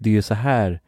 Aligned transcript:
det 0.00 0.10
är 0.10 0.14
ju 0.14 0.22
så 0.22 0.34
här 0.34 0.80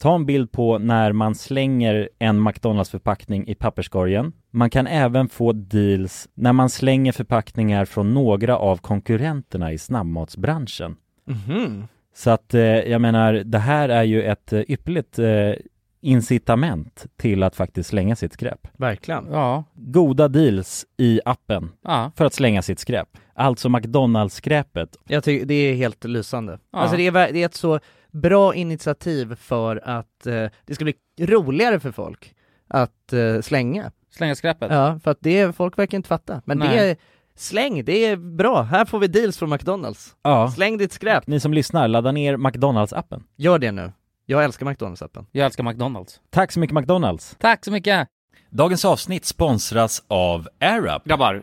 ta 0.00 0.14
en 0.14 0.26
bild 0.26 0.52
på 0.52 0.78
när 0.78 1.12
man 1.12 1.34
slänger 1.34 2.08
en 2.18 2.48
McDonalds-förpackning 2.48 3.48
i 3.48 3.54
papperskorgen. 3.54 4.32
Man 4.50 4.70
kan 4.70 4.86
även 4.86 5.28
få 5.28 5.52
deals 5.52 6.28
när 6.34 6.52
man 6.52 6.70
slänger 6.70 7.12
förpackningar 7.12 7.84
från 7.84 8.14
några 8.14 8.56
av 8.58 8.76
konkurrenterna 8.76 9.72
i 9.72 9.78
snabbmatsbranschen. 9.78 10.96
Mhm. 11.24 11.84
Så 12.14 12.30
att 12.30 12.54
eh, 12.54 12.62
jag 12.62 13.00
menar, 13.00 13.32
det 13.32 13.58
här 13.58 13.88
är 13.88 14.02
ju 14.02 14.22
ett 14.22 14.52
eh, 14.52 14.60
ypperligt 14.68 15.18
eh, 15.18 15.52
incitament 16.00 17.06
till 17.16 17.42
att 17.42 17.56
faktiskt 17.56 17.88
slänga 17.88 18.16
sitt 18.16 18.32
skräp. 18.32 18.68
Verkligen. 18.72 19.26
Ja. 19.32 19.64
Goda 19.74 20.28
deals 20.28 20.86
i 20.96 21.20
appen 21.24 21.70
Ja. 21.84 22.12
för 22.16 22.24
att 22.24 22.34
slänga 22.34 22.62
sitt 22.62 22.78
skräp. 22.78 23.08
Alltså 23.40 23.68
McDonalds-skräpet. 23.68 24.96
Jag 25.06 25.24
tycker 25.24 25.46
det 25.46 25.54
är 25.54 25.74
helt 25.74 26.04
lysande. 26.04 26.58
Ja. 26.72 26.78
Alltså 26.78 26.96
det 26.96 27.06
är, 27.06 27.12
det 27.32 27.42
är 27.42 27.46
ett 27.46 27.54
så 27.54 27.80
bra 28.10 28.54
initiativ 28.54 29.34
för 29.34 29.80
att 29.84 30.26
eh, 30.26 30.46
det 30.66 30.74
ska 30.74 30.84
bli 30.84 30.94
roligare 31.20 31.80
för 31.80 31.92
folk 31.92 32.34
att 32.68 33.12
eh, 33.12 33.40
slänga. 33.40 33.92
Slänga 34.10 34.34
skräpet. 34.34 34.70
Ja, 34.70 35.00
för 35.04 35.10
att 35.10 35.18
det, 35.20 35.56
folk 35.56 35.78
verkar 35.78 35.96
inte 35.98 36.08
fatta. 36.08 36.42
Men 36.44 36.58
det 36.58 36.66
Nej. 36.66 36.90
är, 36.90 36.96
släng, 37.36 37.84
det 37.84 38.04
är 38.04 38.16
bra. 38.16 38.62
Här 38.62 38.84
får 38.84 38.98
vi 38.98 39.06
deals 39.06 39.38
från 39.38 39.50
McDonalds. 39.50 40.16
Ja. 40.22 40.50
Släng 40.50 40.78
ditt 40.78 40.92
skräp. 40.92 41.26
Ni 41.26 41.40
som 41.40 41.54
lyssnar, 41.54 41.88
ladda 41.88 42.12
ner 42.12 42.36
McDonalds-appen. 42.36 43.22
Gör 43.36 43.58
det 43.58 43.72
nu. 43.72 43.92
Jag 44.26 44.44
älskar 44.44 44.66
McDonalds-appen. 44.66 45.26
Jag 45.32 45.46
älskar 45.46 45.64
McDonalds. 45.64 46.20
Tack 46.30 46.52
så 46.52 46.60
mycket 46.60 46.74
McDonalds! 46.74 47.36
Tack 47.38 47.64
så 47.64 47.72
mycket! 47.72 48.08
Dagens 48.50 48.84
avsnitt 48.84 49.24
sponsras 49.24 50.02
av 50.08 50.48
AirUp. 50.60 51.04
Grabbar, 51.04 51.42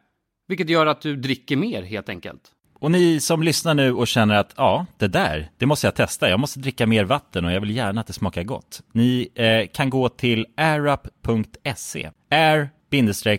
Vilket 0.51 0.69
gör 0.69 0.85
att 0.85 1.01
du 1.01 1.15
dricker 1.15 1.55
mer 1.55 1.83
helt 1.83 2.09
enkelt. 2.09 2.41
Och 2.79 2.91
ni 2.91 3.19
som 3.19 3.43
lyssnar 3.43 3.73
nu 3.73 3.93
och 3.93 4.07
känner 4.07 4.35
att 4.35 4.53
ja, 4.57 4.85
det 4.97 5.07
där, 5.07 5.49
det 5.57 5.65
måste 5.65 5.87
jag 5.87 5.95
testa. 5.95 6.29
Jag 6.29 6.39
måste 6.39 6.59
dricka 6.59 6.87
mer 6.87 7.03
vatten 7.03 7.45
och 7.45 7.51
jag 7.51 7.61
vill 7.61 7.75
gärna 7.75 8.01
att 8.01 8.07
det 8.07 8.13
smakar 8.13 8.43
gott. 8.43 8.81
Ni 8.91 9.29
eh, 9.35 9.67
kan 9.73 9.89
gå 9.89 10.09
till 10.09 10.45
airup.se. 10.57 12.09
air-up.se. 12.31 13.37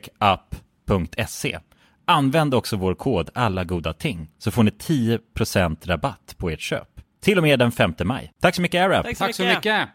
Använd 2.05 2.55
också 2.55 2.77
vår 2.77 2.95
kod 2.95 3.31
alla 3.35 3.65
goda 3.65 3.93
ting 3.93 4.29
så 4.39 4.51
får 4.51 4.63
ni 4.63 4.71
10% 4.71 5.87
rabatt 5.87 6.35
på 6.39 6.51
ert 6.51 6.61
köp. 6.61 6.89
Till 7.21 7.39
och 7.39 7.45
med 7.45 7.59
den 7.59 7.73
5 7.73 7.95
maj. 8.05 8.33
Tack 8.41 8.55
så 8.55 8.63
mycket 8.63 8.81
AirUp! 8.81 9.19
Tack 9.19 9.35
så 9.35 9.45
mycket. 9.45 9.89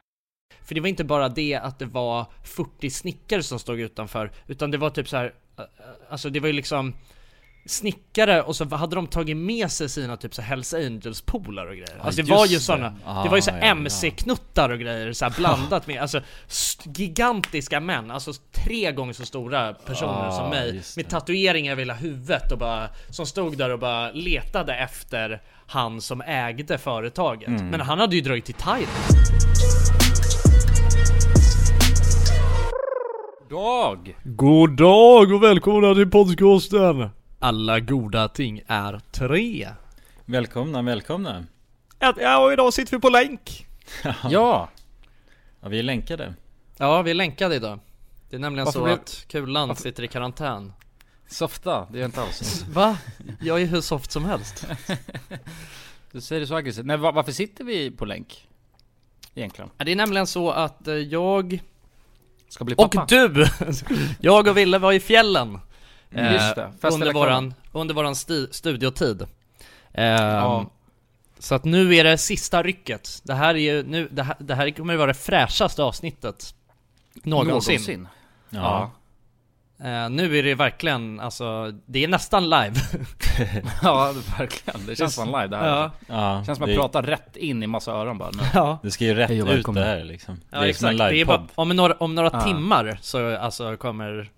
För 0.62 0.76
det 0.76 0.82
var 0.82 0.88
inte 0.88 1.04
bara 1.04 1.30
det 1.30 1.56
att 1.56 1.80
det 1.80 1.86
var 1.86 2.26
40 2.44 2.90
snickare 2.90 3.44
som 3.44 3.60
stod 3.60 3.80
utanför, 3.80 4.32
utan 4.48 4.72
det 4.72 4.78
var 4.78 4.90
typ 4.90 5.10
så 5.10 5.18
här, 5.18 5.34
alltså 6.10 6.30
det 6.30 6.40
var 6.40 6.48
ju 6.48 6.54
liksom 6.54 6.94
snickare 7.66 8.42
och 8.42 8.56
så 8.56 8.76
hade 8.76 8.96
de 8.96 9.08
tagit 9.08 9.38
med 9.38 9.72
sig 9.72 9.90
sina 9.90 10.18
typ 10.18 10.36
så 10.36 10.42
Hells 10.42 10.74
Angels 10.74 11.22
polare 11.22 11.70
och 11.70 11.76
grejer. 11.76 12.00
Alltså 12.02 12.22
det 12.22 12.32
var 12.32 12.46
ju 12.46 12.60
sådana, 12.60 12.90
det. 13.24 13.30
var 13.30 13.36
ju 13.36 13.42
så 13.42 13.52
Ah. 13.52 13.60
MC-knuttar 13.60 14.70
och 14.70 14.80
grejer 14.80 15.14
så 15.14 15.30
blandat 15.38 15.88
med, 15.88 16.02
alltså 16.02 16.22
gigantiska 16.96 17.80
män, 17.80 18.12
alltså 18.12 18.34
tre 18.52 18.92
gånger 18.92 19.14
så 19.14 19.26
stora 19.26 19.74
personer 19.74 20.28
Ah, 20.28 20.32
som 20.32 20.50
mig, 20.50 20.76
just 20.76 20.98
med 20.98 21.10
tatueringar 21.10 21.72
över 21.72 21.82
hela 21.82 21.94
huvudet 21.94 22.52
och 22.52 22.58
bara, 22.58 22.90
som 23.10 23.26
stod 23.26 23.58
där 23.58 23.70
och 23.70 23.80
bara 23.80 24.12
letade 24.12 24.76
efter 24.76 25.42
han 25.68 26.02
som 26.02 26.22
ägde 26.22 26.78
företaget. 26.78 27.48
Mm. 27.48 27.68
Men 27.68 27.82
han 27.82 28.00
hade 28.00 28.16
ju 28.16 28.22
dragit 28.22 28.46
till 28.46 28.54
Thailand. 28.54 28.88
Dag! 33.50 34.18
God 34.24 34.78
dag 34.78 35.32
och 35.34 35.44
välkomna 35.44 35.94
till 35.96 36.10
podcasten! 36.12 37.10
Alla 37.40 37.80
goda 37.80 38.28
ting 38.28 38.62
är 38.68 39.02
tre. 39.12 39.70
Välkomna, 40.26 40.82
välkomna! 40.82 41.46
Ja, 42.00 42.46
och 42.46 42.54
idag 42.54 42.74
sitter 42.74 42.92
vi 42.98 43.00
på 43.02 43.10
länk. 43.10 43.68
Ja, 44.30 44.70
Ja, 45.62 45.70
vi 45.70 45.80
är 45.80 45.84
länkade. 45.84 46.34
Ja, 46.78 47.02
vi 47.02 47.12
är 47.12 47.16
länkade 47.16 47.56
idag. 47.56 47.80
Det 48.30 48.36
är 48.36 48.40
nämligen 48.40 48.66
Varför 48.66 48.80
så 48.80 48.84
blev- 48.86 48.96
att 48.96 49.26
Kulan 49.30 49.76
sitter 49.76 50.04
i 50.04 50.08
karantän. 50.08 50.74
softa. 51.28 51.88
Det 51.92 52.02
är 52.02 52.06
inte 52.06 52.22
alls. 52.22 52.66
Va? 52.74 52.98
Jag 53.42 53.62
är 53.62 53.66
hur 53.66 53.82
soft 53.82 54.12
som 54.12 54.26
helst. 54.26 54.68
Du 56.12 56.22
säger 56.22 56.40
det 56.42 56.48
så 56.48 56.56
aggressivt. 56.56 56.86
Nej, 56.86 56.98
va- 56.98 57.12
varför 57.12 57.32
sitter 57.32 57.64
vi 57.64 57.92
på 57.92 58.06
länk? 58.06 58.48
Egentligen. 59.36 59.70
Det 59.78 59.92
är 59.92 59.96
nämligen 59.96 60.28
så 60.28 60.52
att 60.52 60.88
eh, 60.88 60.94
jag 60.96 61.60
Ska 62.50 62.64
bli 62.64 62.76
och 62.78 62.92
pappa. 62.92 63.06
du, 63.10 63.48
jag 64.20 64.48
och 64.48 64.58
Ville 64.58 64.78
var 64.78 64.92
i 64.94 65.00
fjällen. 65.00 65.60
eh, 66.12 66.34
Just 66.34 66.56
det, 66.56 66.72
fest 66.82 66.94
under 66.94 67.14
våran, 67.14 67.54
under 67.72 67.96
våran 67.96 68.16
sti, 68.16 68.48
studiotid. 68.52 69.22
Ehm, 69.94 70.24
Ja. 70.24 70.66
Så 71.40 71.56
att 71.56 71.66
nu 71.66 71.96
är 71.96 72.04
det 72.04 72.18
sista 72.18 72.64
rycket. 72.64 73.22
Det 73.24 73.34
här 73.34 73.56
är 73.56 73.60
ju, 73.60 73.84
nu, 73.84 74.08
det 74.12 74.24
här, 74.24 74.36
det 74.40 74.56
här 74.56 74.70
kommer 74.72 74.94
ju 74.94 74.98
vara 74.98 75.08
det 75.08 75.14
fräschaste 75.14 75.84
avsnittet 75.84 76.54
någonsin. 77.24 78.08
Ja. 78.50 78.92
Eh, 79.84 80.10
nu 80.10 80.38
är 80.40 80.44
det 80.44 80.56
verkligen, 80.56 81.20
alltså, 81.20 81.72
det 81.86 82.04
är 82.04 82.08
nästan 82.08 82.44
live. 82.44 82.74
Ja, 83.84 84.14
verkligen. 84.38 84.86
Det 84.86 84.96
känns 84.96 85.16
som 85.16 85.28
live 85.28 85.48
det 85.48 85.58
här. 85.58 85.68
ja. 85.68 85.92
ja 86.08 86.44
känns 86.46 86.58
som 86.58 86.64
att 86.64 86.68
det, 86.68 86.74
jag 86.74 86.82
pratar 86.82 87.04
rätt 87.04 87.36
in 87.38 87.64
i 87.64 87.68
massa 87.68 87.92
öron 87.92 88.18
bara. 88.18 88.30
nu. 88.32 88.40
ja. 88.54 88.80
det 88.84 88.92
ska 88.92 89.06
ju 89.06 89.14
rätt 89.14 89.32
ut 89.32 89.66
det 89.74 89.84
här 89.86 90.04
liksom. 90.04 90.40
Ja 90.50 90.60
det 90.60 90.66
är 90.66 90.70
exakt, 90.70 90.98
det 90.98 91.22
är 91.22 91.26
bara, 91.26 91.48
om 91.56 91.70
några, 91.70 91.94
om 91.94 92.16
några 92.16 92.30
Ja. 92.34 92.42
timmar 92.42 92.98
så 93.02 93.38
alltså 93.38 93.78
kommer 93.78 94.30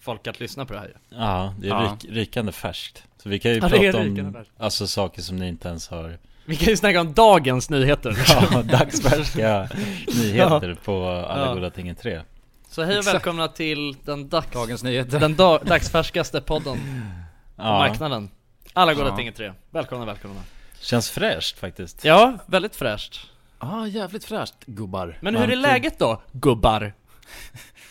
folk 0.00 0.26
att 0.26 0.40
lyssna 0.40 0.64
på 0.66 0.72
det 0.72 0.78
här. 0.80 0.92
Ja, 1.10 1.54
det 1.60 1.66
är 1.66 1.70
Ja. 1.70 1.96
Rik, 2.02 2.12
rikande 2.12 2.52
färskt. 2.52 3.02
Så 3.22 3.28
vi 3.28 3.38
kan 3.38 3.52
ju 3.52 3.60
prata 3.60 3.76
rykande 3.76 4.22
om 4.22 4.32
färskt. 4.32 4.52
alltså, 4.58 4.86
saker 4.86 5.22
som 5.22 5.36
ni 5.36 5.48
inte 5.48 5.68
ens 5.68 5.88
har 5.88 6.18
Vi 6.44 6.56
kan 6.56 6.68
ju 6.68 6.76
snacka 6.76 7.00
om 7.00 7.12
dagens 7.12 7.70
nyheter 7.70 8.16
ja, 8.52 8.62
dagsfärska 8.62 9.68
nyheter 10.22 10.76
på 10.84 11.08
Alla 11.28 11.46
Ja. 11.46 11.54
goda 11.54 11.70
ting 11.70 11.88
är 11.88 11.94
tre. 11.94 12.20
Så 12.68 12.82
hej 12.82 12.92
och 12.92 12.98
Exakt. 12.98 13.14
välkomna 13.14 13.48
till 13.48 13.96
den, 14.04 14.28
dags, 14.28 14.50
Dagens 14.52 14.82
nyheter. 14.82 15.20
den 15.20 15.36
da, 15.36 15.58
dagsfärskaste 15.58 16.40
podden 16.40 16.76
på 17.56 17.62
Ja, 17.62 17.78
marknaden 17.78 18.30
Alla 18.72 18.94
goda 18.94 19.08
Ja. 19.08 19.16
ting 19.16 19.26
är 19.28 19.32
tre, 19.32 19.52
välkomna 19.70 20.04
välkomna 20.04 20.40
känns 20.80 21.10
fräscht 21.10 21.58
faktiskt. 21.58 22.04
Ja, 22.04 22.38
väldigt 22.46 22.76
fräscht 22.76 23.20
ah, 23.58 23.86
jävligt 23.86 24.24
fräscht 24.24 24.54
gubbar. 24.66 25.18
Men 25.20 25.36
hur 25.36 25.42
är 25.44 25.48
Varmt. 25.48 25.62
läget 25.62 25.98
då, 25.98 26.22
gubbar? 26.32 26.92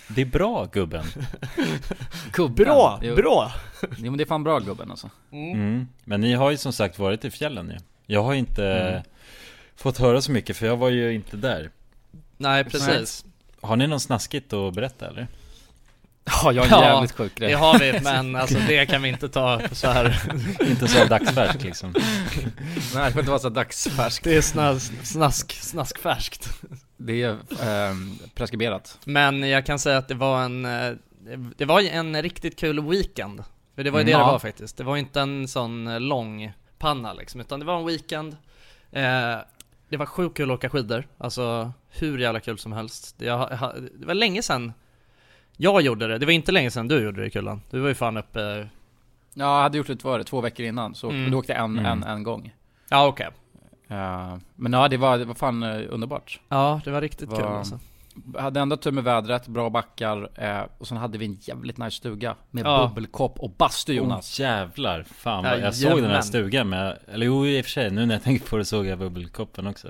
Det 0.07 0.21
är 0.21 0.25
bra 0.25 0.65
gubben. 0.71 1.05
Gubben. 2.33 2.65
Bra, 2.65 2.99
jo. 3.03 3.15
bra! 3.15 3.51
Jo 3.81 3.87
men 4.11 4.17
det 4.17 4.23
är 4.23 4.25
fan 4.25 4.43
bra 4.43 4.59
gubben 4.59 4.91
alltså. 4.91 5.09
Mm. 5.31 5.87
Men 6.03 6.21
ni 6.21 6.33
har 6.33 6.51
ju 6.51 6.57
som 6.57 6.73
sagt 6.73 6.99
varit 6.99 7.25
i 7.25 7.31
fjällen 7.31 7.69
ju. 7.69 7.77
Jag 8.15 8.23
har 8.23 8.33
inte 8.33 8.65
Mm. 8.67 9.03
fått 9.75 9.97
höra 9.97 10.21
så 10.21 10.31
mycket 10.31 10.57
för 10.57 10.65
jag 10.65 10.77
var 10.77 10.89
ju 10.89 11.13
inte 11.13 11.37
där. 11.37 11.71
Nej 12.37 12.63
precis 12.63 13.25
Har 13.67 13.75
ni 13.75 13.87
något 13.87 14.01
snaskigt 14.01 14.53
att 14.53 14.73
berätta 14.73 15.07
eller? 15.07 15.27
Ja, 16.43 16.51
jag 16.51 16.63
har 16.63 16.77
en 16.77 16.83
Ja, 16.83 16.93
jävligt 16.93 17.11
sjuk 17.11 17.31
Det 17.35 17.39
grej. 17.45 17.53
har 17.53 17.79
vi, 17.79 17.99
men 18.03 18.35
alltså 18.35 18.57
det 18.67 18.85
kan 18.85 19.01
vi 19.01 19.09
inte 19.09 19.29
ta 19.29 19.61
så 19.71 19.87
här. 19.87 20.31
inte 20.69 20.87
så 20.87 21.05
dagsfärsk 21.05 21.63
liksom. 21.63 21.93
Nej, 22.95 23.05
det 23.05 23.11
får 23.11 23.19
inte 23.19 23.29
vara 23.31 23.39
så 23.39 23.49
dagsfärskt. 23.49 24.23
Det 24.23 24.37
är 24.37 24.41
snask, 24.41 24.93
snask, 25.05 25.51
snaskfärskt 25.51 26.49
Det 26.97 27.23
är 27.23 27.37
ehm, 27.63 28.19
preskriberat. 28.35 28.97
Men 29.05 29.49
jag 29.49 29.65
kan 29.65 29.79
säga 29.79 29.97
att 29.97 30.07
det 30.07 30.15
var 30.15 30.41
en, 30.43 30.65
eh, 30.65 30.91
det 31.57 31.65
var 31.65 31.81
en 31.81 32.21
riktigt 32.21 32.59
kul 32.59 32.79
weekend 32.89 33.43
För 33.75 33.83
det 33.83 33.91
var 33.91 33.99
ju 33.99 34.05
det 34.05 34.11
Mm. 34.11 34.19
det 34.19 34.25
Ja. 34.27 34.31
var 34.31 34.39
faktiskt, 34.39 34.77
det 34.77 34.83
var 34.83 34.97
inte 34.97 35.21
en 35.21 35.47
sån 35.47 35.87
eh, 35.87 35.99
lång 35.99 36.51
panna 36.79 37.13
liksom, 37.13 37.41
utan 37.41 37.59
det 37.59 37.65
var 37.65 37.79
en 37.79 37.85
weekend 37.85 38.37
eh, 38.91 39.35
Det 39.89 39.97
var 39.97 40.05
sjukt 40.05 40.37
kul 40.37 40.51
att 40.51 40.57
åka 40.57 40.69
skidor, 40.69 41.07
alltså 41.17 41.71
hur 41.89 42.17
jävla 42.17 42.39
kul 42.39 42.57
som 42.57 42.71
helst 42.73 43.15
det, 43.17 43.25
jag, 43.25 43.51
jag, 43.61 43.73
det 43.99 44.05
var 44.05 44.13
länge 44.13 44.41
sedan 44.41 44.73
jag 45.57 45.81
gjorde 45.81 46.07
det, 46.07 46.17
det 46.17 46.25
var 46.25 46.33
inte 46.33 46.51
länge 46.51 46.71
sedan 46.71 46.87
du 46.87 47.03
gjorde 47.03 47.21
det 47.23 47.29
Kullan 47.29 47.61
Du 47.69 47.79
var 47.79 47.87
ju 47.87 47.95
fan 47.95 48.17
uppe, 48.17 48.69
Ja, 49.33 49.55
jag 49.55 49.61
hade 49.63 49.77
gjort 49.77 49.87
det, 49.87 50.03
var 50.03 50.17
det, 50.17 50.23
två 50.23 50.41
veckor 50.41 50.65
innan. 50.65 50.95
Så 50.95 51.09
Mm. 51.09 51.31
då 51.31 51.37
åkte 51.37 51.51
jag 51.53 51.63
en, 51.63 51.79
Mm. 51.79 51.85
en, 51.85 52.03
en 52.03 52.23
gång. 52.23 52.53
ja 52.89 53.07
okej 53.07 53.27
Eh, 53.89 54.35
men 54.55 54.73
ja, 54.73 54.87
det 54.87 54.97
var, 54.97 55.17
det 55.17 55.25
var 55.25 55.33
fan 55.33 55.63
eh, 55.63 55.81
underbart. 55.89 56.39
Ja, 56.49 56.81
det 56.85 56.91
var 56.91 57.01
riktigt 57.01 57.29
Var- 57.29 57.37
kul 57.37 57.45
alltså 57.45 57.79
hade 58.37 58.59
ändå 58.59 58.77
tur 58.77 58.91
med 58.91 59.03
vädret, 59.03 59.47
bra 59.47 59.69
backar 59.69 60.29
eh, 60.35 60.61
och 60.77 60.87
sen 60.87 60.97
hade 60.97 61.17
vi 61.17 61.25
en 61.25 61.37
jävligt 61.41 61.77
nice 61.77 61.97
stuga 61.97 62.35
med 62.51 62.65
Ja. 62.65 62.87
bubbelkopp 62.87 63.39
och 63.39 63.49
bastu 63.57 63.93
Jonas. 63.93 64.39
Åh, 64.39 64.45
jävlar, 64.45 65.03
fan 65.03 65.43
vad, 65.43 65.59
jag 65.59 65.75
såg 65.75 66.01
den 66.01 66.11
här 66.11 66.21
stugan 66.21 66.69
med, 66.69 66.97
eller 67.07 67.25
jo 67.25 67.47
i 67.47 67.61
och 67.61 67.65
för 67.65 67.71
sig, 67.71 67.91
nu 67.91 68.05
när 68.05 68.15
jag 68.15 68.23
tänker 68.23 68.47
på 68.47 68.57
det 68.57 68.65
såg 68.65 68.85
jag 68.85 68.99
bubbelkoppen 68.99 69.67
också. 69.67 69.87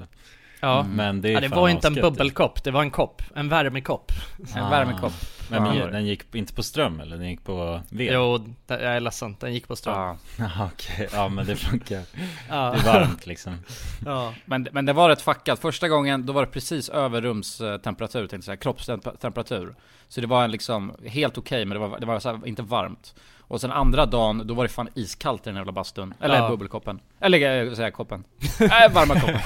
Ja, 0.59 0.79
Mm. 0.79 0.95
Men 0.95 1.21
det 1.21 1.31
ja 1.31 1.39
det 1.39 1.47
var 1.47 1.69
inte 1.69 1.87
en 1.87 1.93
asgött. 1.93 2.03
bubbelkopp, 2.13 2.63
det 2.63 2.71
var 2.71 2.81
en 2.81 2.91
kopp, 2.91 3.21
en 3.35 3.49
värmekopp 3.49 4.11
En 4.55 4.63
Ah. 4.63 4.69
värmekopp. 4.69 5.13
Men 5.49 5.75
Ja. 5.77 5.87
den 5.87 6.05
gick 6.05 6.35
inte 6.35 6.53
på 6.53 6.63
ström 6.63 6.99
eller? 6.99 7.17
Den 7.17 7.29
gick 7.29 7.43
på 7.43 7.81
ved? 7.89 8.13
Jo, 8.13 8.37
det- 8.65 8.81
jag 8.83 8.95
är 8.95 8.99
ledsen, 8.99 9.35
den 9.39 9.53
gick 9.53 9.67
på 9.67 9.75
ström. 9.75 9.95
Ja. 9.95 10.17
Ja, 10.57 10.69
Okej, 10.73 11.07
ja 11.13 11.29
men 11.29 11.45
det 11.45 11.55
funkar. 11.55 12.01
Ja. 12.49 12.71
Det 12.71 12.79
är 12.89 12.93
varmt 12.93 13.25
liksom. 13.25 13.57
Ja. 14.05 14.33
Men, 14.45 14.67
men 14.71 14.85
det 14.85 14.93
var 14.93 15.09
rätt 15.09 15.21
fuckat. 15.21 15.59
Första 15.59 15.87
gången 15.87 16.25
då 16.25 16.33
var 16.33 16.45
det 16.45 16.51
precis 16.51 16.89
över 16.89 17.21
rumstemperatur, 17.21 18.19
tänkte 18.19 18.35
jag 18.35 18.43
säga, 18.43 18.57
kroppstemperatur. 18.57 19.75
Så 20.07 20.21
det 20.21 20.27
var 20.27 20.43
en 20.43 20.51
liksom 20.51 20.93
helt 21.05 21.37
okej, 21.37 21.65
men 21.65 21.75
det 21.81 21.87
var, 21.87 21.99
det 21.99 22.05
var 22.05 22.19
så 22.19 22.29
här, 22.29 22.47
inte 22.47 22.61
varmt. 22.61 23.15
Och 23.47 23.61
sen 23.61 23.71
andra 23.71 24.05
dagen, 24.05 24.47
då 24.47 24.53
var 24.53 24.63
det 24.63 24.69
fan 24.69 24.89
iskallt 24.95 25.47
i 25.47 25.49
den 25.49 25.55
jävla 25.57 25.71
bastun. 25.71 26.13
Eller 26.19 26.35
Ja. 26.35 26.49
bubbelkoppen. 26.49 26.99
Eller 27.19 27.65
äh, 27.67 27.73
säga 27.73 27.91
koppen. 27.91 28.23
äh, 28.59 28.93
varma 28.93 29.13
koppen. 29.19 29.39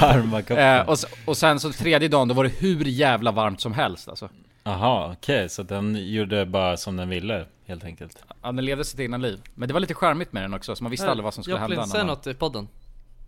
Varma 0.00 0.42
koppen. 0.42 0.58
Eh, 0.58 0.88
och, 0.88 0.96
och 1.26 1.36
sen 1.36 1.60
så 1.60 1.72
tredje 1.72 2.08
dagen, 2.08 2.28
då 2.28 2.34
var 2.34 2.44
det 2.44 2.50
hur 2.60 2.84
jävla 2.84 3.32
varmt 3.32 3.60
som 3.60 3.72
helst 3.72 4.08
alltså. 4.08 4.28
Jaha, 4.62 5.12
okej, 5.12 5.48
så 5.48 5.62
den 5.62 6.12
gjorde 6.12 6.46
bara 6.46 6.76
som 6.76 6.96
den 6.96 7.08
ville 7.08 7.46
helt 7.66 7.84
enkelt. 7.84 8.24
Ja, 8.42 8.52
den 8.52 8.64
levde 8.64 8.84
sitt 8.84 9.00
egna 9.00 9.16
liv. 9.16 9.40
Men 9.54 9.68
det 9.68 9.72
var 9.72 9.80
lite 9.80 9.94
charmigt 9.94 10.32
med 10.32 10.42
den 10.42 10.54
också, 10.54 10.76
så 10.76 10.84
man 10.84 10.90
visste 10.90 11.10
aldrig 11.10 11.24
vad 11.24 11.34
som 11.34 11.42
skulle 11.44 11.56
Joplin, 11.60 11.78
hända. 11.78 11.92
säg 11.92 11.98
när 12.00 12.06
man 12.06 12.16
något 12.16 12.26
i 12.26 12.34
podden. 12.34 12.68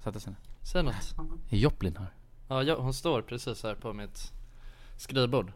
satte 0.04 0.20
sig 0.20 0.32
ner. 0.32 0.38
Säg 0.72 0.82
något. 0.82 1.14
Är 1.50 1.56
Joplin 1.56 1.96
här? 1.96 2.06
Ja, 2.48 2.62
jo, 2.62 2.74
hon 2.78 2.94
står 2.94 3.22
precis 3.22 3.62
här 3.62 3.74
på 3.74 3.92
mitt 3.92 4.32
skrivbord. 4.96 5.52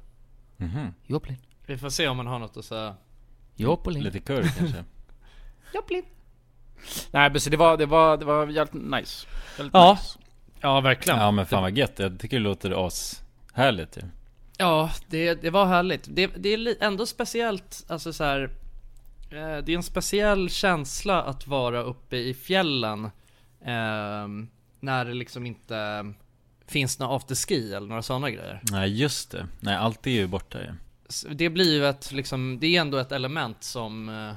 Mhm. 0.57 0.95
Joplin. 1.07 1.37
Vi 1.67 1.79
får 1.79 1.89
se 1.91 2.09
om 2.09 2.17
hon 2.17 2.27
har 2.27 2.39
något 2.39 2.57
att 2.57 2.65
säga. 2.65 2.95
Joplin. 3.57 4.03
Lite 4.03 4.21
kurr 4.21 4.43
kanske. 4.59 4.85
Joplin. 5.75 6.03
Nej 7.11 7.31
men 7.31 7.41
så 7.41 7.51
det 7.51 7.57
var, 7.57 7.77
det 7.77 7.87
var, 7.87 8.17
det 8.17 8.25
var 8.25 8.47
jävligt 8.47 8.75
nice. 8.85 9.27
Jävligt 9.59 9.75
Ja. 9.75 9.93
nice. 9.93 10.19
Ja, 10.61 10.81
verkligen. 10.81 11.19
Ja 11.19 11.31
men 11.31 11.47
fan 11.47 11.63
vad 11.63 11.79
gött, 11.79 11.99
jag 11.99 12.21
tycker 12.21 12.37
det 12.37 12.43
låter 12.43 12.87
as 12.87 13.23
härligt 13.53 13.97
ju. 13.97 14.03
Ja, 14.59 14.91
det, 15.07 15.35
det 15.35 15.51
var 15.51 15.67
härligt. 15.67 16.07
Det, 16.11 16.27
det 16.27 16.55
är 16.55 16.77
ändå 16.81 17.07
speciellt, 17.07 17.85
alltså 17.89 18.13
så 18.13 18.25
här. 18.25 18.43
Eh, 19.31 19.57
det 19.65 19.73
är 19.73 19.77
en 19.77 19.83
speciell 19.83 20.51
känsla 20.51 21.23
att 21.23 21.47
vara 21.47 21.83
uppe 21.83 22.17
i 22.17 22.35
fjällen. 22.35 23.11
ehm, 23.65 24.49
när 24.81 25.05
det 25.05 25.15
liksom 25.15 25.47
inte 25.47 26.13
finns 26.67 26.99
några 26.99 27.17
afterski 27.17 27.75
eller 27.75 27.87
några 27.89 28.03
sådana 28.03 28.31
grejer. 28.31 28.61
Nej 28.71 29.01
just 29.01 29.31
det, 29.31 29.47
nej 29.61 29.77
allt 29.77 30.07
är 30.07 30.11
ju 30.11 30.27
borta 30.27 30.59
ju. 30.63 30.73
Det 31.31 31.49
blir 31.51 31.75
ju 31.75 31.87
ett 31.87 32.13
liksom, 32.13 32.59
det 32.61 32.77
är 32.77 32.81
ändå 32.81 32.99
ett 32.99 33.13
element 33.13 33.63
som... 33.65 34.09
eh, 34.09 34.33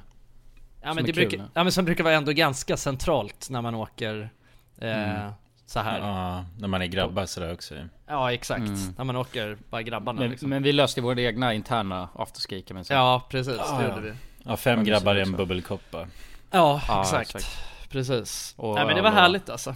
Ja 0.82 0.94
men 0.94 1.06
det 1.06 1.14
brukar, 1.14 1.38
ja. 1.38 1.44
ja 1.54 1.64
men 1.64 1.72
som 1.72 1.86
brukar 1.86 2.04
vara 2.04 2.14
ändå 2.14 2.32
ganska 2.32 2.78
centralt 2.78 3.48
när 3.50 3.62
man 3.62 3.76
åker 3.76 4.30
eh, 4.78 5.30
så 5.66 5.80
här. 5.80 6.00
Ja, 6.00 6.08
Ja, 6.38 6.46
när 6.60 6.68
man 6.68 6.82
är 6.82 6.86
grabbar 6.86 7.26
sådär 7.26 7.54
också 7.54 7.76
ju. 7.76 7.88
exakt. 8.34 8.60
Mm. 8.60 8.94
När 8.98 9.04
man 9.04 9.16
åker 9.16 9.58
bara 9.70 9.82
grabbarna 9.82 10.22
Men, 10.22 10.30
liksom. 10.30 10.50
men 10.50 10.64
vi 10.64 10.72
löste 10.74 11.02
våra 11.02 11.22
egna 11.22 11.54
interna 11.54 12.10
afterski 12.16 12.62
kan 12.62 12.76
man 12.76 12.86
säga. 12.86 13.00
Ja 13.00 13.26
precis, 13.30 13.58
det 13.58 13.64
Ja, 13.68 13.84
gjorde 13.90 14.02
vi. 14.02 14.14
Ja, 14.44 14.58
fem 14.58 14.80
Ja, 14.80 14.84
det 14.84 14.90
grabbar 14.90 15.16
i 15.16 15.22
en 15.22 15.28
också. 15.28 15.38
bubbelkopp 15.38 15.92
bara. 15.92 16.08
Ja, 16.52 16.82
Ja, 16.88 17.02
exakt. 17.02 17.36
exakt. 17.36 17.58
Precis. 17.90 18.54
Och, 18.58 18.76
Nej 18.76 18.86
men 18.86 18.96
det 18.96 19.02
var 19.02 19.10
ja, 19.10 19.16
härligt 19.16 19.50
alltså. 19.50 19.76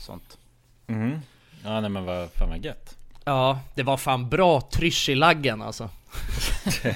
Sånt. 0.00 0.38
Mhm. 0.86 1.20
Ja 1.64 1.80
nej 1.80 1.90
men 1.90 2.04
vad 2.04 2.30
fan 2.30 2.48
vad 2.48 2.64
gött. 2.64 2.96
Ja, 3.24 3.58
det 3.74 3.82
var 3.82 3.96
fan 3.96 4.28
bra 4.28 4.60
trysch 4.60 5.08
i 5.08 5.14
laggen 5.14 5.62
alltså. 5.62 5.88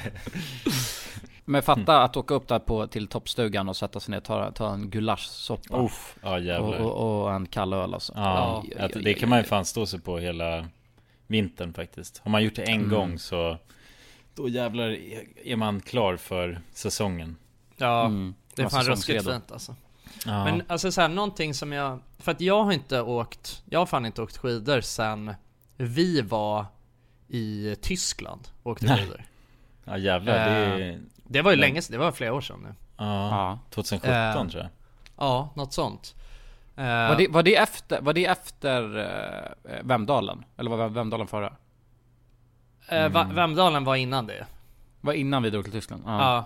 Men 1.44 1.62
fatta 1.62 2.02
att 2.02 2.16
åka 2.16 2.34
upp 2.34 2.48
där 2.48 2.58
på, 2.58 2.86
till 2.86 3.06
toppstugan 3.08 3.68
och 3.68 3.76
sätta 3.76 4.00
sig 4.00 4.10
ner 4.12 4.18
och 4.18 4.24
ta, 4.24 4.50
ta 4.50 4.72
en 4.74 4.90
gulaschsoppa. 4.90 5.84
Uff, 5.84 6.16
ja 6.22 6.32
och, 6.34 6.40
jävlar. 6.40 6.78
och, 6.78 7.22
och 7.24 7.32
en 7.34 7.46
kall 7.46 7.72
öl 7.72 7.94
alltså. 7.94 8.12
Ja, 8.16 8.62
Oj, 8.64 8.72
oj, 8.76 8.80
att 8.82 8.96
oj, 8.96 9.02
det 9.02 9.10
oj, 9.10 9.14
kan 9.20 9.28
man 9.28 9.38
ju 9.38 9.44
fan 9.44 9.64
stå 9.64 9.86
sig 9.86 10.00
på 10.00 10.18
hela 10.18 10.68
vintern 11.26 11.72
faktiskt. 11.74 12.18
Har 12.24 12.30
man 12.30 12.44
gjort 12.44 12.54
det 12.56 12.62
en 12.62 12.74
Mm. 12.80 12.90
gång 12.90 13.18
så 13.18 13.58
då 14.34 14.48
jävlar 14.48 14.88
är- 15.44 15.56
man 15.56 15.80
klar 15.80 16.16
för 16.16 16.60
säsongen. 16.72 17.36
Ja, 17.76 18.04
Mm. 18.06 18.34
det 18.54 18.62
är 18.62 18.68
fan 18.68 18.84
ruskigt 18.84 19.24
fint 19.30 19.52
alltså. 19.52 19.74
Ja. 20.26 20.44
Men 20.44 20.62
alltså 20.68 20.92
så 20.92 21.00
här, 21.00 21.08
någonting 21.08 21.54
som 21.54 21.72
jag... 21.72 21.98
För 22.18 22.32
att 22.32 22.40
jag 22.40 22.64
har 22.64 22.72
inte 22.72 23.00
åkt... 23.02 23.62
Jag 23.70 23.78
har 23.78 23.86
fan 23.86 24.06
inte 24.06 24.22
åkt 24.22 24.36
skidor 24.36 24.80
sen 24.80 25.34
vi 25.76 26.20
var 26.20 26.64
i 27.28 27.76
Tyskland 27.82 28.48
och 28.62 28.72
åkte 28.72 28.86
Nej. 28.86 28.98
skidor. 28.98 29.22
ja 29.84 29.98
jävlar, 29.98 30.34
det 30.34 30.40
är... 30.40 31.00
Det 31.28 31.42
var 31.42 31.50
ju 31.50 31.56
länge 31.56 31.82
sedan, 31.82 31.92
det 31.92 31.98
var 31.98 32.12
flera 32.12 32.34
år 32.34 32.40
sedan 32.40 32.60
nu. 32.62 32.74
Ja, 32.96 33.28
Ja. 33.30 33.58
2017 33.70 34.12
Eh, 34.14 34.32
tror 34.50 34.62
jag. 34.62 34.70
Ja, 35.18 35.52
något 35.56 35.72
sånt. 35.72 36.14
Eh, 36.76 36.84
Var 36.84 37.16
det, 37.16 37.28
var 37.28 37.42
det 37.42 37.56
efter, 37.56 38.00
var 38.00 38.12
det 38.12 38.26
efter 38.26 38.98
eh, 38.98 39.80
Vemdalen? 39.82 40.44
Eller 40.56 40.70
var 40.70 40.88
Vemdalen 40.88 41.26
före? 41.26 41.52
eh, 42.88 43.08
Va- 43.08 43.22
Mm. 43.22 43.34
Vemdalen 43.36 43.84
var 43.84 43.96
innan 43.96 44.26
det. 44.26 44.46
Var 45.00 45.12
innan 45.12 45.42
vi 45.42 45.50
drog 45.50 45.64
till 45.64 45.72
Tyskland? 45.72 46.02
Ja. 46.06 46.44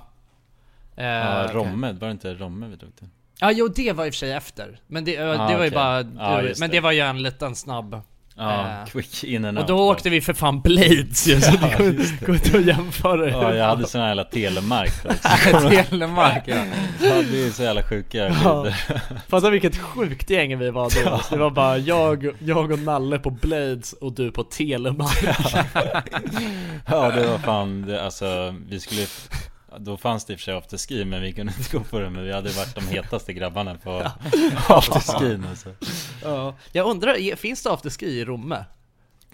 Eh, 0.97 1.05
Ja, 1.05 1.45
okej. 1.45 1.57
Romme, 1.57 1.93
var 1.93 2.09
det 2.09 2.13
inte 2.13 2.35
Romme 2.35 2.67
vi 2.67 2.77
drog 2.77 2.97
till? 2.97 3.09
Ja, 3.41 3.53
jo 3.53 3.69
det 3.69 3.93
var 3.93 4.07
i 4.07 4.11
och 4.11 4.15
för 4.15 4.19
sig 4.19 4.33
efter. 4.33 4.81
Men 4.87 5.05
det, 5.05 5.17
eh, 5.17 5.41
Ah, 5.41 5.49
det 5.51 5.57
var 5.57 5.65
ju 5.65 5.71
bara... 5.71 6.43
Just 6.43 6.61
men 6.61 6.71
det. 6.71 6.77
det 6.77 6.81
var 6.81 6.93
ju 6.93 7.01
en 7.01 7.23
liten 7.23 7.57
snabb... 7.57 8.01
Ja, 8.43 8.61
Eh, 8.61 8.87
quick 8.87 9.25
in 9.25 9.45
and 9.45 9.59
Och 9.59 9.63
out 9.63 9.69
då 9.69 9.79
åkte 9.91 10.11
vi 10.11 10.21
för 10.21 10.35
fan 10.35 10.61
Blades 10.61 11.27
ju, 11.29 11.41
så 11.41 11.51
det 11.51 11.59
går- 11.79 12.27
går 12.27 12.35
inte 12.35 12.59
att 12.59 12.65
jämföra 12.65 13.31
Ja, 13.31 13.55
jag 13.55 13.65
hade 13.67 13.87
sån 13.87 14.01
här 14.01 14.09
jävla 14.09 14.25
telemark. 14.25 14.91
Telemark 15.89 16.43
ja. 16.47 16.57
Ja, 17.03 17.15
det 17.33 17.47
är 17.47 17.51
så 17.51 17.63
jävla 17.63 17.83
sjuka 17.83 18.19
Ja. 18.19 18.63
bilder. 18.63 19.03
Fatta 19.29 19.51
vilket 19.51 19.77
sjukt 19.79 20.31
gäng 20.31 20.59
vi 20.59 20.71
var 20.71 21.05
då. 21.05 21.21
Det 21.31 21.37
var 21.37 21.51
bara 21.51 21.79
jag, 21.79 22.27
jag 22.39 22.71
och 22.71 22.79
Nalle 22.79 23.19
på 23.19 23.31
Blades 23.31 23.93
och 23.93 24.13
du 24.13 24.31
på 24.33 24.45
Telemark. 24.45 25.25
Ja 26.87 27.11
det 27.11 27.27
var 27.27 27.39
fan, 27.39 27.83
det, 27.87 28.05
alltså 28.05 28.55
vi 28.69 28.81
skulle 28.81 29.07
Då 29.79 29.97
fanns 29.97 30.25
det 30.25 30.33
i 30.33 30.37
och 30.37 30.41
för 30.41 30.45
sig 30.45 30.55
afterski 30.55 31.05
men 31.05 31.23
vi 31.23 31.33
kunde 31.33 31.53
inte 31.59 31.77
gå 31.77 31.85
på 31.85 31.99
det 31.99 32.11
Men 32.11 32.25
vi 32.25 32.33
hade 32.33 32.51
varit 32.51 32.75
de 32.75 32.89
hetaste 32.89 33.33
grabbarna 33.33 33.75
på 33.75 33.91
afterskin 34.69 35.45
alltså. 35.51 35.75
Ja. 36.23 36.55
Jag 36.73 36.87
undrar, 36.87 37.37
finns 37.37 37.63
det 37.63 37.71
afterski 37.73 38.07
i 38.07 38.25
Romme? 38.25 38.65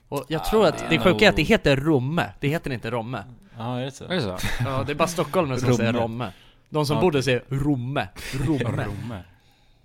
Och 0.09 0.25
jag 0.29 0.41
Ja, 0.41 0.45
tror 0.51 0.67
att 0.67 0.91
det 0.91 0.99
sjuka 0.99 1.25
är 1.25 1.29
att 1.29 1.37
det 1.37 1.43
heter 1.43 1.77
Romme, 1.77 2.33
det 2.41 2.49
heter 2.49 2.71
inte 2.73 2.91
Romme. 2.91 3.25
Ja 3.59 3.81
är 3.81 3.85
det 3.85 3.91
så? 3.91 4.05
Är 4.05 4.09
det 4.15 4.21
så? 4.23 4.39
Ja, 4.65 4.83
det 4.87 4.93
är 4.93 4.95
bara 4.95 5.09
stockholmare 5.09 5.61
som 5.61 5.75
säger 5.77 5.93
Romme. 5.93 6.05
Romme. 6.05 6.33
De 6.69 6.87
som 6.87 6.97
Ja, 6.97 7.01
borde 7.03 7.23
säga 7.23 7.41
Romme. 7.49 8.09
Romme. 8.47 8.85
Romme. 8.85 9.23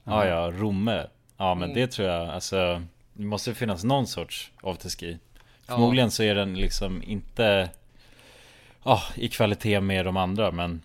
Ja 0.03 0.25
ja, 0.25 0.51
Romme 0.51 1.07
Ja 1.37 1.55
men 1.55 1.63
Mm. 1.69 1.75
det 1.81 1.87
tror 1.91 2.07
jag, 2.07 2.29
alltså 2.29 2.81
Det 3.13 3.23
måste 3.23 3.53
finnas 3.53 3.83
någon 3.83 4.07
sorts 4.07 4.51
afterski 4.63 5.17
Ja. 5.67 5.73
Förmodligen 5.73 6.11
så 6.11 6.23
är 6.23 6.35
den 6.35 6.53
liksom 6.55 7.03
inte 7.03 7.69
Ja, 8.83 9.01
i 9.15 9.27
kvalitet 9.27 9.81
med 9.81 10.05
de 10.05 10.17
andra 10.17 10.51
men 10.51 10.81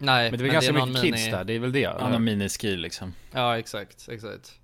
Nej, 0.00 0.30
Men 0.30 0.38
det 0.38 0.42
är 0.42 0.44
väl 0.44 0.52
ganska 0.52 0.72
någon 0.72 0.88
mycket 0.88 1.02
kids 1.04 1.26
mini- 1.26 1.30
där, 1.30 1.44
det 1.44 1.52
är 1.52 1.58
väl 1.58 1.72
det? 1.72 1.96
Han 2.00 2.12
har 2.12 2.18
miniski 2.18 2.76
liksom 2.76 3.14
Ja, 3.32 3.58
exakt, 3.58 4.08
exakt. 4.08 4.54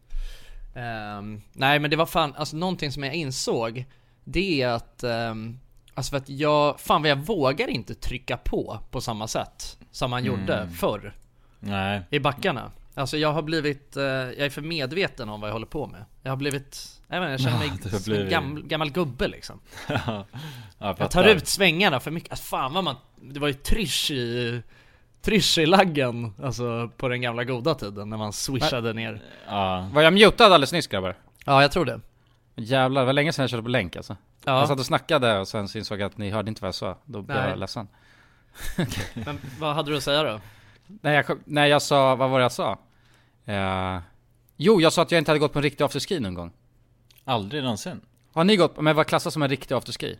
Ehm, 0.74 1.42
nej 1.52 1.78
men 1.78 1.90
det 1.90 1.96
var 1.96 2.06
fan, 2.06 2.34
alltså 2.36 2.56
någonting 2.56 2.92
som 2.92 3.04
jag 3.04 3.14
insåg, 3.14 3.84
det 4.24 4.62
är 4.62 4.68
att, 4.68 5.04
um, 5.04 5.58
alltså 5.94 6.10
för 6.10 6.16
att 6.16 6.28
jag, 6.28 6.80
fan 6.80 7.02
vad 7.02 7.10
jag 7.10 7.16
vågar 7.16 7.68
inte 7.68 7.94
trycka 7.94 8.36
på 8.36 8.78
på 8.90 9.00
samma 9.00 9.28
sätt 9.28 9.78
som 9.90 10.10
man 10.10 10.24
gjorde 10.24 10.54
Mm. 10.56 10.70
förr 10.74 11.14
Nej 11.60 12.00
i 12.10 12.18
backarna. 12.18 12.70
Alltså 12.94 13.16
jag 13.16 13.32
har 13.32 13.42
blivit, 13.42 13.96
eh, 13.96 14.02
jag 14.04 14.38
är 14.38 14.50
för 14.50 14.62
medveten 14.62 15.28
om 15.28 15.40
vad 15.40 15.48
jag 15.48 15.52
håller 15.54 15.66
på 15.66 15.86
med. 15.86 16.04
Jag 16.22 16.30
har 16.32 16.36
blivit, 16.36 16.93
jag 17.08 17.18
inte, 17.18 17.30
jag 17.30 17.40
känner 17.40 17.52
Ja, 17.52 17.58
mig 17.58 17.90
har 17.92 17.98
som 17.98 18.14
en 18.14 18.28
gammal, 18.28 18.62
gammal 18.62 18.90
gubbe 18.90 19.28
liksom. 19.28 19.60
Ja, 19.88 20.26
jag 20.78 20.96
Jag 20.98 21.10
tar 21.10 21.24
ut 21.24 21.46
svängarna 21.46 22.00
för 22.00 22.10
mycket, 22.10 22.30
alltså, 22.30 22.44
fan 22.44 22.72
vad 22.74 22.84
man, 22.84 22.96
det 23.20 23.40
var 23.40 23.48
ju 23.48 23.54
trish 23.54 24.10
i 24.10 24.62
Trish 25.22 25.58
i 25.58 25.66
laggen, 25.66 26.34
alltså 26.42 26.90
på 26.96 27.08
den 27.08 27.20
gamla 27.20 27.44
goda 27.44 27.74
tiden 27.74 28.10
när 28.10 28.16
man 28.16 28.32
swishade 28.32 28.92
ner 28.92 29.22
Ja, 29.46 29.90
Var 29.92 30.02
jag 30.02 30.12
mutad 30.12 30.44
alldeles 30.44 30.72
nyss 30.72 30.86
grabbar? 30.86 31.16
Ja 31.44 31.62
jag 31.62 31.72
tror 31.72 31.84
det 31.84 32.00
Jävlar, 32.56 33.00
det 33.02 33.06
var 33.06 33.12
länge 33.12 33.32
sedan 33.32 33.42
jag 33.42 33.50
körde 33.50 33.62
på 33.62 33.68
länk 33.68 33.96
alltså. 33.96 34.16
Jag 34.44 34.54
Ja, 34.62 34.66
satt 34.66 34.78
och 34.78 34.86
snackade 34.86 35.38
och 35.38 35.48
sen 35.48 35.68
så 35.68 35.78
insåg 35.78 36.00
jag 36.00 36.06
att 36.06 36.18
ni 36.18 36.30
hörde 36.30 36.48
inte 36.48 36.62
vad 36.62 36.68
jag 36.68 36.74
sa. 36.74 36.98
Då 37.04 37.22
blev 37.22 37.38
Nej. 37.38 37.50
jag 37.50 37.58
ledsen. 37.58 37.88
men 39.14 39.40
vad 39.58 39.74
hade 39.74 39.90
du 39.90 39.96
att 39.96 40.02
säga 40.02 40.22
då? 40.22 40.40
Nej 40.86 41.14
jag, 41.14 41.38
nej, 41.44 41.70
jag 41.70 41.82
sa, 41.82 42.14
vad 42.14 42.30
var 42.30 42.38
det 42.38 42.42
jag 42.44 42.52
sa? 42.52 42.78
Eh, 43.44 43.98
jo, 44.56 44.80
jag 44.80 44.92
sa 44.92 45.02
att 45.02 45.10
jag 45.10 45.18
inte 45.18 45.30
hade 45.30 45.38
gått 45.38 45.52
på 45.52 45.58
en 45.58 45.62
riktig 45.62 45.84
afterski 45.84 46.20
någon 46.20 46.34
gång. 46.34 46.52
Aldrig 47.24 47.62
någonsin. 47.62 48.00
Har 48.32 48.44
ni 48.44 48.56
gått, 48.56 48.76
men 48.80 48.96
vad 48.96 49.06
klassas 49.06 49.32
som 49.32 49.42
en 49.42 49.48
riktig 49.48 49.74
afterski? 49.74 50.16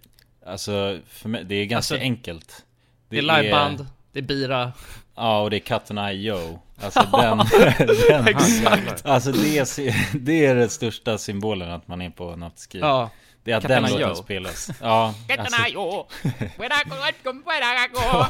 Alltså, 0.47 0.99
för 1.09 1.29
mig, 1.29 1.45
det 1.45 1.55
är 1.55 1.65
ganska 1.65 1.95
Alltså, 1.95 2.05
enkelt. 2.05 2.65
Det 3.09 3.19
är 3.19 3.23
liveband, 3.23 3.87
det 4.13 4.19
är 4.19 4.23
bira. 4.23 4.73
Ja, 5.15 5.41
och 5.41 5.51
det 5.51 5.57
är 5.57 5.61
Cut 5.61 5.91
and 5.91 5.99
Eye 5.99 6.13
Joe 6.13 6.59
Alltså 6.83 7.01
den, 7.01 7.39
den 8.09 8.29
Exakt. 8.29 9.07
Alltså 9.07 9.33
det 9.33 9.59
är, 9.59 10.17
det 10.19 10.47
är 10.47 10.55
den 10.55 10.71
största 10.71 11.19
symbolen 11.19 11.71
att 11.71 11.89
man 11.89 12.03
är 12.03 12.11
på 12.11 12.31
en 12.31 12.43
afterski. 12.43 12.79
Ja, 12.79 13.11
Det 13.45 13.53
är 13.53 13.57
att 13.57 13.63
den 13.63 13.83
låten 13.83 14.17
spelas. 14.17 14.71
Ja, 14.81 15.15
alltså, 15.39 15.57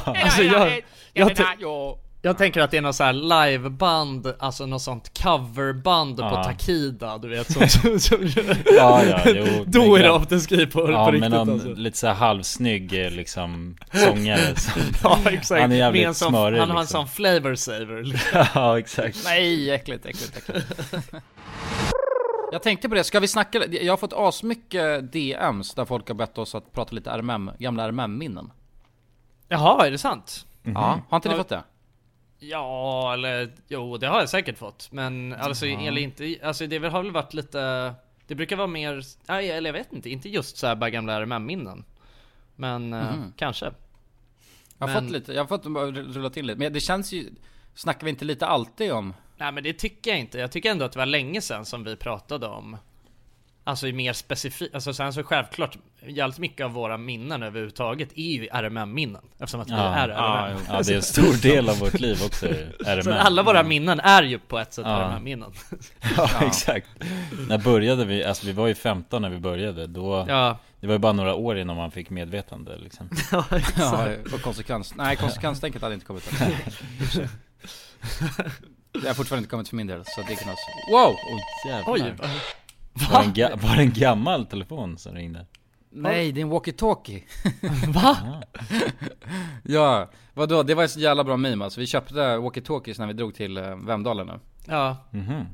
alltså 0.23 0.43
jag, 0.43 0.81
jag, 1.13 1.99
Jag 2.25 2.37
tänker 2.37 2.61
att 2.61 2.71
det 2.71 2.77
är 2.77 2.81
något 2.81 2.95
så 2.95 3.03
här 3.03 3.13
liveband, 3.13 4.33
alltså 4.39 4.65
något 4.65 4.81
sånt 4.81 5.23
coverband 5.23 6.17
på 6.17 6.23
Ja. 6.23 6.43
Takida, 6.43 7.17
du 7.17 7.29
vet 7.29 7.51
som, 7.53 7.67
som, 7.99 7.99
som 7.99 8.27
Ja, 8.65 9.03
ja, 9.03 9.19
jo, 9.25 9.45
Då 9.67 9.81
men 9.81 9.91
är 9.91 10.03
det 10.03 10.15
afterski 10.15 10.65
på, 10.65 10.91
Ja 10.91 11.05
på 11.05 11.11
riktigt 11.11 11.31
någon 11.31 11.49
alltså. 11.49 11.73
lite 11.73 11.97
såhär 11.97 12.13
halvsnygg 12.13 13.05
eh, 13.05 13.11
liksom 13.11 13.77
sångare 13.93 14.55
som, 14.55 14.81
Ja 15.03 15.19
exakt, 15.31 15.61
Han 15.61 15.71
är 15.71 15.75
jävligt 15.75 16.01
Med 16.01 16.07
en 16.07 16.15
sån, 16.15 16.29
smörig, 16.29 16.59
Han 16.59 16.69
har 16.69 16.77
en 16.77 16.81
liksom. 16.81 17.05
sån 17.05 17.07
flavor 17.07 17.55
saver 17.55 18.03
liksom. 18.03 18.45
Ja 18.53 18.79
exakt 18.79 19.21
Nej, 19.25 19.71
äckligt, 19.71 20.05
äckligt, 20.05 20.37
äckligt. 20.37 21.13
Jag 22.51 22.63
tänkte 22.63 22.89
på 22.89 22.95
det, 22.95 23.03
ska 23.03 23.19
vi 23.19 23.27
snacka, 23.27 23.65
jag 23.65 23.93
har 23.93 23.97
fått 23.97 24.13
asmycket 24.13 25.11
DMs 25.13 25.73
där 25.73 25.85
folk 25.85 26.07
har 26.07 26.15
bett 26.15 26.37
oss 26.37 26.55
att 26.55 26.71
prata 26.71 26.95
lite 26.95 27.09
RMM, 27.09 27.51
gamla 27.59 27.87
RMM-minnen. 27.87 28.51
Jaha, 29.47 29.87
är 29.87 29.91
det 29.91 29.97
sant? 29.97 30.45
Ja, 30.63 30.99
har 31.09 31.17
inte 31.17 31.29
ni 31.29 31.35
fått 31.35 31.49
det? 31.49 31.63
Ja, 32.49 33.13
eller 33.13 33.51
jo, 33.67 33.97
det 33.97 34.07
har 34.07 34.19
jag 34.19 34.29
säkert 34.29 34.57
fått. 34.57 34.91
Men 34.91 35.33
alltså, 35.33 35.65
eller 35.65 36.01
inte, 36.01 36.35
alltså 36.43 36.67
det 36.67 36.77
har 36.89 37.03
väl 37.03 37.11
varit 37.11 37.33
lite 37.33 37.93
Det 38.27 38.35
brukar 38.35 38.55
vara 38.55 38.67
mer, 38.67 39.03
nej, 39.27 39.51
eller 39.51 39.67
jag 39.69 39.73
vet 39.73 39.93
inte, 39.93 40.09
inte 40.09 40.29
just 40.29 40.57
så 40.57 40.67
här 40.67 40.75
bara 40.75 40.89
gamla 40.89 41.21
RMM-minnen 41.21 41.83
Men 42.55 42.93
eh, 42.93 43.13
kanske. 43.35 43.65
Jag 44.77 44.87
har 44.87 44.93
Men- 44.93 45.03
fått 45.03 45.11
lite, 45.11 45.33
jag 45.33 45.41
har 45.43 45.47
fått 45.47 45.65
rulla 46.15 46.29
till 46.29 46.45
lite, 46.45 46.59
men 46.59 46.73
det 46.73 46.79
känns 46.79 47.11
ju, 47.13 47.29
snackar 47.75 48.03
vi 48.05 48.09
inte 48.09 48.25
lite 48.25 48.45
alltid 48.47 48.91
om? 48.91 49.13
Nej 49.37 49.51
men 49.51 49.63
det 49.63 49.73
tycker 49.73 50.11
jag 50.11 50.19
inte, 50.19 50.37
jag 50.39 50.51
tycker 50.51 50.71
ändå 50.71 50.85
att 50.85 50.91
det 50.91 50.99
var 50.99 51.05
länge 51.05 51.41
sedan 51.41 51.65
som 51.65 51.83
vi 51.83 51.95
pratade 51.95 52.47
om 52.47 52.77
Alltså 53.67 53.87
i 53.87 53.93
mer 53.93 54.13
specifikt, 54.13 54.75
alltså 54.75 54.93
sen 54.93 55.13
så 55.13 55.23
självklart 55.23 55.77
Jävligt 56.07 56.39
mycket 56.39 56.65
av 56.65 56.71
våra 56.71 56.97
minnen 56.97 57.43
överhuvudtaget 57.43 58.09
är 58.15 58.31
ju 58.31 58.47
RMM-minnen 58.47 59.21
Eftersom 59.39 59.61
att 59.61 59.67
vi 59.67 59.71
Ja, 59.71 59.95
är 59.95 60.09
ja, 60.09 60.47
RMM 60.49 60.61
ja, 60.69 60.81
det 60.81 60.91
är 60.91 60.95
en 60.95 61.01
stor 61.01 61.41
del 61.41 61.69
av 61.69 61.79
vårt 61.79 61.99
liv 61.99 62.23
också 62.25 62.45
RMM 62.85 63.03
Så 63.03 63.13
alla 63.13 63.43
våra 63.43 63.63
minnen 63.63 63.99
är 63.99 64.23
ju 64.23 64.39
på 64.39 64.59
ett 64.59 64.73
sätt 64.73 64.85
Ja. 64.87 65.01
RMM-minnen 65.01 65.51
Ja 66.17 66.29
exakt. 66.47 66.87
När 67.49 67.57
började 67.57 68.05
vi, 68.05 68.23
alltså 68.23 68.45
vi 68.45 68.51
var 68.51 68.67
ju 68.67 68.75
15 68.75 69.21
när 69.21 69.29
vi 69.29 69.39
började 69.39 69.87
då 69.87 70.25
Ja, 70.27 70.57
Det 70.79 70.87
var 70.87 70.93
ju 70.93 70.99
bara 70.99 71.13
några 71.13 71.35
år 71.35 71.57
innan 71.57 71.75
man 71.75 71.91
fick 71.91 72.09
medvetande 72.09 72.77
liksom. 72.77 73.09
Ja 73.31 73.43
Ja, 73.51 73.57
exakt 73.57 74.33
och 74.33 74.41
konsekvens, 74.41 74.93
nej 74.95 75.15
konsekvenstänket 75.15 75.81
hade 75.81 75.93
inte 75.93 76.05
kommit 76.05 76.41
än. 76.41 76.51
Det 79.01 79.07
har 79.07 79.13
fortfarande 79.13 79.39
inte 79.39 79.49
kommit 79.49 79.69
för 79.69 79.75
min 79.75 79.87
del, 79.87 80.03
så 80.05 80.21
det 80.21 80.33
är 80.33 80.37
knas. 80.37 80.59
Wow! 80.91 81.09
oh, 81.09 81.39
jävlar. 81.67 81.93
Oj? 81.93 82.13
Var, 83.11 83.19
det 83.21 83.25
en 83.25 83.33
ga- 83.33 83.61
var 83.67 83.75
det 83.75 83.81
en 83.81 83.93
gammal 83.93 84.45
telefon 84.45 84.97
som 84.97 85.15
ringde? 85.15 85.45
Nej, 85.89 86.31
det 86.31 86.39
är 86.41 86.45
en 86.45 86.51
walkie-talkie 86.51 87.21
va? 87.93 88.17
Ja, 89.63 90.09
vadå? 90.33 90.63
Det 90.63 90.75
var 90.75 90.83
en 90.83 90.89
så 90.89 90.99
jävla 90.99 91.23
bra 91.23 91.37
meme 91.37 91.63
alltså. 91.63 91.79
Vi 91.79 91.87
köpte 91.87 92.13
walkie-talkies 92.13 92.99
när 92.99 93.07
vi 93.07 93.13
drog 93.13 93.35
till 93.35 93.57
eh, 93.57 93.75
Vemdalen 93.75 94.27
nu 94.27 94.39
Ja, 94.65 94.97
Mhm 95.11 95.45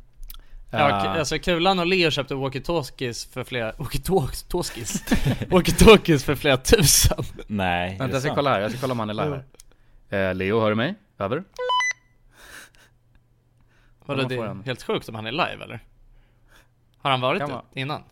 ja 0.73 0.89
Eh, 0.89 1.03
k- 1.03 1.19
alltså 1.19 1.39
Kulan 1.39 1.79
och 1.79 1.85
Leo 1.85 2.11
köpte 2.11 2.33
walkie-talkies 2.33 3.33
för 3.33 3.43
flera, 3.43 3.71
walkie-talkies? 3.71 5.01
walkie-talkies 5.49 6.19
för 6.25 6.35
flera 6.35 6.57
tusen 6.57 7.17
Nej, 7.47 7.89
Vänta 7.89 8.03
jag 8.15 8.21
ska 8.21 8.29
sant? 8.29 8.35
kolla 8.35 8.49
här, 8.49 8.59
jag 8.61 8.71
ska 8.71 8.79
kolla 8.79 8.91
om 8.91 8.99
han 8.99 9.09
är 9.09 9.13
live 9.13 9.43
här 10.09 10.29
eh, 10.29 10.35
Leo, 10.35 10.59
hör 10.61 10.69
du 10.69 10.75
mig? 10.75 10.95
Över? 11.19 11.43
Vadå 14.05 14.23
det 14.23 14.35
är 14.35 14.45
en- 14.45 14.63
helt 14.63 14.83
sjukt 14.83 15.09
om 15.09 15.15
han 15.15 15.25
är 15.27 15.31
live 15.31 15.63
eller? 15.63 15.79
Har 17.01 17.11
han 17.11 17.21
varit 17.21 17.47
det 17.47 17.81
innan? 17.81 18.03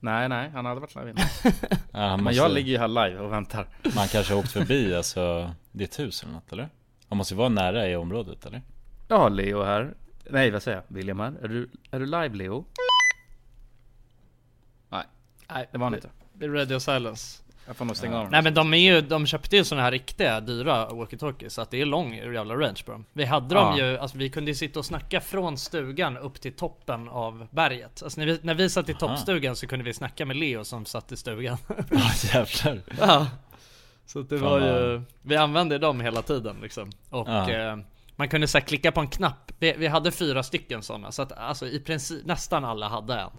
Nej 0.00 0.28
nej, 0.28 0.50
han 0.54 0.64
hade 0.66 0.80
varit 0.80 0.94
live 0.94 1.10
innan 1.10 1.24
Ja, 1.92 1.98
han 2.00 2.10
Men 2.10 2.24
måste, 2.24 2.36
jag 2.36 2.50
ligger 2.50 2.72
ju 2.72 2.78
här 2.78 2.88
live 2.88 3.18
och 3.20 3.32
väntar 3.32 3.66
Man 3.96 4.08
kanske 4.08 4.34
har 4.34 4.40
åkt 4.40 4.52
förbi 4.52 4.94
alltså 4.94 5.54
ditt 5.72 5.98
hus 5.98 6.22
eller 6.22 6.32
något 6.32 6.52
eller? 6.52 6.68
Han 7.08 7.18
måste 7.18 7.34
ju 7.34 7.38
vara 7.38 7.48
nära 7.48 7.88
i 7.88 7.96
området 7.96 8.46
eller? 8.46 8.62
Ja, 9.08 9.28
Leo 9.28 9.62
här 9.62 9.94
Nej 10.30 10.50
vad 10.50 10.62
säger 10.62 10.76
jag? 10.76 10.96
William 10.96 11.20
här, 11.20 11.34
är 11.42 11.48
du, 11.48 11.70
är 11.90 12.00
du 12.00 12.06
live 12.06 12.28
Leo? 12.28 12.64
Nej, 14.88 15.04
Nej, 15.50 15.68
det 15.72 15.78
var 15.78 15.86
han 15.86 15.94
inte 15.94 16.10
Det 16.32 16.44
är 16.44 16.50
radio 16.50 16.80
silence 16.80 17.42
Jag 17.66 17.76
får 17.76 17.84
nog 17.84 17.96
stänga 17.96 18.18
av 18.20 18.30
Nej 18.30 18.42
men 18.42 18.54
de 18.54 18.74
är 18.74 18.78
ju, 18.78 19.00
de 19.00 19.26
köpte 19.26 19.56
ju 19.56 19.64
såna 19.64 19.82
här 19.82 19.90
riktiga 19.90 20.40
dyra 20.40 20.88
walkie-talkies 20.88 21.48
så 21.48 21.60
att 21.62 21.70
det 21.70 21.80
är 21.80 21.86
lång 21.86 22.14
jävla 22.14 22.54
range 22.54 22.82
på 22.86 22.92
dem. 22.92 23.04
Vi 23.12 23.24
hade 23.24 23.54
dem 23.54 23.78
Ja. 23.78 23.84
ju, 23.86 23.98
alltså 23.98 24.18
vi 24.18 24.30
kunde 24.30 24.50
ju 24.50 24.54
sitta 24.54 24.78
och 24.78 24.86
snacka 24.86 25.20
från 25.20 25.58
stugan 25.58 26.16
upp 26.16 26.40
till 26.40 26.52
toppen 26.52 27.08
av 27.08 27.46
berget. 27.50 28.02
Alltså 28.02 28.20
när 28.20 28.26
vi, 28.26 28.38
när 28.42 28.54
vi 28.54 28.70
satt 28.70 28.88
i 28.88 28.94
toppstugan 28.94 29.56
så 29.56 29.66
kunde 29.66 29.84
vi 29.84 29.94
snacka 29.94 30.26
med 30.26 30.36
Leo 30.36 30.64
som 30.64 30.84
satt 30.86 31.12
i 31.12 31.16
stugan. 31.16 31.56
Ja 31.90 32.10
jävlar. 32.34 32.80
Ja. 33.00 33.26
Så 34.06 34.22
det 34.22 34.38
Fan 34.38 34.48
var 34.50 34.60
ju, 34.60 35.02
vi 35.22 35.36
använde 35.36 35.78
dem 35.78 36.00
hela 36.00 36.22
tiden 36.22 36.56
liksom. 36.62 36.90
Och 37.10 37.28
Ja. 37.28 37.50
eh, 37.50 37.76
man 38.16 38.28
kunde 38.28 38.48
så 38.48 38.60
klicka 38.60 38.92
på 38.92 39.00
en 39.00 39.08
knapp. 39.08 39.52
Vi, 39.58 39.74
vi 39.78 39.86
hade 39.86 40.10
fyra 40.12 40.42
stycken 40.42 40.82
sådana 40.82 41.12
så 41.12 41.22
att 41.22 41.32
alltså 41.32 41.66
i 41.66 41.80
princip 41.80 42.26
nästan 42.26 42.64
alla 42.64 42.88
hade 42.88 43.14
en 43.14 43.30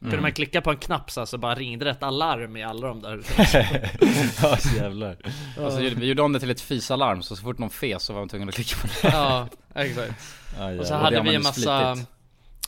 Kunde 0.00 0.14
Mm. 0.16 0.22
man 0.22 0.32
klicka 0.32 0.60
på 0.60 0.70
en 0.70 0.76
knapp 0.76 1.10
så, 1.10 1.20
här, 1.20 1.24
så 1.26 1.38
bara 1.38 1.54
ringde 1.54 1.84
det 1.84 1.90
ett 1.90 2.02
alarm 2.02 2.56
i 2.56 2.62
alla 2.62 2.88
de 2.88 3.00
där 3.02 3.20
Ja 4.42 4.56
jävlar 4.76 5.16
Alltså, 5.58 5.80
vi 5.80 6.06
gjorde 6.08 6.22
om 6.22 6.32
det 6.32 6.40
till 6.40 6.50
ett 6.50 6.60
fisalarm, 6.60 7.22
så 7.22 7.36
så 7.36 7.42
fort 7.42 7.58
någon 7.58 7.70
fes 7.70 8.02
så 8.02 8.12
var 8.12 8.20
man 8.20 8.28
tvungen 8.28 8.48
att 8.48 8.54
klicka 8.54 8.76
på 8.80 8.86
det 8.86 9.08
Ja, 9.16 9.48
exakt 9.74 10.12
ja, 10.58 10.66
Och 10.80 10.86
så 10.86 10.92
jävlar. 10.92 10.98
hade 10.98 11.20
vi 11.20 11.34
en 11.34 11.42
massa 11.42 11.92
flitigt. 11.92 12.10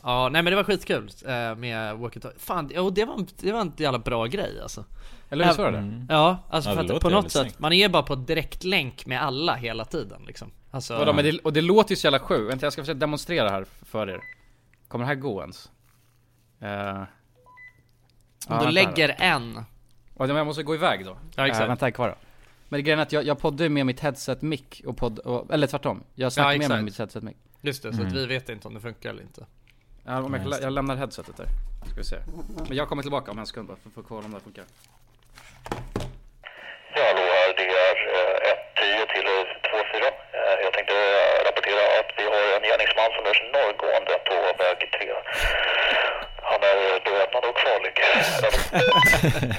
Ja, 0.03 0.29
nej 0.29 0.43
men 0.43 0.51
det 0.51 0.57
var 0.57 0.65
skitkul 0.65 1.11
eh, 1.27 1.31
med 1.57 1.95
walkie-talkie 1.97 2.39
Fan, 2.39 2.71
jo 2.75 2.91
det 2.91 3.05
var, 3.05 3.27
det 3.41 3.53
var 3.53 3.61
en 3.61 3.73
jävla 3.77 3.99
bra 3.99 4.27
grej 4.27 4.61
alltså 4.63 4.85
Eller 5.31 5.45
hur 5.57 5.73
det? 5.73 5.79
Mm. 5.79 6.07
Ja, 6.09 6.39
alltså 6.51 6.71
Ja, 6.71 6.77
för 6.87 6.95
att 6.95 7.01
på 7.03 7.11
något 7.11 7.31
sätt, 7.33 7.43
snyggt. 7.43 7.59
man 7.59 7.73
är 7.73 7.89
bara 7.89 8.03
på 8.03 8.15
direktlänk 8.15 9.07
med 9.07 9.23
alla 9.23 9.55
hela 9.55 9.85
tiden 9.85 10.23
liksom 10.27 10.51
Alltså, 10.71 10.97
Vadå, 10.99 11.13
men 11.13 11.25
det, 11.25 11.39
och 11.39 11.53
det 11.53 11.61
låter 11.61 11.91
ju 11.93 11.97
så 11.97 12.07
jävla 12.07 12.19
sjukt, 12.19 12.51
vänta 12.53 12.67
jag 12.67 12.73
ska 12.73 12.83
försöka 12.83 12.99
demonstrera 12.99 13.49
här 13.51 13.67
för 13.83 14.11
er 14.11 14.21
Kommer 14.89 15.05
det 15.05 15.09
här 15.09 15.15
gå 15.15 15.41
ens? 15.41 15.71
Uh, 16.63 17.03
om 18.49 18.67
du 18.67 18.73
lägger 18.73 19.17
en. 19.19 19.65
Och 20.15 20.29
jag 20.29 20.47
måste 20.47 20.63
gå 20.63 20.75
iväg 20.75 21.05
då? 21.05 21.17
Ja, 21.37 21.47
exakt. 21.47 21.63
Eh, 21.63 21.69
vänta 21.69 21.87
här 21.87 21.91
kvar 21.91 22.09
då. 22.09 22.15
Men 22.69 22.85
grejen 22.85 22.99
är 22.99 23.03
att 23.03 23.13
jag, 23.13 23.25
jag 23.25 23.39
poddar 23.39 23.69
med 23.69 23.87
mitt 23.87 24.01
headset 24.01 24.43
mic 24.43 24.63
och 24.87 24.97
podd, 24.97 25.19
och, 25.19 25.55
eller 25.55 25.67
tvärtom. 25.67 26.03
Jag 26.15 26.33
snackar 26.33 26.53
Ja, 26.53 26.59
med 26.59 26.69
mig 26.69 26.83
mitt 26.83 26.99
headset 26.99 27.23
mic 27.23 27.35
Just 27.61 27.83
det, 27.83 27.93
så 27.93 27.99
Mm. 28.01 28.07
att 28.09 28.15
vi 28.19 28.27
vet 28.27 28.49
inte 28.49 28.69
om 28.69 28.75
det 28.75 28.81
funkar 28.81 29.11
eller 29.11 29.23
inte. 29.23 29.47
Ja, 30.05 30.23
om 30.23 30.35
jag, 30.35 30.63
jag 30.63 30.73
lämnar 30.73 30.97
headsetet 30.97 31.37
där, 31.37 31.47
ska 31.87 31.97
vi 31.97 32.05
se. 32.05 32.17
Men 32.69 32.77
jag 32.77 32.89
kommer 32.89 33.03
tillbaka 33.03 33.31
om 33.31 33.39
en 33.39 33.47
sekund 33.47 33.69
bara 33.69 33.77
för, 33.83 33.91
för 33.91 34.01
att 34.01 34.07
kolla 34.09 34.25
om 34.27 34.33
det 34.35 34.41
funkar. 34.41 34.65
Ja, 36.97 37.03
hallå 37.09 37.25
här. 37.39 37.51
Det 37.61 37.67
är 37.87 37.95
eh, 38.17 39.05
1.10 39.07 39.13
till 39.15 39.27
eh, 39.35 39.43
2.4. 39.97 40.05
Eh, 40.39 40.57
Jag 40.65 40.73
tänkte 40.77 40.95
eh, 40.95 41.37
rapportera 41.47 41.83
att 42.01 42.11
vi 42.19 42.25
har 42.33 42.43
en 42.57 42.65
gärningsman 42.71 43.11
som 43.17 43.25
är 43.31 43.37
norrgående 43.57 44.15
på 44.29 44.37
väg 44.63 44.79
3. 44.97 45.13
Han 46.51 46.61
är 46.71 46.77
eh, 46.95 47.27
farlig. 47.83 49.55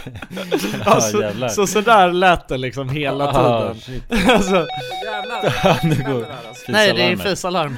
Ja 0.86 1.22
jävlar. 1.22 1.48
Så 1.48 1.68
sådär 1.68 2.12
lät 2.12 2.48
det 2.48 2.58
liksom 2.58 2.90
hela 2.90 3.28
Ah, 3.30 3.74
tiden. 3.74 4.02
alltså, 4.30 4.56
Ja, 5.64 5.78
nu 5.84 5.96
går. 5.96 6.26
Nej 6.68 6.94
det 6.94 7.04
är 7.04 7.16
fisalarm 7.16 7.78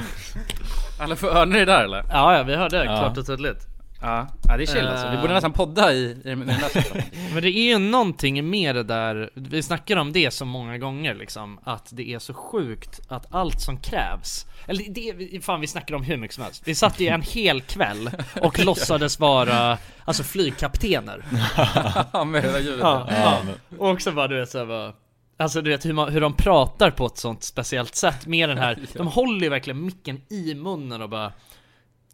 Eller 1.03 1.15
för, 1.15 1.33
hörde 1.33 1.51
ni 1.51 1.59
det 1.59 1.65
där 1.65 1.83
eller? 1.83 2.03
Ja 2.11 2.37
ja, 2.37 2.43
vi 2.43 2.55
hörde 2.55 2.77
det 2.77 2.85
Ja. 2.85 2.97
klart 2.99 3.17
och 3.17 3.25
tydligt 3.27 3.67
Ja, 4.05 4.27
ja 4.47 4.57
det 4.57 4.63
är 4.63 4.67
chill 4.67 4.87
alltså, 4.87 5.09
vi 5.09 5.15
Eh. 5.15 5.21
borde 5.21 5.33
nästan 5.33 5.53
podda 5.53 5.93
i, 5.93 6.11
i 6.25 6.29
den 6.29 6.49
här 6.49 6.71
Men 7.33 7.43
det 7.43 7.49
är 7.49 7.63
ju 7.63 7.77
någonting 7.77 8.49
med 8.49 8.75
det 8.75 8.83
där, 8.83 9.29
vi 9.33 9.63
snackar 9.63 9.97
om 9.97 10.13
det 10.13 10.31
så 10.31 10.45
många 10.45 10.77
gånger 10.77 11.15
liksom 11.15 11.59
Att 11.63 11.89
det 11.91 12.09
är 12.09 12.19
så 12.19 12.33
sjukt 12.33 12.99
att 13.07 13.33
allt 13.33 13.61
som 13.61 13.77
krävs 13.77 14.45
Eller 14.67 14.83
det, 14.89 15.43
fan 15.45 15.61
vi 15.61 15.67
snackar 15.67 15.95
om 15.95 16.03
hur 16.03 16.17
mycket 16.17 16.35
som 16.35 16.43
helst. 16.43 16.61
Vi 16.65 16.75
satt 16.75 16.99
ju 16.99 17.07
en 17.07 17.21
hel 17.33 17.61
kväll 17.61 18.09
och 18.41 18.59
låtsades 18.65 19.19
vara, 19.19 19.77
alltså 20.05 20.23
flygkaptener. 20.23 21.25
Ja, 22.13 22.23
med 22.23 22.43
hela 22.43 22.59
ljudet 22.59 22.79
Ja, 22.81 23.07
Ja, 23.09 23.41
Och 23.77 23.89
också 23.89 24.11
bara 24.11 24.27
du 24.27 24.39
vet 24.39 24.49
såhär 24.49 24.65
bara 24.65 24.93
Alltså 25.37 25.61
du 25.61 25.69
vet 25.69 25.85
hur, 25.85 25.93
man, 25.93 26.13
hur 26.13 26.21
de 26.21 26.33
pratar 26.33 26.91
på 26.91 27.05
ett 27.05 27.17
sånt 27.17 27.43
speciellt 27.43 27.95
sätt 27.95 28.25
med 28.27 28.49
den 28.49 28.57
här 28.57 28.77
De 28.93 29.07
håller 29.07 29.43
ju 29.43 29.49
verkligen 29.49 29.85
micken 29.85 30.21
i 30.29 30.53
munnen 30.55 31.01
och 31.01 31.09
bara 31.09 31.31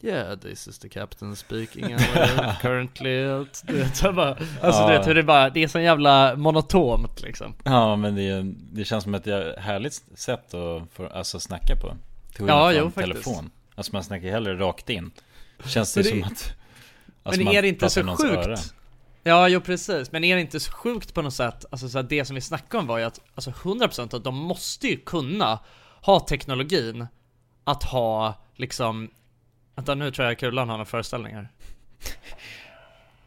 Yeah, 0.04 0.36
this 0.40 0.68
is 0.68 0.80
the 0.80 0.90
captain 0.90 1.36
speaking 1.36 1.98
currently. 2.62 3.24
Du 3.64 3.86
så 3.94 4.12
bara, 4.14 4.30
alltså 4.62 4.88
du 4.88 4.94
Ja. 4.94 5.00
vet 5.00 5.08
hur 5.08 5.16
det 5.16 5.24
bara, 5.24 5.50
det 5.50 5.64
är 5.64 5.68
så 5.68 5.80
jävla 5.80 6.36
monotont 6.36 7.22
liksom 7.22 7.54
Ja 7.64 7.96
men 7.96 8.16
det, 8.16 8.42
det 8.72 8.86
känns 8.86 9.04
som 9.04 9.16
ett 9.16 9.26
härligt 9.58 10.04
sätt 10.16 10.54
att 10.54 10.84
få, 10.94 11.08
alltså, 11.08 11.40
snacka 11.40 11.76
på 11.76 11.94
Till 12.36 12.48
Ja, 12.48 12.72
jo, 12.72 12.80
från 12.80 12.92
faktiskt. 12.92 13.24
telefon 13.24 13.52
Alltså 13.76 13.94
man 13.94 14.04
snackar 14.04 14.30
hellre 14.30 14.56
rakt 14.58 14.90
in 14.90 15.12
Känns 15.66 15.94
det, 15.94 16.02
det- 16.02 16.10
som 16.10 16.24
att 16.24 16.54
alltså, 17.24 17.44
Men 17.44 17.54
är 17.54 17.62
det 17.62 17.68
inte 17.68 17.90
så 17.90 18.04
sjukt? 18.04 18.24
öra. 18.48 18.58
Ja, 19.24 19.48
jo 19.48 19.62
precis, 19.62 20.12
men 20.12 20.24
är 20.24 20.36
det 20.36 20.42
inte 20.42 20.60
så 20.60 20.72
sjukt 20.72 21.14
på 21.14 21.22
något 21.22 21.34
sätt, 21.34 21.66
alltså 21.72 21.90
så 21.90 22.02
det 22.02 22.26
som 22.26 22.36
vi 22.36 22.42
snackade 22.42 22.82
om 22.82 22.88
var 22.88 22.98
ju 22.98 23.04
att, 23.04 23.20
alltså 23.36 23.50
100% 23.52 24.16
att 24.16 24.24
de 24.24 24.36
måste 24.36 24.88
ju 24.88 24.98
kunna 24.98 25.60
ha 26.02 26.20
teknologin 26.20 27.08
att 27.64 27.84
ha 27.84 28.42
liksom 28.56 29.10
Vänta, 29.82 29.96
nu 29.96 30.12
tror 30.12 30.28
jag 30.28 30.38
Kulan 30.38 30.70
har 30.70 30.78
några 30.78 30.86
föreställningar. 30.86 31.48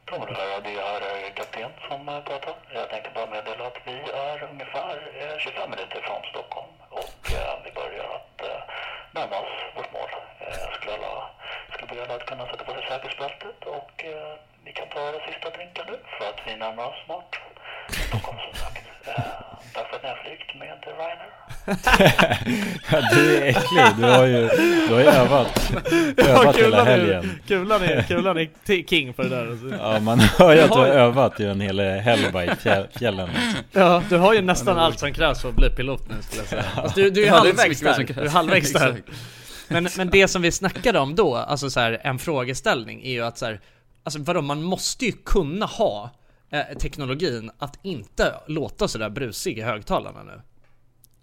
Tombola 0.04 0.44
Radio 0.54 0.80
här 0.80 1.00
är 1.00 1.30
kapten 1.36 1.70
som 1.88 2.08
eh, 2.08 2.20
pratar. 2.24 2.54
Jag 2.74 2.90
tänkte 2.90 3.10
bara 3.14 3.30
meddela 3.30 3.66
att 3.66 3.78
vi 3.86 3.96
är 4.28 4.42
ungefär 4.50 4.96
eh, 5.20 5.38
25 5.38 5.70
minuter 5.70 6.00
från 6.06 6.22
Stockholm 6.30 6.72
och 7.00 7.20
eh, 7.38 7.54
vi 7.64 7.70
börjar 7.80 8.08
att 8.18 8.40
närma 9.14 9.36
oss 9.44 9.54
vårt 9.76 9.92
mål. 9.92 10.10
Jag 10.40 10.74
skulle, 10.74 10.92
alla, 10.96 11.30
skulle 11.72 12.06
be 12.06 12.14
att 12.14 12.26
kunna 12.26 12.46
sätta 12.46 12.64
på 12.64 12.72
sig 12.72 12.82
säkerhetsbältet 12.88 13.58
och 13.76 14.04
vi 14.64 14.72
kan 14.72 14.88
ta 14.88 15.00
våra 15.00 15.20
sista 15.26 15.50
drinkar 15.50 15.84
nu 15.90 15.96
för 16.18 16.24
att 16.30 16.40
vi 16.46 16.56
närmar 16.56 16.86
oss 16.90 17.04
snart 17.06 17.40
Därför 19.74 19.96
att 19.96 20.02
jag 20.02 20.08
har 20.10 20.16
flygt 20.24 20.54
med 20.58 20.84
Ryanair. 20.86 21.30
Ja, 22.90 23.00
du 23.14 23.36
är 23.36 23.42
äcklig, 23.42 23.84
du 23.98 24.02
har 24.04 24.24
ju, 24.26 24.48
du 24.88 24.94
har 24.94 25.00
ju 25.00 25.06
övat, 25.06 25.72
övat 26.16 26.56
hela 26.56 26.84
helgen 26.84 27.40
Kulan 27.46 27.82
är, 27.82 28.02
kulan 28.02 28.38
är 28.38 28.86
king 28.86 29.12
på 29.12 29.22
det 29.22 29.28
där 29.28 29.46
alltså. 29.50 29.66
Ja 29.78 30.00
man 30.00 30.20
hör 30.20 30.54
ju 30.54 30.60
att 30.60 30.72
du 30.72 30.78
har 30.78 30.86
övat 30.86 31.40
i 31.40 31.44
en 31.44 31.60
hel 31.60 31.80
helg 31.80 32.30
bara 32.32 32.44
i 32.44 32.48
fjä- 32.48 32.98
fjällen. 32.98 33.30
Ja, 33.72 34.02
du 34.08 34.16
har 34.16 34.34
ju 34.34 34.40
nästan 34.42 34.78
allt 34.78 34.98
som 34.98 35.12
krävs 35.12 35.42
för 35.42 35.48
att 35.48 35.54
bli 35.56 35.70
pilot 35.70 36.08
nu 36.08 36.14
skulle 36.20 36.40
jag 36.42 36.48
säga 36.48 36.64
alltså, 36.76 37.00
du, 37.00 37.10
du 37.10 37.22
är 37.22 37.26
Ja, 37.26 37.42
det 37.42 37.48
är 37.48 37.50
inte 37.50 37.62
halvvägs 37.62 37.80
där, 37.80 38.14
du 38.14 38.26
är 38.26 38.28
halvvägs 38.30 38.72
där 38.72 39.02
men, 39.68 39.88
men 39.96 40.10
det 40.10 40.28
som 40.28 40.42
vi 40.42 40.52
snackade 40.52 40.98
om 40.98 41.14
då, 41.14 41.36
alltså 41.36 41.70
så 41.70 41.80
här, 41.80 42.00
en 42.04 42.18
frågeställning 42.18 43.02
är 43.04 43.10
ju 43.12 43.24
att 43.24 43.38
så 43.38 43.46
här, 43.46 43.60
Alltså 44.06 44.18
vadå, 44.22 44.40
man 44.42 44.62
måste 44.62 45.06
ju 45.06 45.12
kunna 45.12 45.66
ha 45.66 46.10
eh, 46.58 46.78
teknologin 46.78 47.50
att 47.58 47.78
inte 47.82 48.34
låta 48.46 48.88
sådär 48.88 49.10
brusig 49.10 49.58
i 49.58 49.62
högtalarna 49.62 50.22
nu. 50.22 50.40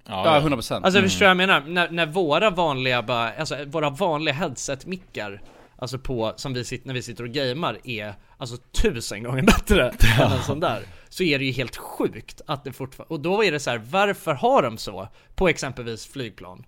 Ja, 0.05 0.41
100% 0.43 0.81
Alltså 0.83 1.01
förstår 1.01 1.19
du 1.19 1.25
vad 1.25 1.29
jag 1.29 1.37
menar? 1.37 1.61
När, 1.61 1.89
när 1.89 2.05
våra 2.05 2.49
vanliga 2.49 3.03
bara, 3.03 3.33
alltså 3.33 3.65
våra 3.65 3.89
vanliga 3.89 4.33
headset-mickar 4.33 5.41
Alltså 5.81 5.99
på, 5.99 6.33
som 6.35 6.53
vi 6.53 6.65
sitter, 6.65 6.87
när 6.87 6.93
vi 6.93 7.01
sitter 7.01 7.23
och 7.23 7.29
gamer 7.29 7.79
är 7.83 8.13
alltså 8.37 8.57
tusen 8.57 9.23
gånger 9.23 9.41
bättre 9.57 9.89
än 9.89 10.31
en 10.31 10.43
sån 10.43 10.59
där 10.59 10.83
Så 11.09 11.23
är 11.23 11.39
det 11.39 11.45
ju 11.45 11.51
helt 11.51 11.77
sjukt 11.77 12.41
att 12.47 12.63
det 12.63 12.73
fortfarande, 12.73 13.13
och 13.13 13.19
då 13.19 13.43
är 13.43 13.51
det 13.51 13.59
så 13.59 13.69
här, 13.69 13.77
varför 13.77 14.33
har 14.33 14.63
de 14.63 14.77
så? 14.77 15.07
På 15.35 15.47
exempelvis 15.47 16.05
flygplan 16.07 16.65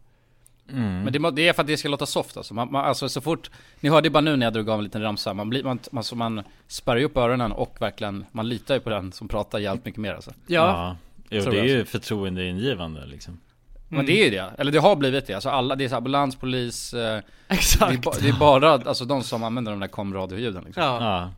Men 0.66 1.14
det, 1.14 1.32
det 1.32 1.48
är 1.48 1.54
för 1.54 1.62
att 1.62 1.68
det 1.68 1.78
ska 1.78 1.90
låta 1.90 2.06
soft 2.06 2.38
alltså. 2.38 2.54
Man, 2.54 2.72
man, 2.72 2.86
alltså 2.86 3.10
så 3.10 3.22
fort, 3.22 3.52
ni 3.80 3.90
hörde 3.90 4.08
ju 4.08 4.12
bara 4.12 4.22
nu 4.22 4.36
när 4.36 4.46
jag 4.46 4.54
drog 4.54 4.70
av 4.70 4.78
en 4.80 4.84
liten 4.84 5.02
ramsa, 5.02 5.34
man, 5.34 5.50
blir, 5.50 5.64
man, 5.64 5.80
man, 5.92 6.04
så 6.04 6.16
man 6.16 6.44
spärrar 6.68 6.98
ju 6.98 7.06
upp 7.06 7.18
öronen 7.18 7.52
och 7.52 7.78
verkligen, 7.80 8.26
man 8.32 8.50
litar 8.50 8.74
ju 8.74 8.80
på 8.80 8.90
den 8.90 9.12
som 9.12 9.28
pratar 9.28 9.60
jävligt 9.60 9.86
mycket 9.86 10.02
mer 10.02 10.14
alltså. 10.14 10.32
Ja, 10.48 10.96
Ja, 11.30 11.38
jo, 11.46 11.52
det 11.52 11.60
är 11.60 11.64
ju 11.64 11.86
förtroendeingivande 11.86 13.06
liksom. 13.06 13.40
Men 13.90 14.06
det 14.06 14.20
är 14.22 14.24
ju 14.26 14.30
det, 14.30 14.52
eller 14.58 14.72
det 14.72 14.80
har 14.80 14.96
blivit 14.96 15.28
det. 15.28 15.34
Alltså 15.34 15.50
alla, 15.50 15.76
det 15.76 15.84
är 15.86 15.90
så 15.90 15.96
ambulans, 15.96 16.36
polis, 16.36 16.94
eh, 16.94 17.00
det, 17.00 17.04
är 17.08 17.24
exakt. 17.48 18.02
ba, 18.04 18.14
det 18.22 18.30
är 18.30 18.34
bara 18.40 18.72
alltså 18.74 19.06
de 19.06 19.24
som 19.24 19.44
använder 19.44 19.72
de 19.72 19.80
där 19.80 19.88
komradioljuden 19.88 20.64
liksom. 20.66 20.84
Ja, 20.84 20.98
Ja, 21.04 21.32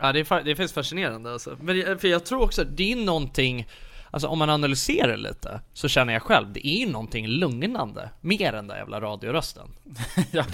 ja 0.00 0.12
det, 0.12 0.20
är, 0.30 0.42
det 0.44 0.56
finns 0.56 0.72
fascinerande 0.72 1.32
alltså. 1.32 1.56
Men 1.60 1.78
jag- 1.78 2.00
för 2.00 2.08
jag 2.08 2.24
tror 2.24 2.42
också, 2.42 2.64
det 2.64 2.92
är 2.92 2.96
någonting 2.96 3.66
Alltså 4.10 4.28
om 4.28 4.38
man 4.38 4.50
analyserar 4.50 5.16
lite 5.16 5.60
så 5.72 5.88
känner 5.88 6.12
jag 6.12 6.22
själv, 6.22 6.52
det 6.52 6.66
är 6.66 6.78
ju 6.78 6.86
någonting 6.86 7.26
lugnande 7.26 8.10
Mer 8.20 8.52
än 8.52 8.66
den 8.66 8.76
jävla 8.78 9.00
radiorösten. 9.00 9.68
Ja, 10.30 10.44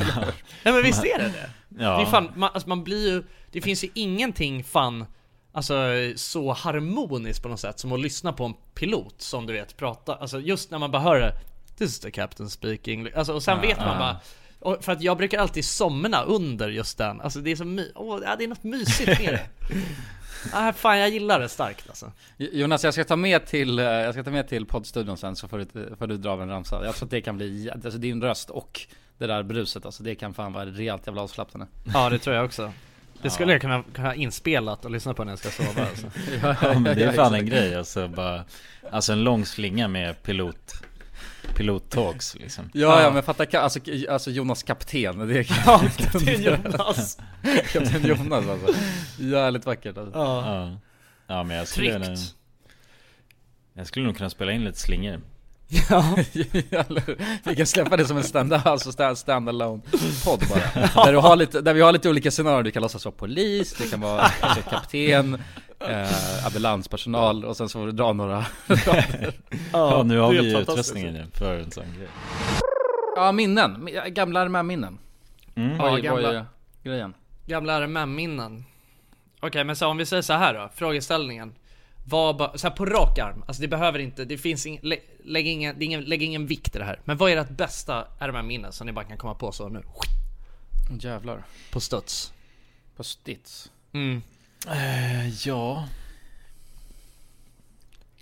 Nej 0.65 0.75
men 0.75 0.83
visst 0.83 1.05
är 1.05 1.19
det 1.19 1.29
det? 1.29 1.51
ja. 1.85 1.97
Det 1.97 2.03
är 2.03 2.07
fan, 2.07 2.33
man, 2.37 2.51
alltså 2.55 2.69
man 2.69 2.85
blir 2.85 3.13
ju, 3.13 3.23
det 3.51 3.61
finns 3.61 3.85
ju 3.85 3.89
ingenting 3.95 4.65
fan 4.65 5.05
Alltså 5.53 5.75
så 6.17 6.53
harmoniskt 6.53 7.43
på 7.43 7.49
något 7.49 7.61
sätt 7.61 7.79
som 7.79 7.93
att 7.93 8.01
lyssna 8.01 8.33
på 8.33 8.45
en 8.45 8.55
pilot 8.75 9.15
som 9.19 9.47
du 9.47 9.53
vet 9.53 9.77
prata, 9.77 10.15
alltså 10.15 10.41
just 10.41 10.71
när 10.71 10.79
man 10.79 10.91
bara 10.91 11.03
hör 11.03 11.21
det 11.21 11.33
This 11.79 11.91
is 11.91 12.01
the 12.01 12.11
captain 12.11 12.51
speaking, 12.51 13.09
alltså 13.17 13.33
och 13.33 13.43
sen 13.43 13.61
vet 13.61 13.79
man 13.79 13.99
bara 13.99 14.17
och 14.61 14.85
för 14.85 14.93
att 14.93 15.03
jag 15.03 15.17
brukar 15.17 15.39
alltid 15.39 15.65
somna 15.65 16.23
under 16.23 16.69
just 16.69 16.99
den, 16.99 17.21
alltså 17.21 17.41
det 17.41 17.51
är 17.51 17.57
så 17.57 17.65
my- 17.65 17.91
ja, 17.95 18.37
det 18.39 18.45
är 18.45 18.49
något 18.49 18.63
mysigt 18.65 19.21
med 19.21 19.33
det 19.33 19.47
ah, 20.53 20.73
Fan 20.77 20.99
jag 20.99 21.11
gillar 21.11 21.41
det 21.41 21.49
starkt 21.49 21.89
alltså 21.89 22.13
Jonas 22.37 22.85
jag 22.85 22.95
ska 22.95 23.05
ta 23.05 23.17
med 23.17 23.47
till, 23.47 23.79
eh, 23.79 23.85
jag 23.85 24.15
ska 24.15 24.25
ta 24.25 24.31
med 24.31 24.49
till 24.49 24.67
poddstudion 24.67 25.17
sen 25.17 25.37
så 25.37 25.49
får 25.49 25.59
du, 25.59 25.97
får 25.99 26.07
du 26.07 26.17
dra 26.17 26.31
av 26.31 26.43
en 26.43 26.49
ramsa. 26.49 26.85
Jag 26.85 26.95
tror 26.95 27.07
att 27.07 27.11
det 27.11 27.21
kan 27.21 27.37
bli, 27.37 27.71
alltså 27.71 27.99
din 27.99 28.23
röst 28.23 28.51
och 28.51 28.81
det 29.19 29.27
där 29.27 29.43
bruset 29.43 29.87
alltså, 29.87 30.03
det 30.03 30.15
kan 30.15 30.35
fan 30.35 30.53
vara 30.53 30.67
rejält 30.67 31.07
jävla 31.07 31.23
avslappnande. 31.23 31.67
Ja 31.95 32.11
det 32.11 32.19
tror 32.19 32.37
jag 32.37 32.45
också 32.45 32.73
Det 33.23 33.31
skulle 33.31 33.53
jag 33.53 33.61
kunna, 33.61 33.83
kunna 33.95 34.09
ha 34.09 34.15
inspelat 34.15 34.85
och 34.85 34.91
lyssna 34.91 35.15
på 35.15 35.25
när 35.25 35.33
jag 35.33 35.39
ska 35.39 35.51
sova 35.51 35.89
alltså. 35.89 36.07
ja 36.67 36.79
men 36.79 36.85
det 36.85 37.05
är 37.05 37.13
fan 37.13 37.35
en 37.35 37.47
grej 37.47 37.75
alltså 37.75 38.09
bara 38.09 38.45
Alltså 38.91 39.13
en 39.13 39.25
lång 39.25 39.47
slinga 39.47 39.89
med 39.89 40.23
pilot 40.23 40.86
Pilot-talks 41.55 42.37
liksom. 42.39 42.71
Ja, 42.75 43.03
ja 43.03 43.11
men 43.11 43.23
fatta, 43.23 43.59
alltså, 43.61 43.81
alltså 44.09 44.31
Jonas 44.31 44.63
kapten, 44.63 45.29
det 45.29 45.39
är 45.39 45.63
Ja, 45.67 45.83
det 46.13 46.35
är 46.35 46.41
Jonas! 46.41 47.19
kapten 47.73 48.07
Jonas 48.07 48.49
alltså. 48.49 48.81
Jävligt 49.19 49.67
vackert 49.67 49.99
alltså. 49.99 50.19
Ja, 50.19 50.79
Ja, 51.27 51.43
men 51.43 51.57
jag 51.57 51.69
skulle 51.69 52.05
tryggt. 52.05 52.35
Jag 53.75 53.87
skulle 53.87 54.07
nog 54.07 54.17
kunna 54.17 54.31
spela 54.31 54.53
in 54.53 54.65
lite 54.65 54.79
slingor. 54.79 55.21
Ja, 55.69 56.17
Vi 57.45 57.57
kan 57.57 57.67
släppa 57.67 57.97
det 57.97 58.05
som 58.05 58.17
en 58.17 58.25
stand, 58.25 58.53
alltså 58.53 58.93
stand, 58.93 59.17
stand-alone 59.19 59.81
podd 60.25 60.45
bara. 60.49 61.05
Där, 61.05 61.13
du 61.13 61.19
har 61.19 61.37
lite, 61.37 61.61
där 61.61 61.75
vi 61.75 61.81
har 61.81 61.93
lite 61.93 62.09
olika 62.09 62.31
scenarier, 62.31 62.63
du 62.63 62.71
kan 62.71 62.83
låtsas 62.83 63.05
vara 63.05 63.15
polis, 63.15 63.75
det 63.75 63.91
kan 63.91 64.01
vara 64.01 64.21
alltså, 64.41 64.71
kapten, 64.71 65.43
eh, 65.89 66.47
ambulanspersonal 66.47 67.45
och 67.45 67.57
sen 67.57 67.69
så 67.69 67.79
får 67.79 67.87
du 67.87 67.93
dra 67.93 68.13
några 68.13 68.47
Ja 69.73 70.03
nu 70.03 70.19
har 70.19 70.31
vi 70.31 70.51
ju 70.51 70.59
utrustningen 70.59 71.31
för 71.31 71.59
en 71.59 71.71
sån 71.71 71.85
grej 71.97 72.09
Ja 73.17 73.33
minnen, 73.33 73.89
gamla 74.09 74.45
RMM-minnen 74.45 74.99
mm. 75.55 75.77
Ja, 75.77 75.97
gamla. 75.97 76.23
vad 76.23 76.35
är 76.35 76.47
grejen? 76.83 77.15
Gamla 77.47 77.81
RMM-minnen 77.81 78.65
Okej 79.41 79.65
men 79.65 79.77
så 79.77 79.87
om 79.87 79.97
vi 79.97 80.07
säger 80.07 80.23
så 80.23 80.33
här 80.33 80.55
då, 80.55 80.71
frågeställningen 80.75 81.55
vad 82.09 82.37
ba- 82.37 82.59
så 82.59 82.69
här 82.69 82.77
på 82.77 82.87
rak 82.87 83.19
arm, 83.19 83.45
alltså 83.47 83.63
det 83.63 83.69
behöver 83.69 83.99
inte, 83.99 84.25
det 84.25 84.39
finns 84.39 84.67
ing, 84.67 84.79
lä, 84.83 84.97
lägg, 85.25 85.47
ingen, 85.47 85.83
ingen, 85.83 86.05
lägg 86.05 86.23
ingen 86.23 86.47
vikt 86.47 86.77
i 86.77 86.79
det 86.79 86.85
här 86.85 87.01
Men 87.05 87.17
vad 87.17 87.31
är 87.31 87.37
ert 87.37 87.51
bästa 87.51 88.07
RMM-minne 88.19 88.73
som 88.73 88.87
ni 88.87 88.93
bara 88.93 89.05
kan 89.05 89.19
komma 89.19 89.35
på 89.35 89.53
så 89.53 89.69
nu? 89.69 89.83
Jävlar, 91.01 91.43
På 91.71 91.81
studs 91.81 92.33
på 92.97 93.05
stits 93.05 93.71
mm. 93.93 94.23
Ja. 95.45 95.89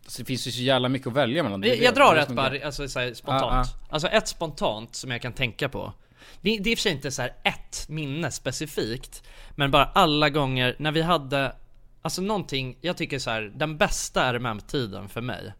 Alltså, 0.04 0.22
Det 0.22 0.26
finns 0.26 0.46
ju 0.46 0.50
så 0.50 0.62
jävla 0.62 0.88
mycket 0.88 1.08
att 1.08 1.12
välja 1.14 1.42
mellan 1.42 1.60
det 1.60 1.68
Jag, 1.68 1.78
det. 1.78 1.84
jag 1.84 1.94
drar 1.94 2.16
ett 2.16 2.28
bara, 2.28 2.66
alltså 2.66 2.88
så 2.88 3.00
här, 3.00 3.14
spontant. 3.14 3.68
Ah, 3.68 3.86
Alltså 3.90 4.08
ett 4.08 4.28
spontant 4.28 4.94
som 4.94 5.10
jag 5.10 5.22
kan 5.22 5.32
tänka 5.32 5.68
på. 5.68 5.92
Det, 6.40 6.58
det 6.58 6.70
är 6.70 6.72
i 6.72 6.74
och 6.74 6.78
för 6.78 6.82
sig 6.82 6.92
inte 6.92 7.10
så 7.10 7.22
här 7.22 7.34
ett 7.42 7.88
minne 7.88 8.30
specifikt 8.30 9.22
Men 9.54 9.70
bara 9.70 9.84
alla 9.84 10.30
gånger 10.30 10.76
när 10.78 10.92
vi 10.92 11.02
hade 11.02 11.56
Alltså 12.02 12.22
någonting, 12.22 12.76
jag 12.80 12.96
tycker 12.96 13.18
så 13.18 13.30
här, 13.30 13.52
den 13.56 13.76
bästa 13.78 14.32
RMM-tiden 14.32 15.08
för 15.08 15.20
mig 15.20 15.52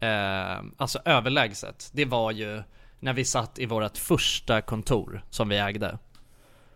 eh, 0.00 0.62
Alltså 0.76 0.98
överlägset, 1.04 1.90
det 1.92 2.04
var 2.04 2.30
ju 2.30 2.62
när 3.00 3.12
vi 3.12 3.24
satt 3.24 3.58
i 3.58 3.66
vårt 3.66 3.96
första 3.98 4.60
kontor 4.60 5.24
som 5.30 5.48
vi 5.48 5.56
ägde 5.58 5.98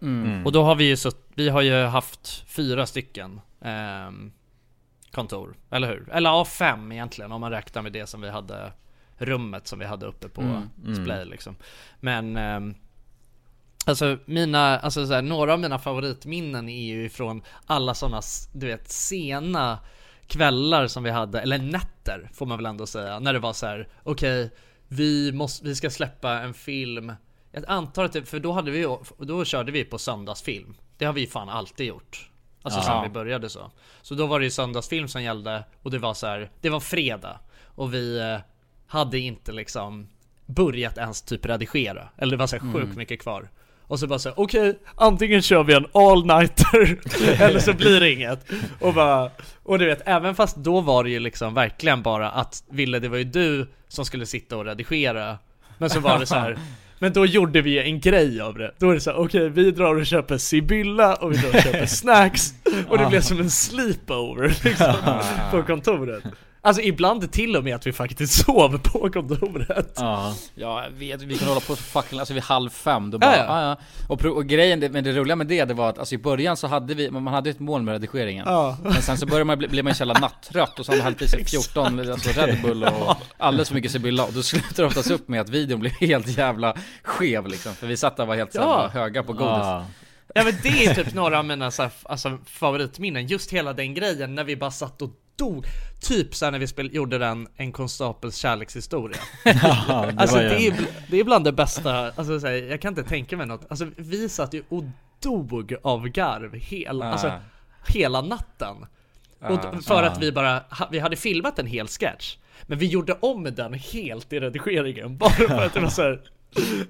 Mm. 0.02 0.46
Och 0.46 0.52
då 0.52 0.62
har 0.62 0.74
vi 0.74 0.85
ju 0.85 0.96
så, 0.96 1.11
vi 1.35 1.48
har 1.48 1.62
ju 1.62 1.85
haft 1.85 2.44
fyra 2.46 2.87
stycken 2.87 3.40
ehm, 3.61 4.32
kontor, 5.11 5.56
eller 5.70 5.88
hur? 5.88 6.09
Eller 6.12 6.30
ja, 6.30 6.44
fem 6.44 6.92
egentligen 6.92 7.32
om 7.32 7.40
man 7.40 7.50
räknar 7.50 7.82
med 7.82 7.92
det 7.92 8.06
som 8.06 8.20
vi 8.20 8.30
hade 8.30 8.72
Rummet 9.18 9.66
som 9.66 9.78
vi 9.78 9.85
hade 9.85 10.06
uppe 10.06 10.28
på 10.28 10.40
Mm, 10.42 10.68
display 10.76 11.24
liksom 11.24 11.56
Men 12.00 12.37
ehm, 12.37 12.74
Alltså 13.87 14.18
mina, 14.24 14.78
alltså 14.78 15.06
så 15.06 15.14
här, 15.14 15.22
några 15.22 15.52
av 15.52 15.61
mina 15.61 15.78
favoritminnen 15.78 16.68
är 16.68 16.85
ju 16.85 17.04
ifrån 17.04 17.42
alla 17.66 17.94
sådana, 17.94 18.22
du 18.52 18.66
vet, 18.66 18.90
sena 18.90 19.78
kvällar 20.26 20.87
som 20.87 21.02
vi 21.02 21.11
hade, 21.11 21.40
eller 21.40 21.59
nätter 21.59 22.30
får 22.32 22.46
man 22.46 22.59
väl 22.59 22.66
ändå 22.66 22.87
säga, 22.87 23.18
när 23.18 23.32
det 23.32 23.38
var 23.38 23.52
så 23.52 23.66
här: 23.66 23.88
okej, 24.02 24.50
vi 24.88 25.32
måste, 25.32 25.64
vi 25.64 25.74
ska 25.74 25.90
släppa 25.90 26.32
en 26.40 26.54
film 26.54 27.12
Jag 27.57 27.64
antar 27.69 28.05
att 28.05 28.12
det, 28.12 28.25
för 28.25 28.38
då 28.40 28.53
hade 28.53 28.71
vi 28.71 28.97
då 29.19 29.45
körde 29.45 29.73
vi 29.73 29.85
på 29.85 29.99
söndagsfilm 29.99 30.75
Det 30.99 31.05
har 31.05 31.12
vi 31.12 31.27
fan 31.27 31.49
alltid 31.49 31.87
gjort 31.87 32.31
Alltså 32.62 32.81
Ja. 32.81 32.85
sen 32.85 33.03
vi 33.03 33.09
började 33.09 33.49
så 33.49 33.71
Så 34.03 34.14
då 34.14 34.27
var 34.27 34.38
det 34.38 34.45
ju 34.45 34.51
söndagsfilm 34.51 35.09
som 35.09 35.23
gällde 35.23 35.64
och 35.83 35.90
det 35.90 35.99
var 35.99 36.14
så 36.14 36.27
här, 36.27 36.51
det 36.61 36.71
var 36.71 36.81
fredag 36.81 37.40
Och 37.64 37.95
vi 37.95 38.19
eh, 38.21 38.38
hade 38.87 39.19
inte 39.19 39.53
liksom 39.53 40.09
börjat 40.47 40.99
ens 40.99 41.23
typ 41.23 41.47
redigera 41.47 42.09
Eller 42.16 42.31
det 42.31 42.37
var 42.37 42.47
så 42.47 42.57
här 42.57 42.73
sjukt 42.73 42.97
mycket 42.97 43.21
kvar 43.23 43.49
och 43.88 43.99
så 43.99 44.07
bara 44.07 44.19
så 44.19 44.29
här, 44.29 44.40
okej, 44.40 44.79
antingen 44.95 45.42
kör 45.42 45.64
vi 45.64 45.75
en 45.75 45.87
all-nighter 45.95 46.99
eller 47.42 47.61
så 47.61 47.73
blir 47.73 48.01
det 48.01 48.12
inget. 48.12 48.47
Och 48.81 48.95
bara, 48.95 49.31
och 49.62 49.79
du 49.79 49.87
vet, 49.87 50.03
även 50.07 50.35
fast 50.35 50.57
då 50.57 50.81
var 50.81 51.05
det 51.05 51.11
ju 51.11 51.19
liksom 51.21 51.55
verkligen 51.55 52.03
bara 52.03 52.31
att 52.31 52.64
Ville, 52.69 52.99
det 52.99 53.09
var 53.09 53.16
ju 53.16 53.25
du 53.25 53.69
som 53.88 54.05
skulle 54.05 54.27
sitta 54.27 54.57
och 54.57 54.64
redigera. 54.64 55.38
Men 55.79 55.90
så 55.90 56.01
var 56.01 56.19
det 56.19 56.27
så 56.27 56.35
här. 56.35 56.59
Men 56.98 57.12
då 57.12 57.26
gjorde 57.26 57.62
vi 57.62 57.78
en 57.78 58.00
grej 58.00 58.40
av 58.40 58.59
det. 58.59 58.72
Då 58.78 58.90
är 58.90 58.94
det 58.94 59.00
så 59.00 59.12
okej, 59.12 59.48
vi 59.48 59.70
drar 59.70 59.94
och 59.94 60.06
köper 60.06 60.38
Sibylla 60.38 61.14
och 61.14 61.32
vi 61.32 61.37
drar 61.37 61.48
och 61.48 61.62
köper 61.62 61.87
snacks. 61.87 62.54
Och 62.88 62.98
det 62.98 63.06
blev 63.06 63.20
som 63.20 63.40
en 63.40 63.50
sleepover 63.50 64.54
liksom, 64.64 64.94
på 65.50 65.62
kontoret. 65.62 66.24
Alltså 66.66 66.83
ibland 66.83 67.33
till 67.33 67.57
och 67.57 67.64
med 67.64 67.74
att 67.74 67.87
vi 67.87 67.92
faktiskt 67.92 68.33
sov 68.44 68.79
på 68.79 69.11
kontoret. 69.11 69.92
Ja, 69.96 70.35
Ja, 70.55 70.83
jag 70.85 70.90
vet, 70.90 71.22
vi 71.22 71.38
kunde 71.38 71.50
hålla 71.50 71.61
på 71.61 71.76
så 71.76 71.83
fucking, 71.83 72.18
alltså 72.18 72.35
vid 72.35 72.42
halv 72.42 72.70
fem, 72.70 73.11
då 73.11 73.18
bara, 73.18 73.37
Ja, 73.37 73.44
ja, 73.46 73.61
ja. 73.62 73.68
ja. 73.68 74.07
Och, 74.09 74.24
och 74.37 74.46
grejen, 74.46 74.81
men 74.92 75.05
det 75.05 75.12
roliga 75.12 75.37
med 75.37 75.46
det, 75.46 75.64
det 75.64 75.74
var 75.74 75.88
att 75.88 75.98
alltså 75.98 76.14
i 76.14 76.18
början 76.18 76.57
så 76.57 76.66
hade 76.66 76.94
vi, 76.94 77.11
man 77.11 77.26
hade 77.26 77.50
ett 77.50 77.61
mål 77.61 77.83
med 77.83 77.92
redigeringen 77.92 78.44
Ja. 78.48 78.79
Men 78.83 79.02
sen 79.02 79.18
så 79.18 79.26
började 79.26 79.44
man 79.44 79.59
bli, 79.59 79.68
blev 79.68 79.85
man 79.85 79.94
så 79.94 80.00
jävla 80.02 80.18
nattrött 80.20 80.79
och 80.79 80.87
så 80.87 80.92
hade 80.92 81.05
man 81.05 81.14
i 81.20 81.29
sig 81.29 81.44
14 81.46 82.11
alltså 82.12 82.40
Red 82.40 82.62
Bull 82.62 82.85
och 82.85 83.16
alldeles 83.38 83.68
för 83.68 83.74
mycket 83.74 83.90
Sibylla 83.92 84.24
och 84.24 84.33
då 84.33 84.42
slutar 84.42 84.83
det 84.83 84.87
oftast 84.87 85.11
upp 85.11 85.29
med 85.29 85.40
att 85.40 85.48
videon 85.48 85.81
blev 85.81 85.92
helt 85.92 86.38
jävla 86.38 86.76
skev 87.02 87.46
liksom 87.46 87.74
För 87.74 87.87
vi 87.87 87.96
satt 87.96 88.16
där 88.16 88.22
och 88.24 88.29
var 88.29 88.37
helt 88.37 88.52
så 88.52 88.59
Ja. 88.59 88.90
höga 88.92 89.22
på 89.22 89.33
godis 89.33 89.48
ja. 89.50 89.85
Ja 90.35 90.44
men 90.44 90.55
det 90.62 90.85
är 90.87 90.94
typ 90.94 91.14
några 91.14 91.38
av 91.38 91.44
mina 91.44 91.70
så 91.70 91.83
här, 91.83 91.92
alltså, 92.02 92.38
favoritminnen, 92.46 93.26
just 93.26 93.52
hela 93.52 93.72
den 93.72 93.94
grejen 93.94 94.35
när 94.35 94.44
vi 94.44 94.57
bara 94.57 94.70
satt 94.70 95.02
och 95.02 95.11
dog 95.37 95.66
Typ 96.01 96.35
såhär 96.35 96.53
när 96.53 96.59
vi 96.59 96.66
spel, 96.66 96.94
gjorde 96.94 97.18
den 97.18 97.49
En 97.57 97.72
konstapels 97.72 98.37
kärlekshistoria. 98.37 99.18
Ja, 99.44 100.07
det 100.12 100.20
Alltså 100.20 100.37
det 100.37 100.66
är, 100.66 100.75
det 101.11 101.20
är 101.20 101.25
bland 101.25 101.44
det 101.44 101.53
bästa, 101.53 102.12
alltså 102.16 102.40
så 102.40 102.46
här, 102.46 102.53
jag 102.55 102.81
kan 102.81 102.88
inte 102.99 103.03
tänka 103.03 103.37
mig 103.37 103.46
något. 103.46 103.66
Alltså 103.68 103.87
vi 103.96 104.29
satt 104.29 104.55
ju 104.55 104.62
och 104.68 104.85
dog 105.22 105.75
av 105.83 106.09
garv 106.09 106.55
hela, 106.55 107.05
Ah. 107.07 107.12
alltså 107.12 107.33
hela 107.88 108.20
natten. 108.20 108.77
Och 109.40 109.59
d- 109.62 109.79
för 109.83 110.03
Ah. 110.03 110.07
att 110.07 110.22
vi 110.22 110.33
bara, 110.33 110.62
vi 110.90 110.99
hade 110.99 111.16
filmat 111.16 111.59
en 111.59 111.66
hel 111.66 111.88
sketch. 111.88 112.37
Men 112.62 112.79
vi 112.79 112.87
gjorde 112.87 113.12
om 113.20 113.44
den 113.44 113.75
helt 113.75 114.33
i 114.33 114.40
redigeringen 114.40 115.16
bara 115.18 115.31
för 115.31 115.64
att 115.66 115.75
det 115.75 115.81
var 115.81 115.88
såhär 115.88 116.20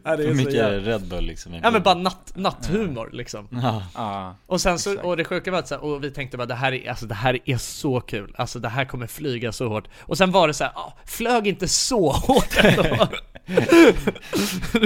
ja, 0.05 0.17
det 0.17 0.25
är 0.25 0.29
så 0.29 0.35
mycket 0.35 0.55
jävla- 0.55 0.93
Red 0.93 1.09
Bull 1.09 1.25
liksom 1.25 1.55
Ja 1.63 1.71
men 1.71 1.83
bara 1.83 1.95
natt, 1.95 2.33
natthumor 2.35 3.11
liksom 3.13 3.49
Ja, 3.63 3.83
Ja. 3.95 4.37
och 4.47 4.61
sen 4.61 4.79
så, 4.79 5.01
och 5.01 5.17
det 5.17 5.25
sjuka 5.25 5.51
var 5.51 5.59
att 5.59 5.69
så 5.69 5.75
här, 5.75 5.85
och 5.85 6.05
vi 6.05 6.11
tänkte 6.11 6.37
bara 6.37 6.47
det 6.47 6.55
här 6.55 6.73
är, 6.73 6.89
alltså 6.91 7.07
det 7.07 7.15
här 7.15 7.39
är 7.45 7.57
så 7.59 8.01
kul, 8.01 8.35
alltså 8.39 8.59
det 8.59 8.69
här 8.69 8.85
kommer 8.85 9.07
flyga 9.07 9.53
så 9.53 9.69
hårt 9.69 9.89
Och 10.01 10.19
sen 10.19 10.31
var 10.33 10.49
det 10.49 10.55
så 10.55 10.65
här, 10.65 10.73
ah, 10.77 10.93
flög 11.05 11.47
inte 11.47 11.69
så 11.69 12.11
hårt 12.11 12.57
ändå 12.65 13.09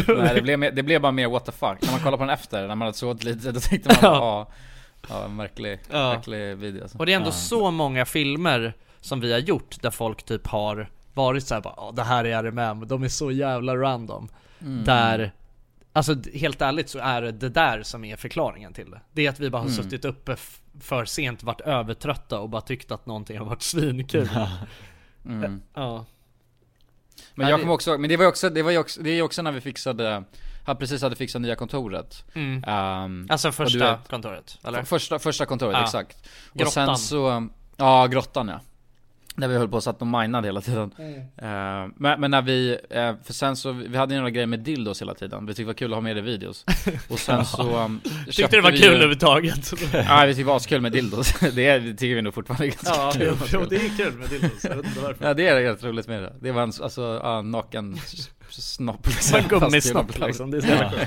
Nej 0.09 0.35
det 0.35 0.43
blev, 0.43 0.59
mer, 0.59 0.71
det 0.71 0.83
blev 0.83 1.01
bara 1.01 1.13
mer 1.13 1.29
what 1.29 1.45
the 1.47 1.53
fuck. 1.53 1.79
När 1.83 1.91
man 1.91 2.01
kollar 2.01 2.19
på 2.19 2.25
den 2.25 2.31
efter, 2.35 2.61
när 2.69 2.75
man 2.75 2.81
hade 2.87 2.93
sovit 2.97 3.25
lite, 3.25 3.53
då 3.53 3.61
tänkte 3.61 3.89
man 3.89 4.13
ja. 4.15 4.49
Ja, 5.09 5.25
en 5.25 5.37
märklig, 5.37 5.79
Ja. 5.91 6.13
märklig 6.15 6.57
video 6.57 6.83
alltså. 6.83 6.99
Och 6.99 7.07
det 7.07 7.13
är 7.13 7.17
ändå 7.17 7.29
Ja. 7.29 7.33
så 7.33 7.71
många 7.71 8.05
filmer 8.05 8.73
som 9.01 9.21
vi 9.21 9.33
har 9.33 9.39
gjort 9.39 9.83
där 9.83 9.91
folk 9.91 10.23
typ 10.23 10.47
har 10.47 10.89
varit 11.15 11.47
såhär 11.47 11.61
bara 11.61 11.75
"Ja, 11.77 11.93
det 11.97 12.03
här 12.03 12.25
är 12.25 12.43
RMM, 12.45 12.87
de 12.89 13.03
är 13.03 13.09
så 13.09 13.31
jävla 13.31 13.77
random 13.77 14.29
Mm. 14.63 14.85
Där 14.85 15.33
Alltså 15.93 16.15
helt 16.35 16.63
ärligt 16.63 16.89
så 16.91 16.99
är 16.99 17.23
det 17.23 17.33
det 17.33 17.49
där 17.49 17.83
som 17.83 18.05
är 18.05 18.17
förklaringen 18.17 18.73
till 18.73 18.91
det 18.91 19.01
Det 19.13 19.27
är 19.27 19.31
att 19.31 19.41
vi 19.41 19.51
bara 19.51 19.59
har 19.63 19.69
Mm. 19.69 19.83
suttit 19.83 20.05
uppe 20.05 20.37
för 20.81 21.05
sent, 21.05 21.43
varit 21.43 21.61
övertrötta 21.61 22.39
och 22.41 22.49
bara 22.49 22.61
tyckt 22.63 22.91
att 22.91 23.07
någonting 23.07 23.39
har 23.39 23.45
varit 23.47 23.63
svinkul 23.73 24.29
Mm. 25.25 25.63
Ja 25.75 26.05
Men 27.35 27.49
jag 27.49 27.61
kommer 27.61 27.73
också, 27.75 27.99
men 27.99 28.09
det 28.11 28.17
var 28.17 28.25
ju 28.25 28.29
också, 28.29 28.51
det 28.51 28.63
var 28.63 28.71
ju 28.71 28.79
också, 28.79 29.03
det 29.03 29.11
är 29.11 29.23
också 29.23 29.43
när 29.43 29.53
vi 29.53 29.61
fixade, 29.61 30.25
han 30.67 30.77
precis 30.77 31.03
hade 31.03 31.17
fixat 31.17 31.43
nya 31.43 31.57
kontoret. 31.57 32.25
mm. 32.35 32.65
Ehm, 32.67 33.27
Alltså 33.31 33.49
och 33.49 33.55
första 33.55 33.97
vet- 33.97 34.09
kontoret, 34.09 34.59
eller? 34.65 34.83
Första, 34.83 35.19
första 35.19 35.47
kontoret, 35.47 35.73
Ja. 35.77 35.83
exakt. 35.85 36.29
Och 36.51 36.59
Grottan. 36.59 36.73
sen 36.87 36.97
så, 36.97 37.49
ja 37.77 38.07
grottan 38.07 38.49
ja. 38.49 38.61
Där 39.37 39.49
vi 39.49 39.57
höll 39.57 39.69
på 39.69 39.77
och 39.77 39.83
satt 39.83 40.01
och 40.01 40.07
minade 40.07 40.49
hela 40.49 40.61
tiden. 40.61 40.91
Eh, 41.37 41.49
men, 41.97 42.21
men 42.21 42.31
när 42.31 42.43
vi, 42.43 42.79
eh, 42.91 43.15
för 43.25 43.33
sen 43.33 43.57
så, 43.57 43.73
vi 43.73 43.97
hade 43.97 44.15
ju 44.15 44.21
några 44.21 44.31
grejer 44.31 44.47
med 44.47 44.61
dildos 44.61 45.01
hela 45.03 45.15
tiden. 45.15 45.47
Vi 45.47 45.53
tyckte 45.53 45.63
det 45.63 45.67
var 45.67 45.75
kul 45.75 45.93
att 45.93 45.97
ha 45.97 46.01
med 46.01 46.17
det 46.17 46.21
i 46.21 46.23
videos. 46.23 46.65
Och 47.09 47.19
sen 47.19 47.45
så 47.45 47.85
um, 47.85 48.01
Tyckte 48.31 48.57
det 48.57 48.61
var 48.61 48.71
kul 48.71 48.81
ju- 48.81 48.87
överhuvudtaget 48.89 49.73
Ja 49.93 50.23
vi 50.27 50.35
tyckte 50.35 50.41
det 50.43 50.45
var 50.45 50.57
askul 50.57 50.81
med 50.81 50.93
dildos. 50.93 51.33
det 51.55 51.67
är, 51.67 51.81
det 51.81 51.95
tycker 51.95 52.15
vi 52.15 52.23
nog 52.23 52.35
fortfarande 52.35 52.65
är 52.67 52.69
ganska 52.69 52.91
Ja, 52.95 53.13
kul. 53.15 53.37
jo, 53.53 53.67
det 53.71 53.77
är 53.77 53.97
kul 53.97 54.13
med 54.13 54.29
dildos, 54.29 54.65
jag 54.65 54.77
vet 54.77 54.87
inte 54.87 55.01
varför 55.01 55.25
Ja 55.27 55.35
det 55.35 55.49
är 55.49 55.55
rätt 55.63 55.85
roligt 55.85 56.09
med 56.09 56.23
det. 56.23 56.33
Det 56.41 56.53
var 56.53 56.63
en, 56.63 56.73
alltså, 56.83 57.21
ja, 57.23 57.43
naken 57.43 57.99
snopp 58.53 59.07
Som 59.21 59.39
en 59.39 59.49
gummisnopp 59.49 60.19
liksom, 60.19 60.51
det 60.51 60.57
är 60.57 60.61
så 60.61 60.67
jävla 60.67 60.93
Ja. 61.01 61.07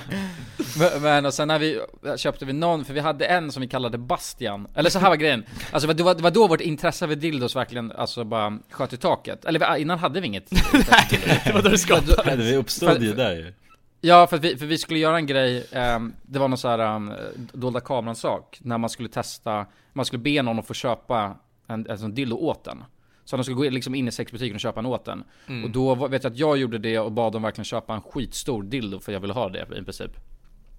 Men, 0.77 1.01
men 1.01 1.25
och 1.25 1.33
sen 1.33 1.47
när 1.47 1.59
vi 1.59 1.81
köpte 2.17 2.45
vi 2.45 2.53
någon, 2.53 2.85
för 2.85 2.93
vi 2.93 2.99
hade 2.99 3.25
en 3.25 3.51
som 3.51 3.61
vi 3.61 3.67
kallade 3.67 3.97
Bastian. 3.97 4.67
Eller 4.75 4.89
så 4.89 4.99
här 4.99 5.09
var 5.09 5.15
grejen. 5.15 5.45
Alltså 5.71 5.93
det 5.93 6.03
var, 6.03 6.15
det 6.15 6.23
var 6.23 6.31
då 6.31 6.47
vårt 6.47 6.61
intresse 6.61 7.07
för 7.07 7.15
dildos 7.15 7.55
verkligen, 7.55 7.91
alltså 7.91 8.23
bara 8.23 8.59
sköt 8.69 8.93
i 8.93 8.97
taket. 8.97 9.45
Eller 9.45 9.75
vi- 9.75 9.81
innan 9.81 9.99
hade 9.99 10.21
vi 10.21 10.27
inget. 10.27 10.49
Det 11.45 11.53
var 11.53 11.61
då 11.61 11.69
det 11.69 11.77
skapade 11.77 12.23
Nej, 12.25 12.37
det 12.37 12.55
uppstod 12.55 13.03
ju 13.03 13.13
där 13.13 13.35
ju. 13.35 13.53
Ja 14.01 14.27
för 14.27 14.37
att 14.37 14.43
vi, 14.43 14.57
för 14.57 14.65
vi 14.65 14.77
skulle 14.77 14.99
göra 14.99 15.17
en 15.17 15.25
grej, 15.25 15.67
ehm, 15.71 16.13
det 16.21 16.39
var 16.39 16.47
någon 16.47 16.57
så 16.57 16.67
här 16.67 16.95
um, 16.95 17.13
dolda 17.53 17.79
kameran 17.79 18.15
sak 18.15 18.59
När 18.61 18.77
man 18.77 18.89
skulle 18.89 19.09
testa, 19.09 19.65
man 19.93 20.05
skulle 20.05 20.21
be 20.23 20.41
någon 20.41 20.59
att 20.59 20.67
få 20.67 20.73
köpa 20.73 21.35
en, 21.67 21.89
en 21.89 21.97
sån 21.97 22.13
dildo 22.13 22.35
åt 22.35 22.63
den 22.63 22.83
så 23.25 23.37
de 23.37 23.43
skulle 23.43 23.55
gå 23.57 23.65
in- 23.65 23.73
liksom 23.73 23.95
in 23.95 24.07
i 24.07 24.11
sexbutiken 24.11 24.55
och 24.55 24.59
köpa 24.59 24.79
en 24.79 24.85
åt 24.85 25.05
den 25.05 25.23
Och 25.63 25.69
då 25.69 25.95
var- 25.95 26.09
vet 26.09 26.23
jag 26.23 26.31
att 26.31 26.37
jag 26.39 26.57
gjorde 26.57 26.77
det 26.77 26.99
och 26.99 27.11
bad 27.11 27.33
dem 27.33 27.41
verkligen 27.41 27.65
köpa 27.65 27.93
en 27.93 28.01
skitstor 28.01 28.63
dildo 28.63 28.99
för 28.99 29.11
jag 29.11 29.19
ville 29.19 29.33
ha 29.33 29.49
det 29.49 29.67
i 29.79 29.83
princip. 29.83 30.11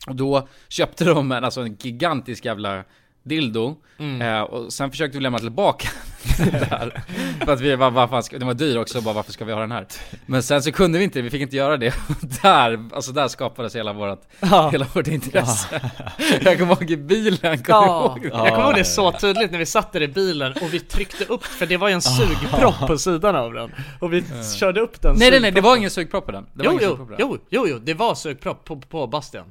Och 0.09 0.16
då 0.16 0.48
köpte 0.68 1.04
de 1.04 1.33
en, 1.33 1.44
alltså 1.44 1.61
en 1.61 1.76
gigantisk 1.80 2.44
jävla 2.44 2.85
dildo 3.24 3.76
eh, 4.20 4.40
Och 4.40 4.72
sen 4.72 4.90
försökte 4.90 5.18
vi 5.18 5.22
lämna 5.22 5.38
tillbaka 5.38 5.88
den 6.38 6.50
där. 6.52 7.02
För 7.44 7.52
att 7.52 7.60
vi 7.60 7.76
var, 7.76 7.90
vad 7.90 8.10
fan 8.10 8.22
ska, 8.22 8.38
den 8.38 8.46
var 8.46 8.54
dyr 8.54 8.78
också, 8.78 9.00
bara 9.00 9.14
varför 9.14 9.32
ska 9.32 9.44
vi 9.44 9.52
ha 9.52 9.60
den 9.60 9.72
här? 9.72 9.87
Men 10.26 10.42
sen 10.42 10.62
så 10.62 10.72
kunde 10.72 10.98
vi 10.98 11.04
inte, 11.04 11.22
vi 11.22 11.30
fick 11.30 11.42
inte 11.42 11.56
göra 11.56 11.76
det. 11.76 11.88
Och 12.08 12.28
där, 12.42 12.88
alltså 12.94 13.12
där 13.12 13.28
skapades 13.28 13.76
hela 13.76 13.92
vårt, 13.92 14.22
Ja. 14.40 14.68
hela 14.72 14.87
vårt 14.94 15.06
intresse. 15.06 15.90
Jag 16.42 16.58
kommer 16.58 16.72
ihåg 16.72 16.90
i 16.90 16.96
bilen, 16.96 17.38
kommer 17.40 17.62
Ja, 17.68 18.06
ihåg 18.16 18.22
det? 18.22 18.28
jag 18.28 18.48
kommer 18.48 18.64
ihåg 18.64 18.74
det 18.74 18.84
så 18.84 19.12
tydligt 19.12 19.50
när 19.50 19.58
vi 19.58 19.66
satt 19.66 19.92
där 19.92 20.02
i 20.02 20.08
bilen 20.08 20.52
och 20.52 20.74
vi 20.74 20.80
tryckte 20.80 21.24
upp, 21.24 21.44
för 21.44 21.66
det 21.66 21.76
var 21.76 21.88
ju 21.88 21.94
en 21.94 22.02
sugpropp 22.02 22.78
på 22.87 22.98
sidan 22.98 23.37
av 23.37 23.52
den. 23.52 23.72
Och 24.00 24.12
vi 24.12 24.24
körde 24.58 24.80
upp 24.80 25.02
den 25.02 25.16
Nej 25.18 25.30
nej 25.30 25.40
nej, 25.40 25.50
det 25.50 25.60
var 25.60 25.76
ingen 25.76 25.90
sugpropp 25.90 26.26
på 26.26 26.32
den. 26.32 26.46
Det 26.52 26.64
Jo 26.64 26.78
jo, 26.82 26.96
på 26.96 27.08
jo, 27.18 27.38
jo, 27.50 27.66
jo, 27.68 27.78
det 27.78 27.94
var 27.94 28.14
sugpropp 28.14 28.64
på, 28.64 28.76
på 28.80 29.06
Bastian 29.06 29.44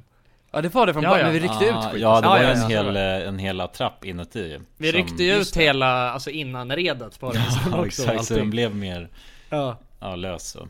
Ja 0.54 0.60
det 0.60 0.74
var 0.74 0.86
det 0.86 0.92
från 0.92 1.02
Ja, 1.02 1.10
början, 1.10 1.26
ja. 1.26 1.32
men 1.32 1.42
vi 1.42 1.48
ryckte 1.48 1.64
ut 1.64 1.74
Ah, 1.74 1.82
skiten 1.82 2.00
Ja 2.00 2.20
det 2.20 2.28
var 2.28 2.38
ju 2.38 2.44
ja, 2.44 2.50
en 2.50 2.60
ja. 2.70 2.82
hel, 2.82 2.96
eh, 2.96 3.28
en 3.28 3.38
hel 3.38 3.60
attrapp 3.60 4.04
inuti 4.04 4.60
Vi 4.76 4.90
som- 4.90 4.98
ryckte 5.00 5.24
ju 5.24 5.32
ut 5.34 5.56
hela, 5.56 6.10
alltså 6.10 6.30
innanredet 6.30 7.20
på 7.20 7.32
den 7.32 7.42
Ja 7.70 7.76
också 7.78 7.86
exakt, 7.86 8.06
så 8.06 8.18
allting. 8.18 8.36
den 8.36 8.50
blev 8.50 8.74
mer, 8.76 9.08
ja. 9.50 9.78
ja 10.00 10.16
lös 10.16 10.48
så 10.50 10.68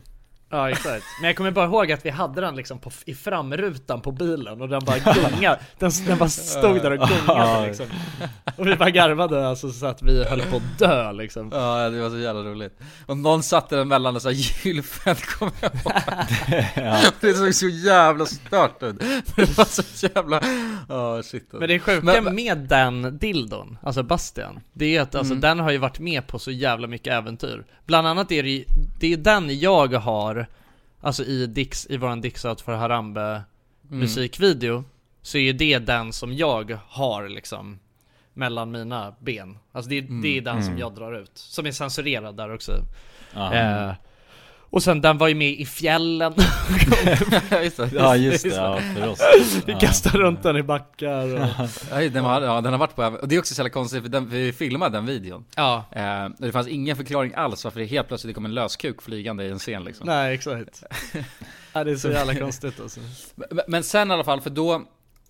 ja 0.55 0.69
exakt, 0.69 1.05
men 1.21 1.27
jag 1.27 1.35
kommer 1.35 1.51
bara 1.51 1.65
ihåg 1.65 1.91
att 1.91 2.05
vi 2.05 2.09
hade 2.09 2.41
den 2.41 2.55
liksom 2.55 2.79
på, 2.79 2.91
i 3.05 3.15
framrutan 3.15 4.01
på 4.01 4.11
bilen 4.11 4.61
och 4.61 4.69
den 4.69 4.81
bara 4.85 4.97
gungade, 4.99 5.59
den, 5.79 5.91
den 6.07 6.17
bara 6.17 6.29
stod 6.29 6.81
där 6.81 6.91
och 6.91 7.09
gungade 7.09 7.67
liksom. 7.67 7.85
Och 8.57 8.67
vi 8.67 8.75
bara 8.75 8.89
garvade 8.89 9.47
alltså 9.47 9.71
så 9.71 9.85
att 9.85 10.03
vi 10.03 10.23
höll 10.23 10.41
på 10.41 10.55
att 10.57 10.79
dö 10.79 11.11
liksom. 11.11 11.49
Ja 11.53 11.89
det 11.89 12.01
var 12.01 12.09
så 12.09 12.17
jävla 12.17 12.41
roligt. 12.41 12.79
Och 13.05 13.17
någon 13.17 13.43
satte 13.43 13.75
den 13.75 13.87
mellan 13.87 14.15
här 14.15 14.31
gylfen 14.31 15.15
kommer 15.15 15.53
jag 15.61 15.71
ihåg 17.03 17.13
Det 17.21 17.33
såg 17.33 17.55
så 17.55 17.67
jävla 17.67 18.25
stört 18.25 18.83
ut. 18.83 18.99
Det 19.35 19.57
var 19.57 19.65
så 19.65 20.07
jävla, 20.07 20.41
ja 20.89 21.23
shit 21.23 21.43
alltså. 21.43 21.57
Men 21.57 21.69
det 21.69 21.79
sjuka 21.79 22.21
Men- 22.21 22.35
med 22.35 22.57
den 22.57 23.17
dildon, 23.17 23.77
alltså 23.83 24.03
Bastian, 24.03 24.59
det 24.73 24.97
är 24.97 25.01
att 25.01 25.15
alltså, 25.15 25.35
den 25.35 25.59
har 25.59 25.71
ju 25.71 25.77
varit 25.77 25.99
med 25.99 26.27
på 26.27 26.39
så 26.39 26.51
jävla 26.51 26.87
mycket 26.87 27.13
äventyr. 27.13 27.65
Bland 27.85 28.07
annat 28.07 28.31
är 28.31 28.43
det 28.43 28.65
det 28.99 29.13
är 29.13 29.17
den 29.17 29.59
jag 29.59 29.93
har, 29.93 30.44
alltså 31.05 31.23
i 31.23 31.47
Dix, 31.47 31.87
i 31.89 31.97
våran 31.97 32.21
Dix 32.21 32.45
Out 32.45 32.61
för 32.61 32.75
Harambe 32.75 33.41
musikvideo 33.89 34.83
Så 35.21 35.37
är 35.37 35.41
ju 35.41 35.53
det 35.53 35.79
den 35.79 36.13
som 36.13 36.33
jag 36.33 36.77
har 36.87 37.29
liksom 37.29 37.79
mellan 38.33 38.71
mina 38.71 39.15
ben. 39.19 39.57
Alltså 39.71 39.89
det, 39.89 39.97
är- 39.97 40.21
det 40.21 40.37
är 40.37 40.41
den 40.41 40.63
som 40.63 40.77
jag 40.77 40.95
drar 40.95 41.13
ut, 41.13 41.31
som 41.37 41.65
är 41.65 41.71
censurerad 41.71 42.37
där 42.37 42.53
också. 42.53 42.71
Ja, 43.33 43.53
eh, 43.53 43.93
Och 44.75 44.83
sen 44.83 45.01
den 45.01 45.17
var 45.17 45.27
ju 45.27 45.35
med 45.35 45.51
i 45.51 45.65
fjällen. 45.65 46.33
Ja 47.51 47.61
just 47.61 47.77
det, 47.77 47.89
ja 47.93 48.15
just 48.15 48.43
det, 48.43 48.49
ja 48.49 48.79
för 48.95 49.07
oss. 49.07 49.19
Vi 49.65 49.73
kastade 49.73 50.17
runt 50.17 50.43
den 50.43 50.57
i 50.57 50.63
backar 50.63 51.33
och... 51.35 51.49
ja, 51.91 52.09
den, 52.09 52.23
var, 52.23 52.41
ja, 52.41 52.61
den 52.61 52.71
har 52.73 52.79
varit 52.79 52.95
på, 52.95 53.03
och 53.03 53.27
det 53.27 53.35
är 53.35 53.39
också 53.39 53.53
så 53.55 53.59
jävla 53.59 53.69
konstigt 53.69 54.01
för 54.01 54.09
den, 54.09 54.29
vi 54.29 54.53
filmade 54.53 54.97
den 54.97 55.05
videon. 55.05 55.45
Ja, 55.55 55.85
eh, 55.91 56.29
Det 56.37 56.51
fanns 56.51 56.67
ingen 56.67 56.95
förklaring 56.95 57.33
alls 57.35 57.63
varför 57.63 57.79
det 57.79 57.85
helt 57.85 58.07
plötsligt 58.07 58.35
kom 58.35 58.45
en 58.45 58.53
löskuk 58.53 59.01
flygande 59.01 59.43
i 59.45 59.49
en 59.49 59.59
scen 59.59 59.83
liksom. 59.83 60.07
Nej 60.07 60.33
exakt. 60.33 60.83
Ja, 61.73 61.83
Det 61.83 61.91
är 61.91 61.95
så 61.95 62.09
jävla 62.11 62.35
konstigt 62.35 62.79
alltså. 62.79 62.99
Men- 63.35 63.59
Men 63.67 63.83
sen 63.83 64.11
i 64.11 64.13
alla 64.13 64.23
fall, 64.23 64.41
för 64.41 64.49
då 64.49 64.81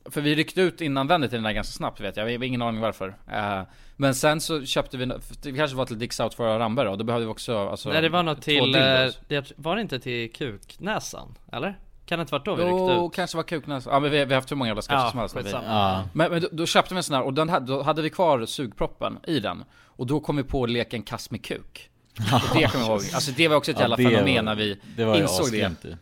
För 0.10 0.22
vi 0.22 0.36
ryckte 0.36 0.62
ut 0.62 0.82
innan 0.82 1.08
till 1.08 1.30
den 1.30 1.44
där 1.44 1.52
ganska 1.52 1.72
snabbt 1.74 2.00
vet 2.02 2.18
jag, 2.18 2.26
vi 2.26 2.36
har 2.36 2.44
ingen 2.44 2.62
aning 2.62 2.82
varför. 2.82 3.16
Eh, 3.32 3.62
Men 3.96 4.16
sen 4.16 4.42
så 4.42 4.66
köpte 4.66 4.98
vi, 4.98 5.06
det 5.44 5.54
kanske 5.54 5.78
var 5.78 5.86
till 5.86 6.00
Dix 6.00 6.20
Out 6.20 6.34
för 6.34 6.60
Rambe 6.60 6.84
då, 6.84 6.96
då 6.96 7.04
behövde 7.04 7.26
vi 7.26 7.32
också 7.32 7.58
alltså, 7.70 7.90
Nej 7.90 8.02
det 8.02 8.10
var 8.10 8.36
två 8.36 8.42
till, 8.42 8.76
eh, 8.76 8.82
det, 9.28 9.52
var 9.56 9.76
det 9.76 9.82
inte 9.82 10.00
till 10.00 10.32
kuknäsan? 10.34 11.36
Eller? 11.52 11.80
Kan 12.06 12.20
det 12.20 12.22
inte 12.22 12.32
varit 12.32 12.46
då 12.46 12.56
vi 12.56 12.64
ryckte 12.64 12.76
Jo, 12.94 13.08
ut? 13.08 13.14
kanske 13.16 13.38
var 13.38 13.44
kuknäs, 13.44 13.86
ja 13.92 14.00
men 14.00 14.12
vi, 14.12 14.18
vi 14.18 14.34
har 14.34 14.36
haft 14.42 14.52
hur 14.52 14.56
många 14.56 14.70
jävla 14.70 14.82
sketcher 14.82 14.96
Ja, 14.98 15.10
som 15.12 15.20
helst. 15.20 15.36
Ja, 15.54 16.04
Men, 16.14 16.32
men 16.32 16.42
då, 16.42 16.48
då 16.52 16.66
köpte 16.66 16.94
vi 16.94 16.98
en 16.98 17.04
sån 17.04 17.16
här, 17.16 17.24
och 17.24 17.34
den, 17.34 17.50
hade- 17.50 17.66
då 17.66 17.82
hade 17.84 18.02
vi 18.02 18.10
kvar 18.10 18.46
sugproppen 18.46 19.18
i 19.28 19.40
den. 19.40 19.64
Och 19.86 20.08
då 20.08 20.20
kom 20.20 20.36
vi 20.38 20.44
på 20.44 20.66
leken 20.66 21.04
kast 21.04 21.32
med 21.32 21.46
kuk. 21.46 21.90
Och 22.18 22.56
det 22.58 22.72
kommer 22.72 22.86
jag 22.86 22.92
ihåg, 22.92 23.02
alltså 23.14 23.32
det 23.32 23.48
var 23.48 23.56
också 23.56 23.72
ett 23.72 23.78
Ja, 23.78 23.82
jävla 23.84 23.96
det 23.96 24.04
fenomen 24.04 24.36
var- 24.36 24.42
när 24.42 24.56
vi 24.56 24.78
det 24.98 25.06
var 25.06 25.16
insåg 25.22 25.52
det. 25.52 25.58
ju. 25.84 25.96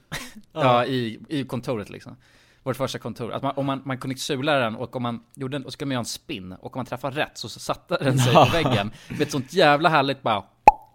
Ja, 0.53 0.85
i, 0.85 1.19
i 1.29 1.43
kontoret 1.43 1.89
liksom 1.89 2.15
Vårt 2.63 2.78
första 2.78 2.99
kontor, 2.99 3.32
att 3.34 3.43
man, 3.43 3.54
om 3.56 3.65
man, 3.65 3.82
man 3.86 3.97
kunde 3.97 4.17
sula 4.17 4.54
den 4.60 4.76
och 4.76 4.95
om 4.95 5.04
man 5.04 5.23
gjorde 5.36 5.58
en, 5.58 5.65
och 5.65 5.71
så 5.71 5.73
skulle 5.73 5.86
man 5.88 5.91
göra 5.93 5.99
en 5.99 6.06
spin 6.06 6.52
Och 6.52 6.76
om 6.76 6.80
man 6.80 6.86
träffade 6.86 7.21
rätt 7.21 7.38
så 7.38 7.49
satte 7.49 7.97
den 7.97 8.19
sig 8.19 8.34
på 8.34 8.45
väggen 8.52 8.91
Med 9.10 9.21
ett 9.21 9.32
sånt 9.32 9.54
jävla 9.54 9.89
härligt 9.89 10.21
bara 10.21 10.43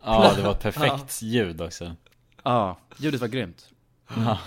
Ja 0.04 0.32
det 0.36 0.42
var 0.42 0.50
ett 0.50 0.60
perfekt 0.62 1.22
ljud 1.22 1.60
också. 1.60 1.94
Ja, 2.42 2.76
ljudet 2.96 3.20
var 3.20 3.28
grymt. 3.28 3.68
Ja, 4.16 4.38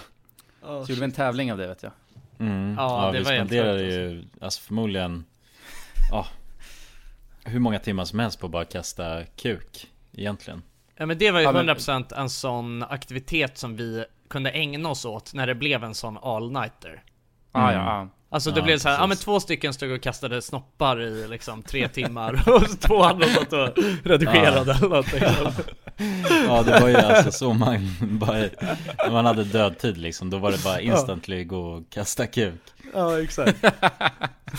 Så 0.62 0.92
gjorde 0.92 1.00
vi 1.00 1.04
en 1.06 1.12
tävling 1.12 1.52
av 1.52 1.58
det 1.58 1.68
vet 1.68 1.84
jag. 1.84 1.92
Mm. 2.40 2.76
Ja, 2.78 3.06
ja 3.06 3.12
det 3.12 3.18
vi 3.18 3.24
var 3.24 3.32
spenderade 3.32 3.82
ju, 3.84 4.26
alltså. 4.42 4.62
förmodligen 4.62 5.26
Ja 6.12 6.26
Hur 7.44 7.60
många 7.60 7.80
timmar 7.80 8.06
som 8.06 8.20
helst 8.20 8.40
på 8.40 8.46
att 8.46 8.52
bara 8.52 8.66
kasta 8.66 9.24
kuk 9.26 9.88
Egentligen. 10.14 10.62
Ja 10.96 11.06
men 11.06 11.18
det 11.18 11.32
var 11.32 11.40
ju 11.40 11.46
Ja, 11.46 11.52
men- 11.52 11.70
100% 11.70 12.14
en 12.18 12.30
sån 12.30 12.84
aktivitet 12.84 13.58
som 13.58 13.76
vi 13.76 14.06
kunde 14.30 14.50
ägna 14.52 14.90
oss 14.90 15.06
åt 15.06 15.34
när 15.34 15.48
det 15.48 15.56
blev 15.56 15.84
en 15.84 15.96
sån 15.96 16.18
all-nighter 16.18 17.04
Ja, 17.54 17.60
Mm. 17.72 17.76
ja, 17.86 17.86
ja 17.86 18.08
Alltså 18.34 18.52
det 18.52 18.60
Ja, 18.60 18.66
blev 18.66 18.78
så 18.78 18.90
här, 18.90 18.98
ja 18.98 19.08
men 19.08 19.18
två 19.18 19.40
stycken 19.40 19.74
stod 19.74 19.92
och 19.92 20.02
kastade 20.02 20.42
snoppar 20.42 21.02
i 21.02 21.28
liksom 21.28 21.62
tre 21.64 21.88
timmar 21.88 22.44
och 22.50 22.80
två 22.82 23.04
andra 23.04 23.28
satt 23.28 23.54
och 23.54 23.70
redigerade 24.04 24.72
eller 24.74 24.90
någonting. 24.90 25.22
Ja. 26.48 26.64
Det 26.64 26.80
var 26.80 26.88
ju 26.90 26.96
alltså 26.98 27.32
så 27.32 27.54
man 27.54 27.96
bara, 28.02 28.34
när 28.38 29.12
man 29.12 29.26
hade 29.26 29.44
dödtid 29.44 29.98
liksom, 29.98 30.30
då 30.30 30.38
var 30.38 30.52
det 30.52 30.64
bara 30.64 30.82
instantly 30.82 31.44
gå 31.44 31.60
och 31.62 31.90
kasta 31.90 32.28
kuk. 32.28 32.62
Ja 32.94 33.22
exakt. 33.22 33.66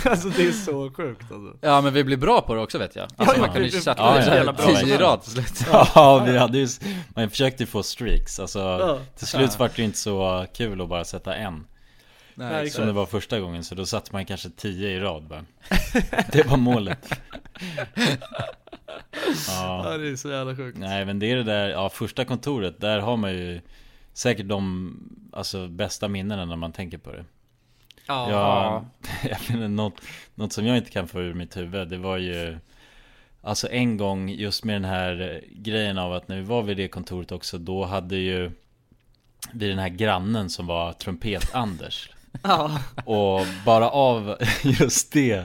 Alltså 0.07 0.28
det 0.28 0.46
är 0.48 0.52
så 0.52 0.90
sjukt 0.96 1.22
alltså. 1.33 1.57
Ja 1.61 1.81
men 1.81 1.92
vi 1.94 2.05
blir 2.05 2.16
bra 2.16 2.40
på 2.40 2.55
det 2.55 2.61
också 2.61 2.78
vet 2.78 2.96
jag. 2.96 3.02
Alltså 3.02 3.35
Ja, 3.37 3.40
man 3.40 3.48
ja, 3.48 3.52
kunde 3.52 3.68
vi- 3.68 3.74
ju 3.74 3.81
sätta 3.81 4.02
ja, 4.02 4.14
det 4.16 4.22
så 4.22 4.31
ja, 4.31 4.35
jävla 4.35 4.55
ja, 4.59 4.64
bra 4.64 4.74
ja. 4.74 4.81
tio 4.81 4.94
i 4.94 4.98
rad 4.98 5.22
till 5.22 5.33
slut. 5.33 5.66
Ja 5.94 6.22
vi 6.26 6.38
hade 6.38 6.59
ju, 6.59 6.68
man 7.16 7.31
försökte 7.31 7.62
ju 7.62 7.66
få 7.66 7.83
streaks, 7.83 8.40
alltså 8.40 8.59
Ja. 8.59 8.98
till 9.18 9.26
slut 9.26 9.59
var 9.59 9.68
det 9.68 9.78
ju 9.78 9.85
inte 9.85 9.98
så 9.98 10.46
kul 10.57 10.81
att 10.81 10.88
bara 10.88 11.05
sätta 11.05 11.35
en 11.35 11.64
Nej, 12.34 12.70
Som 12.70 12.86
det 12.86 12.92
var 12.92 13.06
första 13.06 13.40
gången, 13.40 13.64
så 13.64 13.74
då 13.74 13.86
satte 13.86 14.12
man 14.12 14.26
kanske 14.26 14.50
tio 14.50 14.88
i 14.88 15.00
rad 15.00 15.22
bara. 15.22 15.44
Det 16.32 16.46
var 16.46 16.56
målet. 16.56 17.12
Ja. 19.48 19.92
Ja, 19.92 19.98
det 19.98 20.08
är 20.08 20.16
så 20.16 20.30
jävla 20.30 20.56
sjukt. 20.56 20.78
Nej 20.78 21.04
men 21.04 21.18
det 21.18 21.30
är 21.30 21.36
det 21.36 21.42
där, 21.42 21.68
ja 21.68 21.88
första 21.88 22.24
kontoret, 22.24 22.80
där 22.80 22.98
har 22.98 23.16
man 23.16 23.32
ju 23.32 23.60
Säkert 24.12 24.48
de, 24.48 24.96
alltså 25.32 25.68
bästa 25.68 26.08
minnena 26.08 26.44
när 26.44 26.56
man 26.56 26.72
tänker 26.72 26.98
på 26.98 27.12
det. 27.12 27.24
Ja, 28.06 28.30
Ja, 28.30 28.84
jag 29.50 29.70
något, 29.70 29.94
något 30.34 30.52
som 30.52 30.66
jag 30.66 30.76
inte 30.76 30.90
kan 30.90 31.08
få 31.08 31.20
ur 31.20 31.34
mitt 31.34 31.56
huvud, 31.56 31.88
det 31.88 31.98
var 31.98 32.16
ju 32.16 32.58
Alltså 33.44 33.68
en 33.70 33.96
gång 33.96 34.30
just 34.30 34.64
med 34.64 34.74
den 34.74 34.84
här 34.84 35.44
grejen 35.50 35.98
av 35.98 36.12
att 36.12 36.28
när 36.28 36.36
vi 36.36 36.42
var 36.42 36.62
vid 36.62 36.76
det 36.76 36.88
kontoret 36.88 37.32
också, 37.32 37.58
då 37.58 37.84
hade 37.84 38.16
ju 38.16 38.50
Vi 39.52 39.68
den 39.68 39.78
här 39.78 39.88
grannen 39.88 40.50
som 40.50 40.66
var 40.66 40.92
Trumpet-Anders 40.92 42.10
ja. 42.42 42.78
Och 43.04 43.46
bara 43.64 43.90
av 43.90 44.36
just 44.62 45.12
det 45.12 45.44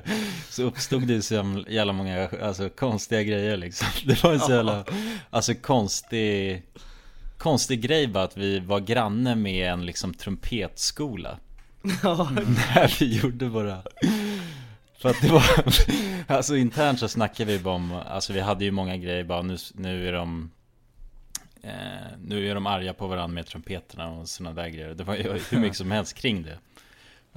Så 0.49 0.63
uppstod 0.63 1.07
det 1.07 1.13
ju 1.13 1.21
så 1.21 1.63
jävla 1.67 1.93
många 1.93 2.29
alltså, 2.41 2.69
konstiga 2.69 3.23
grejer 3.23 3.57
liksom. 3.57 3.87
Det 4.05 4.23
var 4.23 4.33
en 4.33 4.39
så 4.39 4.51
jävla 4.51 4.85
Alltså 5.29 5.53
konstig 5.55 6.63
Konstig 7.37 7.81
grej 7.81 8.07
bara 8.07 8.23
att 8.23 8.37
vi 8.37 8.59
var 8.59 8.79
granne 8.79 9.35
med 9.35 9.71
en 9.71 9.85
liksom 9.85 10.13
trumpetskola. 10.13 11.37
När 11.81 12.99
vi 12.99 13.17
gjorde 13.17 13.45
våra 13.45 13.81
För 14.97 15.09
att 15.09 15.21
det 15.21 15.27
var 15.27 15.43
Alltså 16.27 16.55
internt 16.55 16.99
så 16.99 17.07
snackade 17.07 17.51
vi 17.51 17.59
bara 17.59 17.75
om 17.75 18.01
Alltså 18.07 18.33
vi 18.33 18.39
hade 18.39 18.65
ju 18.65 18.71
många 18.71 18.97
grejer 18.97 19.23
bara 19.23 19.41
nu, 19.41 19.57
nu 19.73 20.07
är 20.07 20.13
de 20.13 20.51
eh, 21.63 21.71
Nu 22.21 22.49
är 22.49 22.55
de 22.55 22.67
arga 22.67 22.93
på 22.93 23.07
varandra 23.07 23.33
med 23.33 23.45
trumpeterna 23.45 24.09
och 24.09 24.29
sådana 24.29 24.61
där 24.61 24.69
grejer. 24.69 24.93
Det 24.93 25.03
var 25.03 25.15
ju 25.15 25.39
hur 25.49 25.59
mycket 25.59 25.77
som 25.77 25.91
helst 25.91 26.13
kring 26.13 26.43
det 26.43 26.57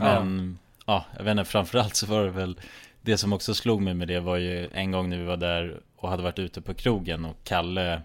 Men 0.02 0.58
ja, 0.86 1.04
jag 1.16 1.24
vet 1.24 1.30
inte, 1.30 1.44
framförallt 1.44 1.96
så 1.96 2.06
var 2.06 2.24
det 2.24 2.30
väl 2.30 2.60
Det 3.02 3.18
som 3.18 3.32
också 3.32 3.54
slog 3.54 3.82
mig 3.82 3.94
med 3.94 4.08
det 4.08 4.20
var 4.20 4.36
ju 4.36 4.68
en 4.72 4.90
gång 4.90 5.10
när 5.10 5.16
vi 5.16 5.24
var 5.24 5.36
där 5.36 5.80
och 5.96 6.08
hade 6.08 6.22
varit 6.22 6.38
ute 6.38 6.60
på 6.60 6.74
krogen 6.74 7.24
och 7.24 7.36
Kalle 7.44 8.02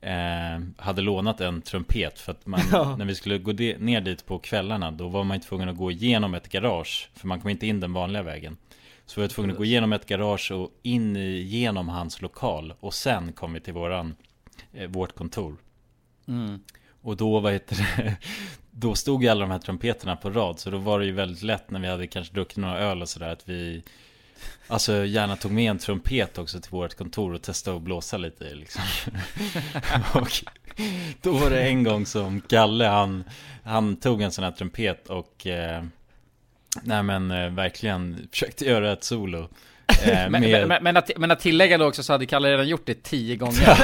eh, 0.00 0.60
hade 0.76 1.02
lånat 1.02 1.40
en 1.40 1.62
trumpet 1.62 2.18
för 2.18 2.32
att 2.32 2.46
man, 2.46 2.60
när 2.98 3.04
vi 3.04 3.14
skulle 3.14 3.38
gå 3.38 3.52
de, 3.52 3.74
ner 3.74 4.00
dit 4.00 4.26
på 4.26 4.38
kvällarna 4.38 4.90
då 4.90 5.08
var 5.08 5.24
man 5.24 5.34
inte 5.34 5.46
tvungen 5.48 5.68
att 5.68 5.76
gå 5.76 5.90
igenom 5.90 6.34
ett 6.34 6.48
garage 6.48 7.10
för 7.14 7.26
man 7.26 7.40
kom 7.40 7.50
inte 7.50 7.66
in 7.66 7.80
den 7.80 7.92
vanliga 7.92 8.22
vägen. 8.22 8.56
Så 9.06 9.20
vi 9.20 9.26
var 9.26 9.28
tvungna 9.28 9.52
att 9.52 9.58
gå 9.58 9.64
igenom 9.64 9.92
ett 9.92 10.06
garage 10.06 10.50
och 10.52 10.70
in 10.82 11.16
i, 11.16 11.40
genom 11.40 11.88
hans 11.88 12.22
lokal 12.22 12.74
och 12.80 12.94
sen 12.94 13.32
kom 13.32 13.52
vi 13.52 13.60
till 13.60 13.74
våran, 13.74 14.14
eh, 14.72 14.88
vårt 14.88 15.14
kontor. 15.14 15.56
Mm. 16.28 16.60
Och 17.02 17.16
då, 17.16 17.40
vad 17.40 17.52
heter 17.52 17.76
det, 17.76 18.16
då 18.78 18.94
stod 18.94 19.22
ju 19.22 19.28
alla 19.28 19.40
de 19.40 19.50
här 19.50 19.58
trumpeterna 19.58 20.16
på 20.16 20.30
rad 20.30 20.58
Så 20.58 20.70
då 20.70 20.78
var 20.78 20.98
det 21.00 21.06
ju 21.06 21.12
väldigt 21.12 21.42
lätt 21.42 21.70
när 21.70 21.80
vi 21.80 21.88
hade 21.88 22.06
kanske 22.06 22.34
druckit 22.34 22.56
några 22.56 22.78
öl 22.78 23.02
och 23.02 23.08
sådär 23.08 23.28
att 23.28 23.48
vi 23.48 23.82
Alltså 24.68 25.04
gärna 25.04 25.36
tog 25.36 25.52
med 25.52 25.70
en 25.70 25.78
trumpet 25.78 26.38
också 26.38 26.60
till 26.60 26.70
vårt 26.70 26.94
kontor 26.94 27.34
och 27.34 27.42
testade 27.42 27.76
att 27.76 27.82
blåsa 27.82 28.16
lite 28.16 28.44
i 28.44 28.54
liksom. 28.54 28.82
Och 30.14 30.30
då 31.22 31.32
var 31.32 31.50
det 31.50 31.62
en 31.62 31.84
gång 31.84 32.06
som 32.06 32.40
Kalle 32.40 32.84
han 32.84 33.24
Han 33.64 33.96
tog 33.96 34.22
en 34.22 34.32
sån 34.32 34.44
här 34.44 34.50
trumpet 34.50 35.08
och 35.08 35.46
eh, 35.46 35.84
Nej 36.82 37.02
men 37.02 37.30
eh, 37.30 37.50
verkligen 37.50 38.28
försökte 38.30 38.64
göra 38.64 38.92
ett 38.92 39.04
solo. 39.04 39.48
Men, 40.28 40.32
med, 40.42 40.68
men, 40.68 40.82
men, 40.82 40.96
att, 40.96 41.10
men 41.16 41.30
att 41.30 41.40
tillägga 41.40 41.78
då 41.78 41.86
också 41.86 42.02
så 42.02 42.12
hade 42.12 42.26
Kalle 42.26 42.48
redan 42.52 42.68
gjort 42.68 42.86
det 42.86 43.02
tio 43.02 43.36
gånger. 43.36 43.68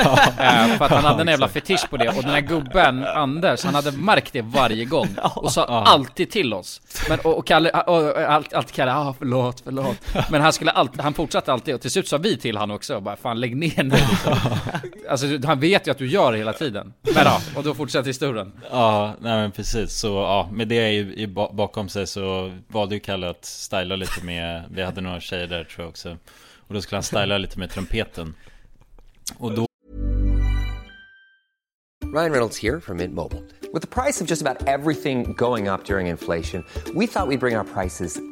Eh, 0.42 0.76
För 0.78 0.84
att 0.84 0.90
han 0.90 1.04
hade 1.04 1.20
en 1.20 1.28
jävla 1.28 1.48
fetisch 1.48 1.90
på 1.90 1.96
det. 1.96 2.08
Och 2.08 2.22
den 2.22 2.30
här 2.30 2.40
gubben, 2.40 3.04
Anders, 3.04 3.64
han 3.64 3.74
hade 3.74 3.92
märkt 3.92 4.32
det 4.32 4.42
varje 4.42 4.84
gång. 4.84 5.08
Och 5.36 5.52
sa 5.52 5.64
alltid 5.64 6.30
till 6.30 6.54
oss. 6.54 6.80
Men, 7.08 7.18
och, 7.20 7.38
och 7.38 7.46
Kalle, 7.46 7.70
och, 7.70 8.10
och, 8.10 8.18
allt, 8.20 8.52
alltid 8.52 8.74
Kalle, 8.74 8.92
ah 8.92 9.14
förlåt, 9.18 9.60
förlåt. 9.64 9.96
Men 10.30 10.40
han 10.40 10.52
skulle 10.52 10.70
alltid, 10.70 11.00
han 11.00 11.14
fortsatte 11.14 11.52
alltid. 11.52 11.74
Och 11.74 11.80
till 11.80 11.90
slut 11.90 12.08
sa 12.08 12.18
vi 12.18 12.36
till 12.36 12.56
han 12.56 12.70
också 12.70 13.00
bara 13.00 13.16
Fan 13.16 13.40
lägg 13.40 13.56
ner 13.56 13.82
nu. 13.82 13.94
Liksom. 14.10 14.36
Alltså 15.10 15.26
han 15.46 15.60
vet 15.60 15.86
ju 15.86 15.90
att 15.90 15.98
du 15.98 16.06
gör 16.08 16.32
det 16.32 16.38
hela 16.38 16.52
tiden. 16.52 16.92
Men 17.14 17.24
ja, 17.24 17.40
och 17.56 17.62
då 17.62 17.74
fortsätter 17.74 18.06
historien. 18.06 18.52
Ja, 18.70 19.14
nej 19.20 19.32
men 19.36 19.50
precis. 19.52 19.92
Så 20.00 20.06
ja, 20.08 20.48
med 20.52 20.68
det 20.68 20.88
i, 20.90 21.22
i, 21.22 21.26
ba- 21.26 21.52
bakom 21.52 21.88
sig 21.88 22.06
så 22.06 22.52
valde 22.68 22.94
ju 22.94 23.00
Kalle 23.00 23.30
att 23.30 23.44
styla 23.44 23.96
lite 23.96 24.24
med, 24.24 24.62
vi 24.70 24.82
hade 24.82 25.00
några 25.00 25.20
tjejer 25.20 25.46
där 25.46 25.64
tror 25.64 25.84
jag 25.86 25.91
också. 25.92 26.16
Och 26.56 26.74
då 26.74 26.80
skulle 26.82 26.96
han 26.96 27.02
styla 27.02 27.38
lite 27.38 27.58
med 27.58 27.70
trumpeten. 27.70 28.34
Och 29.38 29.54
då 29.54 29.66
Ryan 32.14 32.30
Reynolds 32.30 32.62
här 32.62 32.80
från 32.80 32.96
Mint 32.96 33.14
Mobile. 33.14 33.42
Med 33.72 33.90
priset 33.90 34.28
på 34.28 34.32
nästan 34.32 34.56
allt 34.68 34.98
som 34.98 35.34
går 35.34 35.74
upp 35.74 35.90
under 35.90 36.10
inflationen, 36.10 36.64
trodde 36.84 36.98
vi 37.00 37.08
att 37.14 37.28
vi 37.30 37.36
skulle 37.36 37.38
bring 37.38 37.56
våra 37.56 37.64
priser 37.64 38.31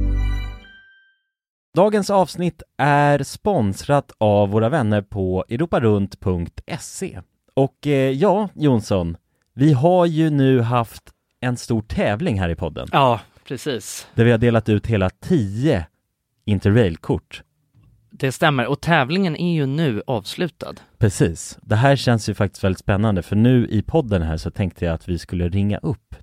Dagens 1.73 2.09
avsnitt 2.09 2.63
är 2.77 3.23
sponsrat 3.23 4.11
av 4.17 4.49
våra 4.49 4.69
vänner 4.69 5.01
på 5.01 5.45
europarunt.se. 5.49 7.19
Och 7.53 7.87
eh, 7.87 8.11
ja, 8.11 8.49
Jonsson, 8.55 9.17
vi 9.53 9.73
har 9.73 10.05
ju 10.05 10.29
nu 10.29 10.61
haft 10.61 11.03
en 11.39 11.57
stor 11.57 11.81
tävling 11.81 12.39
här 12.39 12.49
i 12.49 12.55
podden 12.55 12.87
Ja, 12.91 13.19
precis 13.47 14.07
där 14.15 14.23
vi 14.23 14.31
har 14.31 14.37
delat 14.37 14.69
ut 14.69 14.87
hela 14.87 15.09
10 15.09 15.85
Interrail-kort. 16.45 17.43
Det 18.09 18.31
stämmer, 18.31 18.67
och 18.67 18.81
tävlingen 18.81 19.35
är 19.35 19.53
ju 19.53 19.65
nu 19.65 20.03
avslutad 20.07 20.73
Precis. 20.97 21.59
Det 21.61 21.75
här 21.75 21.95
känns 21.95 22.29
ju 22.29 22.33
faktiskt 22.33 22.63
väldigt 22.63 22.79
spännande 22.79 23.21
för 23.21 23.35
nu 23.35 23.67
i 23.67 23.81
podden 23.81 24.21
här 24.21 24.37
så 24.37 24.51
tänkte 24.51 24.85
jag 24.85 24.93
att 24.93 25.09
vi 25.09 25.19
skulle 25.19 25.49
ringa 25.49 25.77
upp 25.77 26.10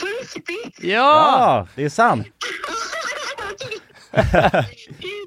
På 0.00 0.06
riktigt? 0.22 0.78
Ja! 0.84 0.98
Ja, 1.00 1.68
det 1.74 1.84
är 1.84 1.88
sant. 1.88 2.26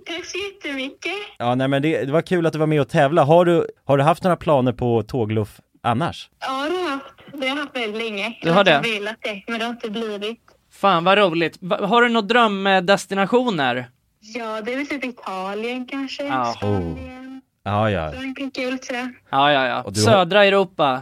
Tack 0.08 0.26
så 0.26 0.38
jättemycket. 0.38 1.12
Ja, 1.38 1.56
nej 1.56 1.68
men 1.68 1.82
det, 1.82 2.06
det 2.06 2.12
var 2.12 2.22
kul 2.22 2.46
att 2.46 2.54
du 2.54 2.60
var 2.60 2.68
med 2.68 2.82
och 2.82 2.90
tävla. 2.90 3.24
Har 3.24 3.46
du, 3.46 3.68
har 3.86 3.98
du 3.98 4.04
haft 4.04 4.24
några 4.24 4.36
planer 4.38 4.72
på 4.74 5.04
tågluff 5.04 5.60
annars? 5.84 6.30
Ja, 6.40 6.48
det 6.70 6.76
har 6.76 6.84
jag 6.84 6.90
haft. 6.90 7.06
Det 7.32 7.38
har 7.40 7.46
jag 7.48 7.56
haft 7.64 7.76
väldigt 7.76 8.02
länge. 8.04 8.38
Du 8.42 8.52
har 8.52 8.64
det? 8.64 8.72
Jag 8.72 8.78
har 8.78 8.84
velat 9.00 9.16
det, 9.22 9.44
men 9.48 9.60
det 9.60 9.66
har 9.66 9.72
inte 9.72 9.90
blivit. 9.90 10.40
Fan 10.72 11.04
vad 11.04 11.18
roligt. 11.18 11.58
Va- 11.62 11.86
Har 11.88 12.02
du 12.02 12.10
några 12.10 12.28
drömdestinationer? 12.28 13.90
Ja, 14.20 14.62
det 14.62 14.74
är 14.74 14.78
väl 14.78 14.88
typ 14.88 15.06
Italien 15.06 15.86
kanske. 15.86 16.24
Ja. 16.28 16.54
Spanien. 16.58 17.42
Ja, 17.64 17.90
ja. 17.92 18.12
Frankrike, 18.12 18.62
kul 18.62 18.80
sådär. 18.82 19.14
Ja, 19.30 19.52
ja, 19.52 19.68
ja. 19.68 19.76
Har- 19.76 19.92
Södra 19.92 20.46
Europa 20.46 21.02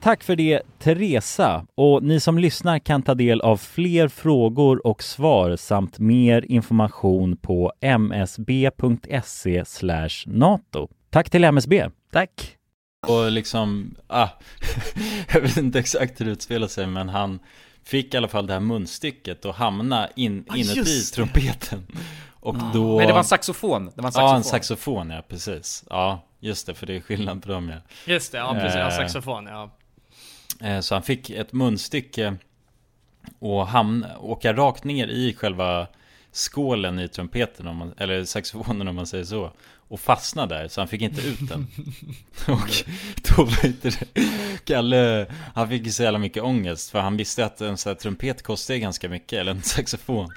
Tack 0.00 0.22
för 0.24 0.36
det 0.36 0.62
Teresa 0.78 1.66
och 1.74 2.02
ni 2.02 2.20
som 2.20 2.38
lyssnar 2.38 2.78
kan 2.78 3.02
ta 3.02 3.14
del 3.14 3.40
av 3.40 3.56
fler 3.56 4.08
frågor 4.08 4.86
och 4.86 5.02
svar 5.02 5.56
samt 5.56 5.98
mer 5.98 6.44
information 6.48 7.36
på 7.36 7.72
msb.se 7.80 9.64
nato. 10.26 10.88
Tack 11.10 11.30
till 11.30 11.44
MSB. 11.44 11.88
Tack. 12.12 12.56
Och 13.08 13.30
liksom, 13.30 13.94
ah, 14.06 14.28
jag 15.32 15.40
vet 15.40 15.56
inte 15.56 15.78
exakt 15.78 16.20
hur 16.20 16.24
det 16.26 16.30
utspelar 16.32 16.68
sig 16.68 16.86
men 16.86 17.08
han 17.08 17.38
fick 17.84 18.14
i 18.14 18.16
alla 18.16 18.28
fall 18.28 18.46
det 18.46 18.52
här 18.52 18.60
munstycket 18.60 19.44
och 19.44 19.54
hamna 19.54 20.08
in, 20.16 20.44
Ah, 20.48 20.56
inuti 20.56 21.02
trumpeten. 21.14 21.86
Och 22.40 22.54
Ah. 22.56 22.70
då... 22.74 22.96
Nej, 22.96 23.06
det 23.06 23.12
var 23.12 23.18
en 23.18 23.24
saxofon. 23.24 23.84
Det 23.96 24.02
var 24.02 24.08
en 24.08 24.12
Ja, 24.14 24.36
en 24.36 24.42
saxofon. 24.44 24.50
saxofon 24.50 25.10
ja, 25.10 25.22
precis. 25.28 25.84
Ja, 25.90 26.24
just 26.40 26.66
det, 26.66 26.74
för 26.74 26.86
det 26.86 26.96
är 26.96 27.00
skillnad 27.00 27.42
på 27.42 27.48
dem 27.48 27.68
ja. 27.68 27.76
Just 28.12 28.32
det, 28.32 28.38
ja 28.38 28.54
precis, 28.54 28.74
ja, 28.78 28.86
Eh, 28.86 28.96
saxofon 28.96 29.46
ja. 29.46 29.70
Eh, 30.60 30.80
Så 30.80 30.94
han 30.94 31.02
fick 31.02 31.30
ett 31.30 31.52
munstycke 31.52 32.36
och 33.38 33.66
hamna, 33.66 34.18
åka 34.18 34.52
rakt 34.52 34.84
ner 34.84 35.08
i 35.08 35.34
själva 35.34 35.86
skålen 36.32 36.98
i 36.98 37.08
trumpeten, 37.08 37.66
om 37.66 37.76
man, 37.76 37.94
eller 37.98 38.24
saxofonen 38.24 38.88
om 38.88 38.96
man 38.96 39.06
säger 39.06 39.24
så. 39.24 39.52
Och 39.88 40.00
fastna 40.00 40.46
där, 40.46 40.68
så 40.68 40.80
han 40.80 40.88
fick 40.88 41.02
inte 41.02 41.20
ut 41.28 41.48
den. 41.48 41.66
och 42.48 42.70
då 43.36 43.48
det, 43.82 44.02
Kalle, 44.64 45.26
han 45.54 45.68
fick 45.68 45.86
ju 45.86 45.92
så 45.92 46.02
jävla 46.02 46.18
mycket 46.18 46.42
ångest. 46.42 46.90
För 46.90 47.00
han 47.00 47.16
visste 47.16 47.44
att 47.44 47.60
en 47.60 47.76
sån 47.76 47.90
här 47.90 47.94
trumpet 47.94 48.42
kostar 48.42 48.74
ju 48.74 48.80
ganska 48.80 49.08
mycket, 49.08 49.32
eller 49.38 49.50
en 49.52 49.62
saxofon. 49.62 50.32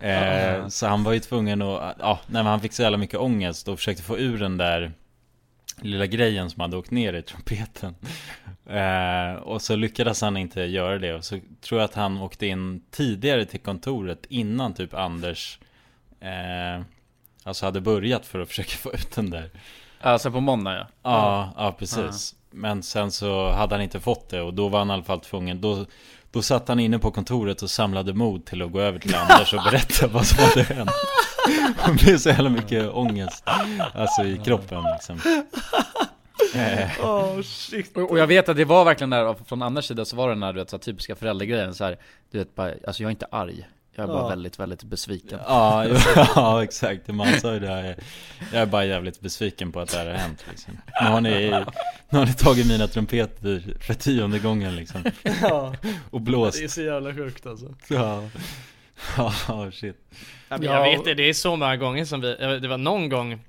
Eh, 0.00 0.10
Ja. 0.10 0.70
Så 0.70 0.86
han 0.86 1.04
var 1.04 1.12
ju 1.12 1.20
tvungen 1.20 1.62
att, 1.62 1.96
ja, 1.98 2.20
när 2.26 2.42
han 2.42 2.60
fick 2.60 2.72
så 2.72 2.82
jävla 2.82 2.98
mycket 2.98 3.20
ångest 3.20 3.68
och 3.68 3.78
försökte 3.78 4.02
få 4.02 4.18
ur 4.18 4.38
den 4.38 4.56
där 4.56 4.92
lilla 5.80 6.06
grejen 6.06 6.50
som 6.50 6.60
hade 6.60 6.76
åkt 6.76 6.90
ner 6.90 7.12
i 7.12 7.22
trumpeten. 7.22 7.94
Eh, 8.66 9.34
och 9.42 9.62
så 9.62 9.76
lyckades 9.76 10.20
han 10.20 10.36
inte 10.36 10.62
göra 10.62 10.98
det. 10.98 11.14
Och 11.14 11.24
så 11.24 11.40
tror 11.60 11.80
jag 11.80 11.88
att 11.88 11.94
han 11.94 12.20
åkte 12.20 12.46
in 12.46 12.82
tidigare 12.90 13.44
till 13.44 13.60
kontoret 13.60 14.26
innan 14.28 14.74
typ 14.74 14.94
Anders 14.94 15.58
eh, 16.20 16.84
Alltså 17.46 17.64
hade 17.64 17.80
börjat 17.80 18.26
för 18.26 18.38
att 18.38 18.48
försöka 18.48 18.70
få 18.76 18.92
ut 18.92 19.10
den 19.14 19.30
där. 19.30 19.50
Alltså 20.00 20.30
på 20.30 20.40
måndag 20.40 20.74
ja. 20.74 20.86
Ja, 21.02 21.52
ja 21.56 21.72
precis. 21.78 22.34
Men 22.50 22.82
sen 22.82 23.10
så 23.10 23.50
hade 23.50 23.74
han 23.74 23.82
inte 23.82 24.00
fått 24.00 24.28
det 24.28 24.40
och 24.40 24.54
då 24.54 24.68
var 24.68 24.78
han 24.78 24.90
i 24.90 24.92
alla 24.92 25.02
fall 25.02 25.20
tvungen. 25.20 25.60
Då, 25.60 25.86
då 26.30 26.42
satt 26.42 26.68
han 26.68 26.80
inne 26.80 26.98
på 26.98 27.10
kontoret 27.10 27.62
och 27.62 27.70
samlade 27.70 28.14
mod 28.14 28.44
till 28.44 28.62
att 28.62 28.72
gå 28.72 28.80
över 28.80 28.98
till 28.98 29.14
Anders 29.14 29.54
och 29.54 29.62
berätta 29.62 30.06
vad 30.06 30.26
som 30.26 30.44
hade 30.44 30.62
hänt. 30.62 30.90
Det 31.86 31.92
blev 31.92 32.18
så 32.18 32.28
jävla 32.28 32.50
mycket 32.50 32.90
ångest. 32.90 33.44
Alltså 33.94 34.24
i 34.24 34.40
kroppen 34.44 34.82
liksom. 34.92 35.20
Eh, 36.54 37.06
Oh 37.06 37.42
shit. 37.42 37.96
Och 37.96 38.10
och 38.10 38.18
jag 38.18 38.26
vet 38.26 38.48
att 38.48 38.56
det 38.56 38.64
var 38.64 38.84
verkligen 38.84 39.10
där, 39.10 39.34
från 39.46 39.62
Anders 39.62 39.84
sida 39.84 40.04
så 40.04 40.16
var 40.16 40.28
det 40.28 40.34
den 40.34 40.40
där 40.40 40.52
du 40.52 40.58
vet, 40.60 40.70
så 40.70 40.76
här, 40.76 40.82
typiska 40.82 41.16
föräldragrejen 41.16 41.74
så 41.74 41.84
här, 41.84 41.96
Du 42.30 42.38
vet 42.38 42.54
bara, 42.54 42.72
alltså 42.86 43.02
jag 43.02 43.08
är 43.08 43.10
inte 43.10 43.26
arg 43.30 43.68
Jag 43.94 44.02
är 44.02 44.06
bara 44.06 44.22
Ja. 44.22 44.28
väldigt, 44.28 44.58
väldigt 44.58 44.82
besviken 44.84 45.38
Ja, 45.46 45.86
ja 46.34 46.62
exakt. 46.64 47.08
Man 47.08 47.40
sa 47.40 47.52
ju 47.52 47.60
det 47.60 47.68
här. 47.68 47.96
Jag 48.52 48.62
är 48.62 48.66
bara 48.66 48.84
jävligt 48.84 49.20
besviken 49.20 49.72
på 49.72 49.80
att 49.80 49.88
det 49.92 49.98
här 49.98 50.06
har 50.06 50.12
hänt 50.14 50.44
liksom. 50.50 50.78
Nu 51.02 51.06
har 51.08 51.20
ni, 51.20 51.50
nu 52.08 52.18
har 52.18 52.26
ni 52.26 52.32
tagit 52.34 52.66
mina 52.68 52.86
trumpeter 52.86 53.76
för 53.80 53.94
tionde 53.94 54.38
gången 54.38 54.76
liksom. 54.76 55.04
Ja. 55.42 55.74
Och 56.10 56.20
blåst. 56.20 56.58
Det 56.58 56.64
är 56.64 56.68
så 56.68 56.82
jävla 56.82 57.14
sjukt 57.14 57.46
alltså. 57.46 57.74
Ja. 57.88 58.22
Ja, 59.48 59.70
shit. 59.72 59.96
Jag 60.48 60.58
vet 60.82 61.04
det, 61.04 61.14
det 61.14 61.28
är 61.28 61.32
så 61.32 61.56
många 61.56 61.76
gånger 61.76 62.04
som 62.04 62.20
vi, 62.20 62.36
det 62.62 62.68
var 62.68 62.78
någon 62.78 63.08
gång 63.08 63.40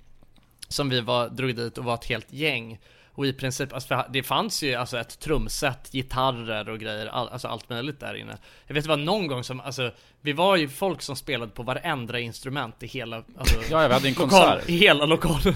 som 0.67 0.89
vi 0.89 1.01
var, 1.01 1.29
drog 1.29 1.55
dit 1.55 1.77
och 1.77 1.83
var 1.85 1.93
ett 1.93 2.05
helt 2.05 2.33
gäng 2.33 2.79
och 3.11 3.25
i 3.25 3.33
princip, 3.33 3.73
alltså 3.73 4.05
det 4.09 4.23
fanns 4.23 4.63
ju 4.63 4.75
alltså 4.75 4.97
ett 4.99 5.19
trumset, 5.19 5.89
gitarrer 5.91 6.69
och 6.69 6.79
grejer, 6.79 7.05
all, 7.07 7.29
alltså 7.29 7.47
allt 7.47 7.69
möjligt 7.69 7.99
där 7.99 8.13
inne. 8.15 8.37
Jag 8.67 8.73
vet 8.75 8.83
det 8.83 8.89
var 8.89 8.97
någon 8.97 9.27
gång 9.27 9.43
som, 9.43 9.59
alltså 9.59 9.91
vi 10.21 10.33
var 10.33 10.55
ju 10.55 10.69
folk 10.69 11.01
som 11.01 11.15
spelade 11.15 11.51
på 11.51 11.63
varenda 11.63 12.19
instrument 12.19 12.83
i 12.83 12.87
hela, 12.87 13.23
alltså, 13.37 13.55
Ja, 13.71 13.81
ja, 13.81 13.87
vi 13.87 13.93
hade 13.93 14.07
en 14.07 14.13
lokal- 14.13 14.29
konsert. 14.29 14.69
I 14.69 14.77
hela 14.77 15.05
lokalen. 15.05 15.55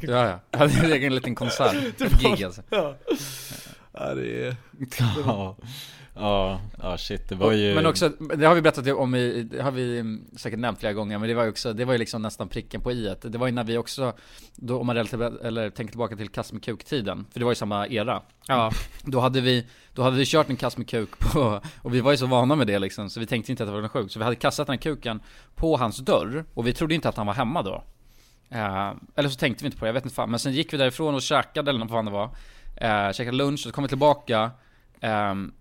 Ja, 0.00 0.26
ja, 0.28 0.40
jag 0.50 0.58
hade 0.58 0.72
en 0.86 0.92
egen 0.92 1.14
liten 1.14 1.34
konsert, 1.34 1.76
Det 1.98 2.04
var- 2.22 2.36
gig 2.36 2.44
alltså 2.44 2.62
ja. 2.70 2.96
Ja 3.92 4.14
det 4.14 4.46
är... 4.46 4.56
Ja, 5.26 5.56
ja, 6.18 6.60
ja 6.82 6.98
shit 6.98 7.28
det 7.28 7.34
var 7.34 7.52
ju 7.52 7.74
Men 7.74 7.86
också, 7.86 8.08
det 8.08 8.46
har 8.46 8.54
vi 8.54 8.62
berättat 8.62 8.88
om 8.88 9.14
i, 9.14 9.42
det 9.42 9.62
har 9.62 9.70
vi 9.70 9.98
mm, 9.98 10.24
säkert 10.36 10.58
nämnt 10.58 10.80
flera 10.80 10.92
gånger 10.92 11.18
Men 11.18 11.28
det 11.28 11.34
var 11.34 11.42
ju 11.42 11.50
också, 11.50 11.72
det 11.72 11.84
var 11.84 11.92
ju 11.92 11.98
liksom 11.98 12.22
nästan 12.22 12.48
pricken 12.48 12.80
på 12.80 12.92
i 12.92 13.14
Det 13.22 13.38
var 13.38 13.46
ju 13.46 13.52
när 13.52 13.64
vi 13.64 13.78
också, 13.78 14.12
då, 14.54 14.80
om 14.80 14.86
man 14.86 14.96
relativ- 14.96 15.22
eller 15.22 15.70
tänker 15.70 15.92
tillbaka 15.92 16.16
till 16.16 16.28
kast 16.28 16.52
med 16.52 16.64
kuk-tiden 16.64 17.26
För 17.32 17.38
det 17.40 17.44
var 17.44 17.52
ju 17.52 17.56
samma 17.56 17.88
era. 17.88 18.22
Ja. 18.46 18.70
Då 19.02 19.20
hade 19.20 19.40
vi, 19.40 19.66
då 19.94 20.02
hade 20.02 20.16
vi 20.16 20.26
kört 20.26 20.50
en 20.50 20.56
kast 20.56 20.78
med 20.78 20.88
kuk 20.88 21.18
på, 21.18 21.60
och 21.82 21.94
vi 21.94 22.00
var 22.00 22.10
ju 22.10 22.16
så 22.16 22.26
vana 22.26 22.56
med 22.56 22.66
det 22.66 22.78
liksom 22.78 23.10
Så 23.10 23.20
vi 23.20 23.26
tänkte 23.26 23.52
inte 23.52 23.62
att 23.62 23.68
det 23.68 23.74
var 23.74 23.82
något 23.82 23.90
sjukt. 23.90 24.12
Så 24.12 24.18
vi 24.18 24.24
hade 24.24 24.36
kastat 24.36 24.66
den 24.66 24.74
här 24.74 24.82
kuken 24.82 25.20
på 25.54 25.76
hans 25.76 25.98
dörr 25.98 26.44
Och 26.54 26.66
vi 26.66 26.72
trodde 26.72 26.94
inte 26.94 27.08
att 27.08 27.16
han 27.16 27.26
var 27.26 27.34
hemma 27.34 27.62
då. 27.62 27.84
Eh, 28.50 28.92
Eller 29.16 29.28
så 29.28 29.38
tänkte 29.38 29.64
vi 29.64 29.66
inte 29.66 29.78
på 29.78 29.84
det, 29.84 29.88
jag 29.88 29.94
vet 29.94 30.04
inte 30.04 30.14
fan. 30.14 30.30
Men 30.30 30.38
sen 30.40 30.52
gick 30.52 30.72
vi 30.72 30.76
därifrån 30.76 31.14
och 31.14 31.22
käkade 31.22 31.70
eller 31.70 31.80
vad 31.80 31.88
fan 31.88 32.04
det 32.04 32.10
var 32.10 32.24
uh, 32.26 33.12
Käkade 33.12 33.36
lunch, 33.36 33.52
och 33.52 33.58
så 33.58 33.72
kom 33.72 33.84
vi 33.84 33.88
tillbaka 33.88 34.50
ehm, 35.00 35.52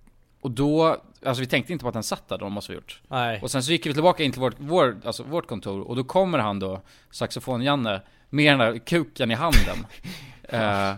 Och 0.48 0.54
då, 0.54 0.98
alltså 1.26 1.42
vi 1.42 1.48
tänkte 1.48 1.74
inte 1.74 1.84
på 1.84 1.88
att 1.88 1.94
den 1.94 2.04
satt 2.04 2.30
där 2.30 2.38
då, 2.38 2.50
måste 2.50 2.72
vi 2.72 2.76
gjort 2.76 3.02
Nej. 3.08 3.40
Och 3.42 3.52
sen 3.52 3.64
så 3.64 3.72
gick 3.72 3.86
vi 3.86 3.94
tillbaka 3.94 4.24
in 4.24 4.32
till 4.32 4.42
vårt, 4.42 4.56
vår, 4.58 4.98
alltså 5.06 5.24
vårt 5.24 5.48
kontor 5.48 5.82
Och 5.82 5.96
då 5.96 6.04
kommer 6.04 6.40
han 6.40 6.60
då, 6.60 6.82
saxofon-Janne 7.12 8.02
Med 8.30 8.52
den 8.52 8.60
där 8.60 8.78
kuken 8.78 9.32
i 9.32 9.34
handen 9.34 9.86
eh, 10.50 10.94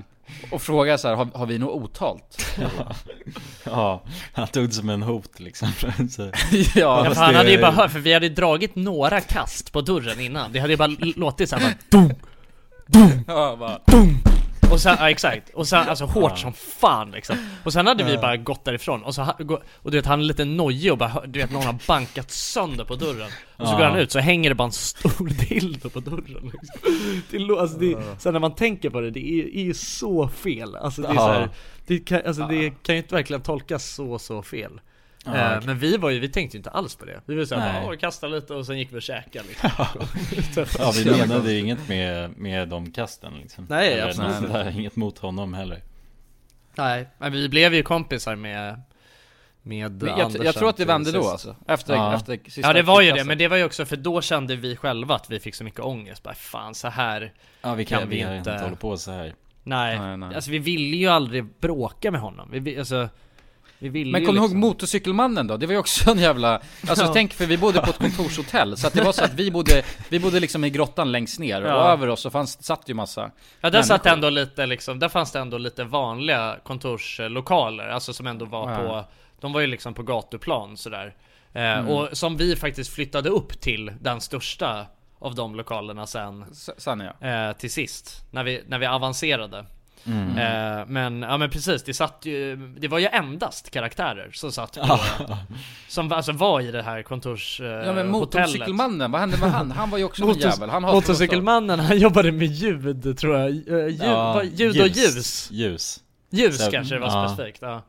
Och 0.52 0.62
frågar 0.62 0.98
så 0.98 1.08
här, 1.08 1.16
har, 1.16 1.28
har 1.34 1.46
vi 1.46 1.58
något 1.58 1.84
otalt? 1.84 2.58
Ja, 3.64 4.04
han 4.34 4.48
tog 4.48 4.68
det 4.68 4.74
som 4.74 4.90
en 4.90 5.02
hot 5.02 5.40
liksom 5.40 5.68
så, 6.10 6.22
Ja, 6.22 6.32
Ja, 6.76 7.06
för 7.14 7.22
han 7.22 7.36
hade 7.36 7.52
ju 7.52 7.62
bara 7.62 7.72
hört, 7.72 7.92
för 7.92 8.00
vi 8.00 8.14
hade 8.14 8.28
ju 8.28 8.34
dragit 8.34 8.76
några 8.76 9.22
kast 9.22 9.72
på 9.72 9.82
dörren 9.82 10.20
innan. 10.20 10.52
Det 10.52 10.60
hade 10.60 10.74
ju 10.74 10.78
bara 10.78 10.96
låtit 11.00 11.50
såhär 11.50 11.64
bara 11.64 12.02
dum, 12.02 12.14
dum, 12.88 13.24
Ja, 13.28 13.56
bara, 13.60 13.80
dum. 13.86 14.18
Och 14.72 14.82
sen, 14.82 14.96
ja 15.00 15.10
exakt, 15.10 15.50
och 15.50 15.68
sen 15.68 15.90
alltså 15.90 16.06
hårt 16.06 16.38
som 16.38 16.54
fan 16.54 17.12
liksom. 17.12 17.36
Och 17.64 17.74
sen 17.74 17.88
hade 17.88 18.04
vi 18.04 18.18
bara 18.18 18.38
gått 18.38 18.66
därifrån. 18.66 19.04
Och 19.04 19.16
så, 19.16 19.34
och 19.76 19.92
du 19.92 19.98
vet 19.98 20.06
han 20.06 20.20
är 20.20 20.24
lite 20.24 20.46
nojig 20.46 20.92
och 20.92 20.98
bara, 20.98 21.26
du 21.28 21.40
vet 21.40 21.52
någon 21.52 21.64
har 21.64 21.76
bankat 21.88 22.32
sönder 22.32 22.86
på 22.86 22.96
dörren. 22.96 23.30
Och 23.58 23.68
så 23.68 23.78
går 23.78 23.84
han 23.84 24.00
ut 24.00 24.12
så 24.12 24.20
hänger 24.20 24.50
det 24.50 24.56
bara 24.56 24.66
en 24.66 24.72
stor 24.72 25.30
dildo 25.50 25.90
på 25.90 26.00
dörren 26.00 26.52
liksom. 26.54 26.82
det, 27.32 27.60
alltså 27.60 27.78
det, 27.78 27.98
Sen 28.18 28.34
när 28.34 28.40
man 28.40 28.56
tänker 28.56 28.90
på 28.90 29.02
det, 29.02 29.12
det 29.12 29.32
är, 29.32 29.44
är 29.44 29.64
ju 29.64 29.74
så 29.74 30.28
fel. 30.28 30.76
Alltså 30.76 31.02
det 31.02 31.08
är 31.08 31.16
så 31.16 31.32
här, 31.32 31.50
det 31.88 32.00
kan, 32.00 32.22
alltså 32.26 32.48
det 32.48 32.70
kan 32.70 32.96
ju 32.96 33.02
inte 33.02 33.16
verkligen 33.16 33.42
tolkas 33.42 33.86
så 33.86 34.20
så 34.20 34.42
fel 34.42 34.80
Eh, 35.36 35.58
okej. 35.58 35.68
Men 35.68 35.80
vi 35.80 35.98
var 35.98 36.10
ju, 36.10 36.20
vi 36.20 36.30
tänkte 36.30 36.58
ju 36.58 36.60
inte 36.60 36.70
alls 36.70 36.96
på 36.96 37.06
det. 37.06 37.22
Vi 37.26 37.36
var 37.36 37.46
såhär, 37.46 37.74
Nej. 37.74 37.82
bara, 37.82 37.92
"Åh, 37.94 37.98
kasta 37.98 38.28
lite 38.28 38.54
och 38.54 38.66
sen 38.66 38.78
gick 38.80 38.94
vi 38.94 38.98
och 38.98 39.02
käkade 39.02 39.48
liksom. 39.48 39.70
Ja. 40.80 40.92
Vi 41.04 41.12
menade 41.12 41.52
ju 41.52 41.60
inget 41.60 41.88
med, 41.90 42.38
med 42.38 42.68
de 42.68 42.92
kasten 42.92 43.34
liksom. 43.42 43.66
Nej, 43.70 43.94
Eller 43.94 44.08
absolut 44.08 44.38
inte. 44.42 44.74
Inget 44.78 44.96
mot 44.96 45.18
honom 45.20 45.54
heller. 45.54 45.82
Nej, 46.76 47.08
men 47.18 47.32
vi 47.32 47.50
blev 47.50 47.74
ju 47.74 47.84
kompisar 47.84 48.36
med 48.36 48.82
Med 49.62 50.04
jag, 50.18 50.46
jag 50.46 50.56
tror 50.56 50.70
att 50.70 50.78
det 50.78 50.86
vände 50.86 51.12
då 51.12 51.30
alltså. 51.30 51.56
Efter, 51.68 51.94
Ja. 51.94 52.16
efter 52.16 52.40
sista 52.46 52.62
Ja 52.62 52.74
det 52.74 52.82
var 52.82 53.02
ju 53.02 53.12
det, 53.12 53.24
men 53.24 53.38
det 53.38 53.48
var 53.48 53.58
ju 53.58 53.64
också 53.64 53.86
för 53.86 53.96
då 53.96 54.22
kände 54.22 54.56
vi 54.56 54.76
själva 54.76 55.16
att 55.16 55.30
vi 55.32 55.40
fick 55.40 55.56
så 55.56 55.64
mycket 55.64 55.80
ångest. 55.80 56.24
Bara 56.24 56.34
fan 56.36 56.76
så 56.76 56.88
här 56.88 57.34
Ja 57.62 57.74
vi 57.74 57.86
kan, 57.86 58.10
vi 58.10 58.16
vi 58.16 58.22
inte. 58.22 58.36
inte- 58.38 58.64
hålla 58.64 58.76
på 58.76 58.98
så 58.98 59.12
här. 59.12 59.34
Nej, 59.64 60.00
Nej, 60.00 60.18
nej. 60.18 60.36
alltså 60.36 60.52
vi 60.52 60.60
ville 60.60 60.98
ju 60.98 61.08
aldrig 61.08 61.46
bråka 61.60 62.12
med 62.12 62.22
honom. 62.22 62.50
Vi, 62.52 62.80
alltså, 62.80 62.96
ville 62.96 63.10
Men 63.82 63.92
kommer 63.92 64.12
du 64.14 64.20
ihåg 64.22 64.36
liksom- 64.44 64.60
motorcykelmannen 64.60 65.48
då? 65.48 65.58
Det 65.58 65.66
var 65.66 65.74
ju 65.74 65.80
också 65.80 66.12
en 66.12 66.20
jävla, 66.20 66.62
alltså 66.88 67.06
Ja. 67.06 67.14
tänk 67.14 67.34
för 67.34 67.46
vi 67.46 67.58
bodde 67.58 67.82
på 67.82 67.90
ett 67.90 67.98
kontorshotell, 68.00 68.78
så 68.78 68.88
att 68.88 68.94
det 68.94 69.02
var 69.04 69.12
så 69.12 69.24
att 69.24 69.34
vi 69.34 69.52
bodde, 69.52 69.84
vi 70.10 70.20
bodde 70.20 70.40
liksom 70.40 70.64
i 70.66 70.70
grottan 70.70 71.12
längst 71.12 71.40
ner, 71.40 71.62
och 71.62 71.70
Ja. 71.70 71.92
över 71.92 72.08
oss 72.10 72.22
så 72.22 72.30
fanns, 72.30 72.64
satt 72.64 72.90
ju 72.90 72.94
massa 72.94 73.32
Ja 73.62 73.70
där 73.70 73.82
satt 73.82 74.04
människor. 74.04 74.16
ändå 74.18 74.30
lite 74.30 74.66
liksom, 74.66 75.00
där 75.00 75.10
fanns 75.10 75.32
det 75.32 75.40
ändå 75.40 75.58
lite 75.58 75.84
vanliga 75.84 76.58
kontorslokaler, 76.64 77.88
alltså 77.88 78.14
som 78.14 78.28
ändå 78.28 78.46
var 78.46 78.72
Ja. 78.72 78.78
på 78.78 79.06
De 79.42 79.54
var 79.54 79.62
ju 79.62 79.68
liksom 79.68 79.94
på 79.94 80.04
gatuplan 80.04 80.78
sådär 80.78 81.16
eh, 81.54 81.62
Mm. 81.64 81.88
Och 81.90 82.10
som 82.18 82.38
vi 82.38 82.56
faktiskt 82.56 82.94
flyttade 82.94 83.30
upp 83.30 83.62
till 83.62 83.92
den 84.02 84.22
största 84.22 84.86
av 85.20 85.36
de 85.36 85.56
lokalerna 85.56 86.08
sen 86.08 86.46
Sen 86.78 87.00
ja 87.22 87.28
eh, 87.28 87.54
Till 87.58 87.72
sist, 87.72 88.24
när 88.32 88.44
vi, 88.44 88.64
när 88.68 88.80
vi 88.80 88.86
avancerade 88.86 89.66
Mm. 90.08 90.38
eh, 90.38 90.86
Men, 90.88 91.22
ja 91.22 91.38
men 91.38 91.50
precis, 91.50 91.84
det 91.84 91.94
satt 91.94 92.26
ju 92.26 92.56
Det 92.56 92.88
var 92.88 93.00
ju 93.00 93.06
endast 93.06 93.70
karaktärer 93.72 94.30
som 94.34 94.52
satt 94.52 94.74
på. 94.88 95.00
Som 95.88 96.12
alltså 96.12 96.32
var 96.32 96.62
i 96.62 96.72
det 96.72 96.82
här 96.82 97.04
kontors 97.04 97.62
eh, 97.62 97.68
Ja 97.68 97.94
men 97.94 98.08
motorcykelmannen, 98.12 99.12
vad 99.12 99.22
hände 99.22 99.38
med 99.38 99.52
han? 99.52 99.72
Han 99.72 99.90
var 99.90 99.98
ju 99.98 100.04
också 100.04 100.24
en 100.24 100.34
jävel, 100.40 100.70
han 100.70 100.84
har 100.84 100.94
Motorcykelmannen, 100.94 101.80
han 101.80 102.00
jobbade 102.00 102.32
med 102.32 102.48
ljud 102.48 103.18
tror 103.18 103.38
jag, 103.38 103.50
Eh, 103.50 103.88
ljud, 103.88 104.02
Ja, 104.02 104.44
ljud 104.44 104.82
och 104.82 104.88
ljus 104.88 105.52
Ljus 105.52 106.04
Ljus 106.32 106.66
Så- 106.66 106.72
kanske 106.72 106.96
det 106.96 107.02
var 107.02 107.08
ja. 107.08 107.30
specifikt, 107.30 107.62
ja 107.62 107.82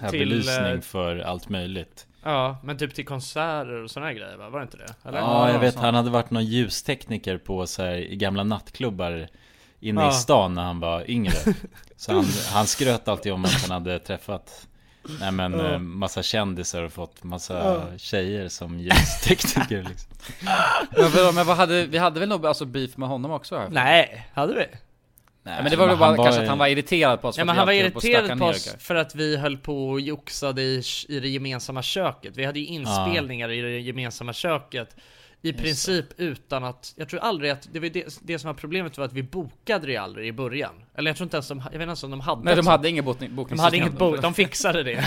Ja, 0.00 0.08
Till, 0.10 0.18
belysning 0.18 0.82
för 0.82 1.18
allt 1.18 1.48
möjligt 1.48 2.06
Ja, 2.22 2.58
men 2.64 2.78
typ 2.78 2.94
till 2.94 3.06
konserter 3.06 3.82
och 3.84 3.90
här 4.02 4.12
grejer 4.12 4.36
va? 4.36 4.48
Var 4.50 4.58
det 4.58 4.62
inte 4.62 4.76
det? 4.76 5.08
Eller? 5.08 5.18
Ja, 5.18 5.52
jag 5.52 5.58
vet, 5.58 5.74
han 5.76 5.94
hade 5.94 6.10
varit 6.10 6.30
någon 6.30 6.44
ljustekniker 6.44 7.38
på 7.38 7.66
så 7.66 7.82
här, 7.82 7.92
i 7.96 8.16
gamla 8.16 8.44
nattklubbar 8.44 9.28
Inne 9.80 10.00
Ja. 10.02 10.08
i 10.10 10.12
stan 10.12 10.54
när 10.54 10.62
han 10.62 10.80
var 10.80 11.10
yngre 11.10 11.32
Så 11.96 12.12
han, 12.12 12.24
han 12.52 12.66
skröt 12.66 13.08
alltid 13.08 13.32
om 13.32 13.44
att 13.44 13.52
han 13.62 13.70
hade 13.70 13.98
träffat 13.98 14.66
Nej 15.20 15.32
men 15.32 15.52
Ja. 15.52 15.72
eh, 15.72 15.78
massa 15.78 16.22
kändisar 16.22 16.82
och 16.82 16.92
fått 16.92 17.22
massa 17.22 17.54
Ja. 17.58 17.98
tjejer 17.98 18.48
som 18.48 18.80
ljustekniker 18.80 19.82
liksom 19.88 20.10
Men, 20.90 21.10
vad- 21.10 21.34
men 21.34 21.46
vad 21.46 21.56
hade, 21.56 21.86
vi 21.86 21.98
hade 21.98 22.20
väl 22.20 22.28
nog 22.28 22.46
alltså 22.46 22.64
beef 22.64 22.96
med 22.96 23.08
honom 23.08 23.30
också? 23.30 23.58
här? 23.58 23.68
Nej, 23.70 24.26
hade 24.34 24.54
vi? 24.54 24.64
Nej, 25.42 25.62
men 25.62 25.70
det 25.70 25.76
var 25.76 25.86
väl 25.86 25.96
bara 25.98 26.16
kanske 26.16 26.42
att 26.42 26.48
han 26.48 26.58
var 26.58 26.66
irriterad 26.66 27.20
på 27.20 27.28
oss 27.28 27.36
Ja 27.38 27.40
för 27.40 27.46
men 27.46 27.52
att 27.52 27.56
han 27.58 27.66
var 27.66 27.90
på 27.90 28.00
irriterad 28.06 28.28
på 28.28 28.34
ner 28.34 28.50
oss 28.50 28.64
grejer. 28.64 28.78
för 28.78 28.94
att 28.94 29.14
vi 29.14 29.36
höll 29.36 29.56
på 29.58 29.88
och 29.88 30.00
joxade 30.00 30.62
i, 30.62 30.82
i 31.08 31.20
det 31.20 31.28
gemensamma 31.28 31.82
köket 31.82 32.36
Vi 32.36 32.44
hade 32.44 32.58
ju 32.60 32.66
inspelningar 32.66 33.50
i 33.50 33.60
det 33.60 33.80
gemensamma 33.80 34.32
köket 34.32 34.96
I 35.42 35.48
Just 35.48 35.60
princip 35.62 36.04
utan 36.16 36.64
att, 36.64 36.92
jag 36.96 37.08
tror 37.08 37.20
aldrig 37.20 37.50
att, 37.50 37.68
det 37.72 37.80
var 37.80 37.88
det, 37.88 38.18
det 38.22 38.38
som 38.38 38.48
var 38.48 38.54
problemet 38.54 38.98
var 38.98 39.04
att 39.04 39.12
vi 39.12 39.22
bokade 39.22 39.86
det 39.86 39.96
aldrig 39.96 40.28
i 40.28 40.32
början 40.32 40.72
Eller 40.96 41.10
jag 41.10 41.16
tror 41.16 41.24
inte 41.24 41.36
ens 41.36 41.48
de, 41.48 41.58
jag 41.58 41.64
vet 41.64 41.74
inte 41.74 41.82
ens 41.84 42.02
om 42.04 42.10
de 42.10 42.20
hade 42.20 42.42
Nej, 42.44 42.56
de 42.56 42.66
hade 42.66 42.88
inget 42.88 43.04
bokning- 43.04 43.28
De 43.30 43.34
bokningssystem. 43.36 43.64
hade 43.64 43.76
inget 43.76 43.98
bok, 43.98 44.22
de 44.22 44.34
fixade 44.44 44.82
det 44.82 45.04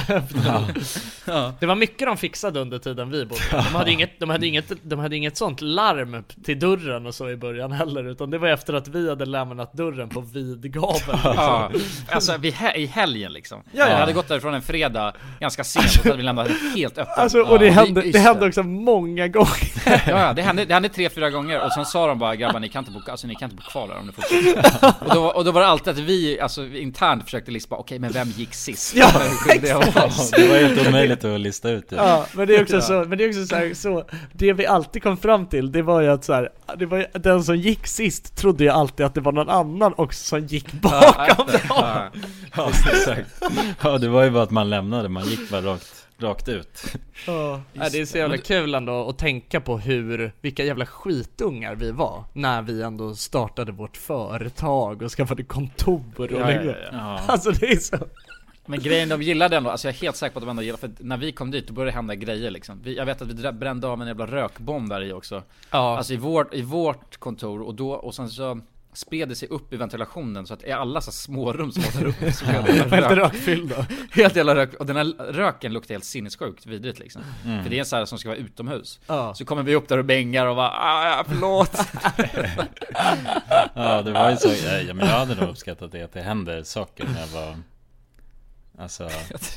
Ja. 1.27 1.53
Det 1.59 1.65
var 1.65 1.75
mycket 1.75 2.07
de 2.07 2.17
fixade 2.17 2.59
under 2.59 2.79
tiden 2.79 3.09
vi 3.11 3.25
bodde 3.25 3.41
De 3.51 3.57
hade 3.75 3.91
inget, 3.91 4.19
de 4.19 4.29
hade 4.29 4.47
inget, 4.47 4.71
de 4.83 4.99
hade 4.99 5.15
inget 5.15 5.37
sånt 5.37 5.61
larm 5.61 6.23
till 6.43 6.59
dörren 6.59 7.05
och 7.05 7.15
så 7.15 7.29
i 7.29 7.35
början 7.37 7.71
heller 7.71 8.03
Utan 8.09 8.29
det 8.29 8.37
var 8.37 8.47
efter 8.47 8.73
att 8.73 8.87
vi 8.87 9.09
hade 9.09 9.25
lämnat 9.25 9.73
dörren 9.73 10.09
på 10.09 10.21
vid 10.21 10.73
gavel 10.73 11.19
Ja, 11.23 11.69
liksom. 11.73 12.05
alltså 12.11 12.37
vi 12.37 12.51
he- 12.51 12.75
i 12.75 12.85
helgen 12.85 13.33
liksom. 13.33 13.61
Ja, 13.71 13.79
ja. 13.79 13.85
Vi 13.85 13.93
hade 13.93 14.13
gått 14.13 14.27
därifrån 14.27 14.53
en 14.53 14.61
fredag 14.61 15.13
ganska 15.39 15.63
sent 15.63 15.85
och 15.85 15.91
så 15.91 16.03
hade 16.03 16.17
vi 16.17 16.23
lämnat 16.23 16.47
det 16.47 16.79
helt 16.79 16.97
öppet. 16.97 17.17
Alltså, 17.17 17.39
och 17.41 17.59
det 17.59 17.65
Ja. 17.65 17.71
hände, 17.71 18.01
det 18.01 18.19
hände 18.19 18.47
också 18.47 18.63
många 18.63 19.27
gånger 19.27 19.49
Ja, 20.19 20.27
ja, 20.27 20.33
det 20.33 20.41
hände, 20.41 20.65
det 20.65 20.73
hände 20.73 20.89
tre, 20.89 21.09
fyra 21.09 21.29
gånger 21.29 21.65
och 21.65 21.71
sen 21.71 21.85
sa 21.85 22.07
de 22.07 22.19
bara 22.19 22.35
grabbar 22.35 22.59
ni 22.59 22.69
kan 22.69 22.79
inte 22.85 22.91
bo, 22.91 23.11
alltså 23.11 23.27
ni 23.27 23.35
kan 23.35 23.51
inte 23.51 23.55
bo 23.63 23.69
kvar 23.69 23.87
där 23.87 23.97
om 23.97 24.05
ni 24.05 24.11
fortsätter. 24.11 24.93
och, 25.09 25.15
då, 25.15 25.25
och 25.25 25.45
då 25.45 25.51
var 25.51 25.61
det 25.61 25.67
alltid 25.67 25.93
att 25.93 25.99
vi, 25.99 26.39
alltså 26.39 26.65
internt 26.65 27.23
försökte 27.23 27.51
lista 27.51 27.75
okej 27.75 27.99
men 27.99 28.11
vem 28.11 28.27
gick 28.27 28.53
sist? 28.53 28.95
Ja? 28.99 29.11
Det 29.59 29.73
var 30.47 30.57
helt 30.57 30.87
omöjligt 30.87 31.25
att 31.25 31.39
lista 31.39 31.69
ut 31.69 31.89
det 31.89 31.95
Ja, 31.95 32.25
men 32.33 32.47
det 32.47 32.55
är 32.55 32.61
också 32.61 32.75
Ja. 32.75 32.81
så, 32.81 32.93
men 32.93 33.17
det 33.17 33.23
är 33.23 33.29
också 33.29 33.45
så, 33.45 33.55
här, 33.55 33.73
så 33.73 34.03
Det 34.33 34.53
vi 34.53 34.65
alltid 34.65 35.03
kom 35.03 35.17
fram 35.17 35.45
till, 35.45 35.71
det 35.71 35.81
var 35.81 36.01
ju 36.01 36.07
att 36.09 36.23
så 36.25 36.33
här, 36.33 36.49
det 36.77 36.85
var 36.85 36.97
ju, 36.97 37.05
den 37.13 37.43
som 37.43 37.55
gick 37.57 37.87
sist 37.87 38.35
trodde 38.37 38.63
ju 38.63 38.69
alltid 38.69 39.05
att 39.05 39.13
det 39.15 39.21
var 39.21 39.31
någon 39.31 39.49
annan 39.49 39.93
också 39.97 40.23
som 40.23 40.47
gick 40.47 40.71
bakom 40.71 41.47
dem 41.47 41.59
Ja, 41.69 42.07
ja 42.55 42.69
exakt 42.69 43.43
Ja 43.83 43.97
det 43.97 44.07
var 44.09 44.23
ju 44.23 44.29
bara 44.29 44.43
att 44.43 44.51
man 44.51 44.69
lämnade, 44.69 45.09
man 45.09 45.25
gick 45.25 45.49
bara 45.49 45.61
rakt, 45.61 45.98
rakt 46.19 46.47
ut. 46.47 46.83
Ja, 47.27 47.61
Nej, 47.73 47.89
det 47.91 48.01
är 48.01 48.05
så 48.05 48.17
jävla 48.17 48.37
kul 48.37 48.75
ändå 48.75 49.09
att 49.09 49.17
tänka 49.17 49.61
på 49.61 49.77
hur, 49.77 50.31
vilka 50.41 50.63
jävla 50.63 50.85
skitungar 50.85 51.75
vi 51.75 51.91
var 51.91 52.23
När 52.33 52.61
vi 52.61 52.81
ändå 52.81 53.15
startade 53.15 53.71
vårt 53.71 53.97
företag 53.97 55.01
och 55.01 55.11
skaffade 55.11 55.43
kontor 55.43 56.03
och 56.17 56.31
Ja, 56.31 56.51
ja, 56.51 56.73
ja. 56.91 57.19
Alltså 57.27 57.51
det 57.51 57.65
är 57.71 57.77
så 57.77 57.97
Men 58.65 58.79
grejen 58.79 59.09
de 59.09 59.21
gillade 59.21 59.57
ändå, 59.57 59.69
alltså 59.69 59.87
jag 59.87 59.95
är 59.95 59.99
helt 59.99 60.15
säker 60.15 60.33
på 60.33 60.39
att 60.39 60.43
de 60.43 60.49
ändå 60.49 60.61
gillade, 60.63 60.81
för 60.81 60.91
när 60.99 61.17
vi 61.17 61.31
kom 61.31 61.51
dit 61.51 61.67
då 61.67 61.73
började 61.73 61.91
det 61.91 61.95
hända 61.95 62.15
grejer 62.15 62.51
liksom. 62.51 62.81
Vi, 62.83 62.97
Jag 62.97 63.05
vet 63.05 63.21
att 63.21 63.27
vi 63.27 63.51
brände 63.51 63.87
av 63.87 64.01
en 64.01 64.07
jävla 64.07 64.25
rökbomb 64.25 64.89
där 64.89 65.03
i 65.03 65.13
också. 65.13 65.43
Ja. 65.71 65.97
Alltså 65.97 66.13
i 66.13 66.17
vårt, 66.17 66.53
i 66.53 66.61
vårt 66.61 67.17
kontor 67.17 67.61
och 67.61 67.75
då, 67.75 67.91
och 67.91 68.15
sen 68.15 68.29
så 68.29 68.61
spred 68.93 69.29
det 69.29 69.35
sig 69.35 69.47
upp 69.49 69.73
i 69.73 69.77
ventilationen 69.77 70.47
så 70.47 70.53
att 70.53 70.63
i 70.63 70.71
alla 70.71 71.01
så 71.01 71.11
smårum 71.11 71.71
som 71.71 71.83
var 71.83 71.91
där 72.01 72.07
uppe 72.07 72.33
så 72.33 72.45
blev 72.45 72.63
det 72.63 72.71
Helt 72.71 72.91
rök. 72.93 73.11
rökfyllda. 73.17 73.85
Helt 74.11 74.35
jävla 74.35 74.55
rök, 74.55 74.73
och 74.73 74.85
den 74.85 74.95
här 74.95 75.05
röken 75.33 75.73
luktar 75.73 75.93
helt 75.93 76.05
sinnessjukt 76.05 76.65
vidrigt 76.65 76.99
liksom 76.99 77.21
Mm. 77.45 77.63
För 77.63 77.69
det 77.69 77.75
är 77.75 77.79
en 77.79 77.85
sån 77.85 77.99
här 77.99 78.05
som 78.05 78.17
ska 78.17 78.29
vara 78.29 78.37
utomhus 78.39 78.99
Ja. 79.07 79.33
Så 79.33 79.45
kommer 79.45 79.63
vi 79.63 79.75
upp 79.75 79.87
där 79.87 79.97
och 79.97 80.05
bängar 80.05 80.45
och 80.45 80.55
bara 80.55 80.69
ah, 80.69 81.23
förlåt 81.27 81.71
Ja 83.73 84.01
det 84.01 84.11
var 84.11 84.29
ju 84.29 84.37
så, 84.37 84.49
ja, 84.87 84.93
men 84.93 85.07
jag 85.07 85.19
hade 85.19 85.35
nog 85.35 85.49
uppskattat 85.49 85.91
det 85.91 86.01
att 86.03 86.13
det 86.13 86.21
händer 86.21 86.63
saker 86.63 87.05
när 87.13 87.19
jag 87.19 87.27
var 87.27 87.55
Alltså, 88.79 89.03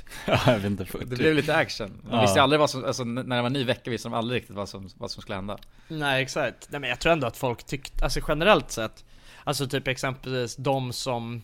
ja, 0.27 0.39
jag 0.47 0.55
vet 0.55 0.65
inte 0.65 0.87
Det 1.01 1.17
blev 1.17 1.35
lite 1.35 1.57
action 1.57 2.01
Man 2.03 2.15
Ja. 2.15 2.21
visste 2.23 2.43
aldrig 2.43 2.61
vad 2.61 2.71
som, 2.71 2.85
alltså 2.85 3.05
när 3.05 3.37
det 3.37 3.43
var 3.43 3.51
ny 3.51 3.65
vecka 3.65 3.91
visste 3.91 4.09
de 4.09 4.15
aldrig 4.15 4.41
riktigt 4.41 4.57
vad 4.57 4.69
som, 4.69 4.89
vad 4.97 5.11
som 5.11 5.23
skulle 5.23 5.35
hända 5.37 5.59
Nej 5.89 6.23
exakt, 6.23 6.67
nej 6.71 6.81
men 6.81 6.91
jag 6.91 6.99
tror 7.01 7.13
ändå 7.13 7.27
att 7.27 7.37
folk 7.37 7.65
tyckte, 7.65 8.05
alltså 8.05 8.21
generellt 8.29 8.71
sett 8.71 9.05
Alltså 9.45 9.67
typ 9.67 9.89
exempelvis 9.89 10.57
de 10.57 10.93
som 10.93 11.43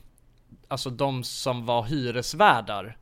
Alltså 0.69 0.91
de 0.91 1.25
som 1.25 1.67
var 1.67 1.83
hyresvärdar 1.83 2.97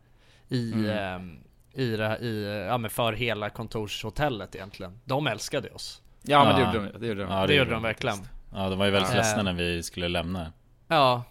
I, 0.49 0.73
Mm. 0.73 0.91
ehm, 0.99 1.39
i, 1.73 1.97
det, 1.97 2.19
i 2.19 2.65
ja 2.69 2.79
men 2.79 2.91
för 2.91 3.13
hela 3.13 3.51
kontorshotellet 3.51 4.55
egentligen 4.55 5.01
De 5.05 5.27
älskade 5.27 5.71
oss 5.71 6.03
Ja, 6.23 6.45
men 6.45 6.55
det 6.57 6.61
gjorde 6.79 6.93
de, 6.93 6.99
det 7.01 7.07
gjorde 7.07 7.23
de. 7.23 7.31
Ja, 7.33 7.47
Det 7.47 7.55
gjorde 7.55 7.71
de 7.71 7.83
verkligen 7.83 8.19
Ja 8.55 8.69
de 8.69 8.79
var 8.79 8.87
ju 8.87 8.93
väldigt 8.93 9.11
Ja. 9.11 9.17
ledsna 9.17 9.43
när 9.43 9.53
vi 9.53 9.83
skulle 9.83 10.09
lämna 10.09 10.53
Ja, 10.89 11.23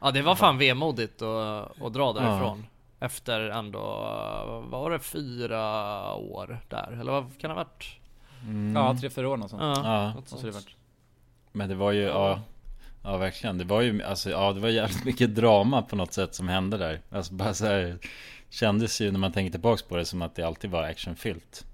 ja 0.00 0.10
det 0.10 0.22
var 0.22 0.34
fan 0.34 0.58
vemodigt 0.58 1.22
att, 1.22 1.82
att 1.82 1.92
dra 1.92 2.12
därifrån 2.12 2.66
Efter 3.00 3.40
ändå, 3.40 3.80
vad 4.70 4.82
var 4.82 4.90
det, 4.90 4.98
fyra 4.98 5.60
år 6.14 6.60
där? 6.68 6.98
Eller 7.00 7.12
vad 7.12 7.38
kan 7.40 7.50
det 7.50 7.56
ha 7.56 7.64
varit? 7.64 7.96
Mm. 8.42 8.76
Ja, 8.76 8.96
tre, 9.00 9.10
fyra 9.10 9.28
år 9.28 9.36
något 9.36 9.50
sånt. 9.50 9.62
Ja, 9.62 9.82
Ja. 9.84 10.14
något 10.14 10.24
det 10.24 10.30
sånt. 10.30 10.54
varit. 10.54 10.76
Men 11.52 11.68
det 11.68 11.74
var 11.74 11.92
ju, 11.92 12.02
ja 12.02 12.40
Ja 13.04 13.16
verkligen, 13.16 13.58
det 13.58 13.64
var 13.64 13.80
ju, 13.80 14.02
alltså 14.02 14.30
ja 14.30 14.52
det 14.52 14.60
var 14.60 14.68
jävligt 14.68 15.04
mycket 15.04 15.34
drama 15.34 15.82
på 15.82 15.96
något 15.96 16.12
sätt 16.12 16.34
som 16.34 16.48
hände 16.48 16.76
där 16.78 17.00
Alltså 17.10 17.34
bara 17.34 17.54
så 17.54 17.66
här, 17.66 17.96
Kändes 18.50 19.00
ju 19.00 19.10
när 19.12 19.18
man 19.18 19.32
tänker 19.32 19.50
tillbaks 19.50 19.82
på 19.82 19.96
det 19.96 20.04
som 20.04 20.22
att 20.22 20.34
det 20.36 20.42
alltid 20.42 20.70
var 20.70 20.82
actionfyllt 20.82 21.64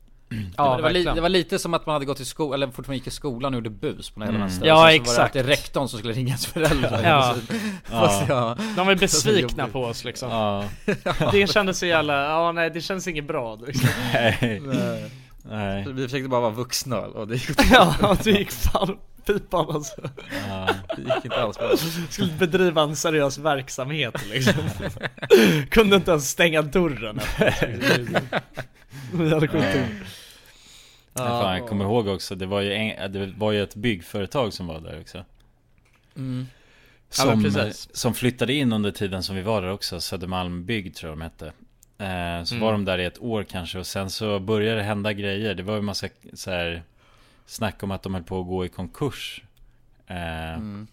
Ja, 0.56 0.76
det, 0.76 0.82
var 0.82 0.90
li, 0.90 1.04
det 1.04 1.20
var 1.20 1.28
lite 1.28 1.58
som 1.58 1.74
att 1.74 1.86
man 1.86 1.92
hade 1.92 2.04
gått 2.04 2.20
i 2.20 2.24
skolan, 2.24 2.54
eller 2.54 2.66
fortfarande 2.66 2.96
gick 2.96 3.06
i 3.06 3.10
skolan 3.10 3.54
och 3.54 3.58
gjorde 3.58 3.70
bus 3.70 4.10
på 4.10 4.20
den 4.20 4.28
hela 4.34 4.44
Mm. 4.44 4.58
Ja, 4.64 4.76
så 4.82 4.86
exakt. 4.88 5.08
var 5.08 5.14
det 5.16 5.22
alltid 5.22 5.46
rektorn 5.46 5.88
som 5.88 5.98
skulle 5.98 6.14
ringa 6.14 6.28
ens 6.28 6.46
föräldrar 6.46 7.02
Ja. 7.04 7.34
Fast 7.84 8.28
ja. 8.28 8.56
De 8.76 8.86
var 8.86 8.94
besvikna 9.00 9.68
på 9.68 9.84
oss 9.84 10.04
liksom 10.04 10.30
Ja 10.30 10.64
Det 11.32 11.50
kändes 11.50 11.78
så 11.78 11.86
jävla, 11.86 12.24
ja 12.24 12.52
nej 12.52 12.70
det 12.70 12.80
känns 12.80 13.08
inget 13.08 13.26
bra 13.26 13.58
liksom. 13.66 13.88
Nej 14.12 14.62
Nej. 15.50 15.84
Så 15.84 15.92
Vi 15.92 16.02
försökte 16.02 16.28
bara 16.28 16.40
vara 16.40 16.52
vuxna 16.52 16.98
och 17.00 17.28
det 17.28 17.34
gick 17.34 17.50
Ja, 17.72 18.16
det 18.24 18.30
gick 18.30 18.50
fan 18.52 18.98
pipan 19.32 19.66
alltså. 19.70 20.00
Ja. 20.48 20.68
Det 20.96 21.02
gick 21.02 21.24
inte 21.24 21.36
alls 21.42 21.58
bra. 21.58 21.70
Skulle 22.10 22.32
bedriva 22.38 22.82
en 22.82 22.96
seriös 22.96 23.38
verksamhet 23.38 24.14
liksom. 24.30 24.62
Kunde 25.70 25.96
inte 25.96 26.10
ens 26.10 26.30
stänga 26.30 26.62
dörren. 26.62 27.20
Vi 29.12 29.30
hade 29.34 29.48
skjutit 29.48 29.80
Ja, 31.14 31.24
fan, 31.42 31.56
jag 31.58 31.68
kommer 31.68 31.84
ihåg 31.84 32.08
också, 32.08 32.34
det 32.34 32.46
var 32.46 32.60
ju, 32.60 32.72
en, 32.74 33.12
det 33.12 33.26
var 33.36 33.52
ju 33.52 33.62
ett 33.62 33.74
byggföretag 33.74 34.52
som 34.52 34.66
var 34.66 34.80
där 34.80 35.00
också. 35.00 35.24
Mm. 36.16 36.46
Ja, 37.08 37.14
Som, 37.24 37.42
precis. 37.42 37.88
som 37.96 38.14
flyttade 38.14 38.52
in 38.52 38.72
under 38.72 38.90
tiden 38.90 39.22
som 39.22 39.36
vi 39.36 39.42
var 39.42 39.62
där 39.62 39.70
också, 39.72 40.00
Södermalm 40.00 40.64
Bygg 40.64 40.94
tror 40.94 41.10
jag 41.10 41.18
de 41.18 41.22
hette. 41.22 41.46
Eh, 41.98 42.44
Så 42.44 42.54
Mm. 42.54 42.64
var 42.64 42.72
de 42.72 42.84
där 42.84 42.98
i 42.98 43.04
ett 43.04 43.18
år 43.22 43.42
kanske 43.44 43.78
och 43.78 43.86
sen 43.86 44.10
så 44.10 44.38
började 44.40 44.76
det 44.76 44.82
hända 44.82 45.12
grejer. 45.12 45.54
Det 45.54 45.62
var 45.62 45.74
ju 45.74 45.82
massa 45.82 46.08
så 46.34 46.50
här 46.50 46.82
Snack 47.48 47.82
om 47.82 47.90
att 47.90 48.02
de 48.02 48.14
höll 48.14 48.22
på 48.22 48.40
att 48.40 48.46
gå 48.46 48.64
i 48.64 48.68
konkurs. 48.68 49.42
Eh, 50.06 50.54
Mm. 50.54 50.86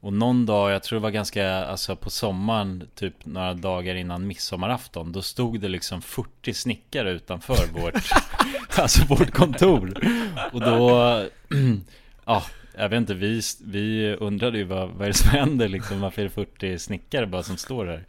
Och 0.00 0.12
någon 0.12 0.46
dag, 0.46 0.70
jag 0.70 0.82
tror 0.82 0.98
det 0.98 1.02
var 1.02 1.10
ganska, 1.10 1.64
alltså 1.64 1.96
på 1.96 2.10
sommaren 2.10 2.88
Typ 2.94 3.26
några 3.26 3.54
dagar 3.54 3.94
innan 3.94 4.26
midsommarafton 4.26 5.12
Då 5.12 5.22
stod 5.22 5.60
det 5.60 5.68
liksom 5.68 6.02
40 6.02 6.54
snickare 6.54 7.10
utanför 7.10 7.66
vårt 7.80 7.94
Alltså 8.78 9.04
vårt 9.04 9.30
kontor. 9.30 9.94
Och 10.52 10.60
då 10.60 10.90
Ja, 12.24 12.42
jag 12.76 12.88
vet 12.88 12.96
inte, 12.96 13.14
vi, 13.14 13.40
vi 13.64 14.16
undrade 14.20 14.58
ju 14.58 14.64
vad, 14.64 14.88
vad 14.88 15.02
är 15.02 15.06
det 15.06 15.14
som 15.14 15.30
händer 15.30 15.68
liksom? 15.68 16.00
Varför 16.00 16.22
är 16.22 16.26
det 16.26 16.30
40 16.30 16.78
snickare 16.78 17.26
bara 17.26 17.42
som 17.42 17.56
står 17.56 17.86
här? 17.86 18.04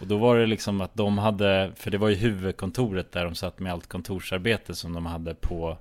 Och 0.00 0.06
då 0.06 0.16
var 0.16 0.38
det 0.38 0.46
liksom 0.46 0.80
att 0.80 0.94
de 0.94 1.18
hade, 1.18 1.72
för 1.76 1.90
det 1.90 1.98
var 1.98 2.08
ju 2.08 2.14
huvudkontoret 2.14 3.12
där 3.12 3.24
de 3.24 3.34
satt 3.34 3.58
med 3.58 3.72
allt 3.72 3.88
kontorsarbete 3.88 4.74
som 4.74 4.92
de 4.92 5.06
hade 5.06 5.34
på 5.34 5.78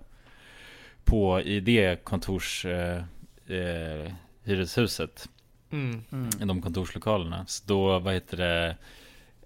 På 1.05 1.41
i 1.41 1.59
det 1.59 2.03
kontors 2.03 2.65
eh, 2.65 3.03
eh, 3.47 4.11
hyreshuset. 4.43 5.29
Mm. 5.71 6.03
I 6.41 6.45
de 6.45 6.61
kontorslokalerna. 6.61 7.45
Så 7.47 7.63
då, 7.67 7.99
vad 7.99 8.13
heter 8.13 8.37
det 8.37 8.75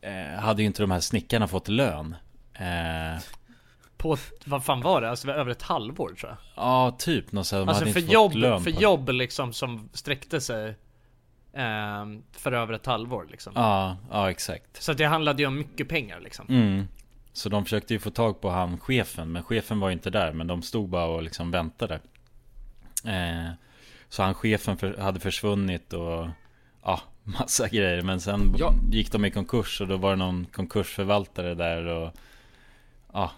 eh, 0.01 0.39
Hade 0.39 0.61
ju 0.61 0.65
inte 0.65 0.83
de 0.83 0.91
här 0.91 0.99
snickarna 0.99 1.47
fått 1.47 1.67
lön. 1.67 2.15
Eh, 2.53 3.21
På, 3.97 4.17
vad 4.45 4.65
fan 4.65 4.81
var 4.81 5.01
det? 5.01 5.09
Alltså 5.09 5.31
över 5.31 5.51
ett 5.51 5.61
halvår 5.61 6.09
tror 6.09 6.31
jag. 6.31 6.37
Ja, 6.65 6.95
typ. 6.99 7.31
Något 7.31 7.47
så 7.47 7.55
här, 7.55 7.61
de 7.61 7.69
Alltså 7.69 7.83
hade 7.83 7.93
för 7.93 7.99
inte 7.99 8.13
jobb, 8.13 8.31
fått 8.31 8.41
lön 8.41 8.61
för 8.61 8.71
jobb 8.71 9.09
liksom 9.09 9.53
som 9.53 9.89
sträckte 9.93 10.41
sig 10.41 10.75
ehm, 11.53 12.23
För 12.31 12.51
över 12.51 12.73
ett 12.73 12.85
halvår 12.85 13.27
liksom. 13.31 13.53
Ja, 13.55 13.97
ja 14.11 14.31
exakt. 14.31 14.83
Så 14.83 14.91
att 14.91 14.97
det 14.97 15.05
handlade 15.05 15.41
ju 15.41 15.47
om 15.47 15.57
mycket 15.57 15.89
pengar 15.89 16.19
liksom. 16.19 16.45
Mm. 16.49 16.87
Så 17.35 17.49
de 17.49 17.63
försökte 17.63 17.93
ju 17.93 17.99
få 17.99 18.09
tag 18.09 18.41
på 18.41 18.49
han 18.49 18.77
chefen 18.77 19.31
Men 19.31 19.43
chefen 19.43 19.79
var 19.79 19.89
ju 19.89 19.93
inte 19.93 20.09
där 20.09 20.33
Men 20.33 20.47
de 20.47 20.61
stod 20.61 20.89
bara 20.89 21.05
och 21.05 21.23
liksom 21.23 21.51
väntade 21.51 21.99
eh, 23.05 23.49
Så 24.09 24.23
han 24.23 24.33
chefen 24.33 24.77
för, 24.77 24.97
hade 24.97 25.19
försvunnit 25.19 25.93
och 25.93 26.27
Ja, 26.83 27.01
massa 27.23 27.67
grejer 27.67 28.01
Men 28.01 28.21
sen 28.21 28.55
Ja. 28.57 28.73
gick 28.91 29.11
de 29.11 29.25
i 29.25 29.31
konkurs 29.31 29.81
Och 29.81 29.87
då 29.87 29.97
var 29.97 30.09
det 30.09 30.15
någon 30.15 30.45
konkursförvaltare 30.45 31.55
där 31.55 31.85
och 31.85 32.11
Ja 33.13 33.31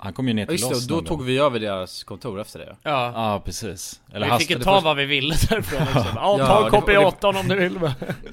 Han 0.00 0.12
kom 0.12 0.28
ju 0.28 0.34
ner 0.34 0.42
Ja, 0.42 0.46
till 0.46 0.52
just 0.54 0.68
det, 0.70 0.76
oss 0.76 0.82
och 0.82 0.88
då 0.88 1.08
tog 1.08 1.18
gång. 1.18 1.26
vi 1.26 1.38
över 1.38 1.60
deras 1.60 2.04
kontor 2.04 2.40
efter 2.40 2.58
det 2.58 2.76
Ja, 2.82 3.12
Ja 3.14 3.42
precis 3.44 4.00
vi 4.14 4.30
fick 4.38 4.50
ju 4.50 4.58
ta 4.58 4.80
vad 4.80 4.96
vi 4.96 5.04
ville 5.04 5.34
därifrån 5.50 5.80
liksom. 5.80 6.04
Ja, 6.14 6.36
Ja, 6.38 6.46
ta 6.46 6.62
det- 6.86 6.92
det- 6.92 6.98
KP18 6.98 7.40
om 7.40 7.48
du 7.48 7.56
vill 7.56 7.78
men 7.80 7.92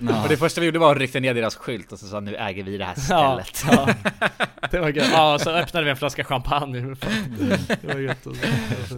Ja. 0.09 0.23
Och 0.23 0.29
det 0.29 0.37
första 0.37 0.61
vi 0.61 0.65
gjorde 0.67 0.79
var 0.79 0.91
att 0.91 0.97
rycka 0.97 1.19
ner 1.19 1.33
deras 1.33 1.55
skylt 1.55 1.91
och 1.91 1.99
så 1.99 2.07
sa 2.07 2.19
nu 2.19 2.35
äger 2.35 2.63
vi 2.63 2.77
det 2.77 2.85
här 2.85 2.95
Ja, 3.09 3.41
stället 3.43 3.65
ja. 3.71 3.93
Det 4.71 4.79
var 4.79 4.89
gött, 4.89 5.07
ja 5.11 5.39
så 5.39 5.49
öppnade 5.51 5.83
vi 5.85 5.89
en 5.91 5.97
flaska 5.97 6.23
champagne 6.23 6.95
Det 7.81 7.87
var 7.87 7.99
gött 7.99 8.27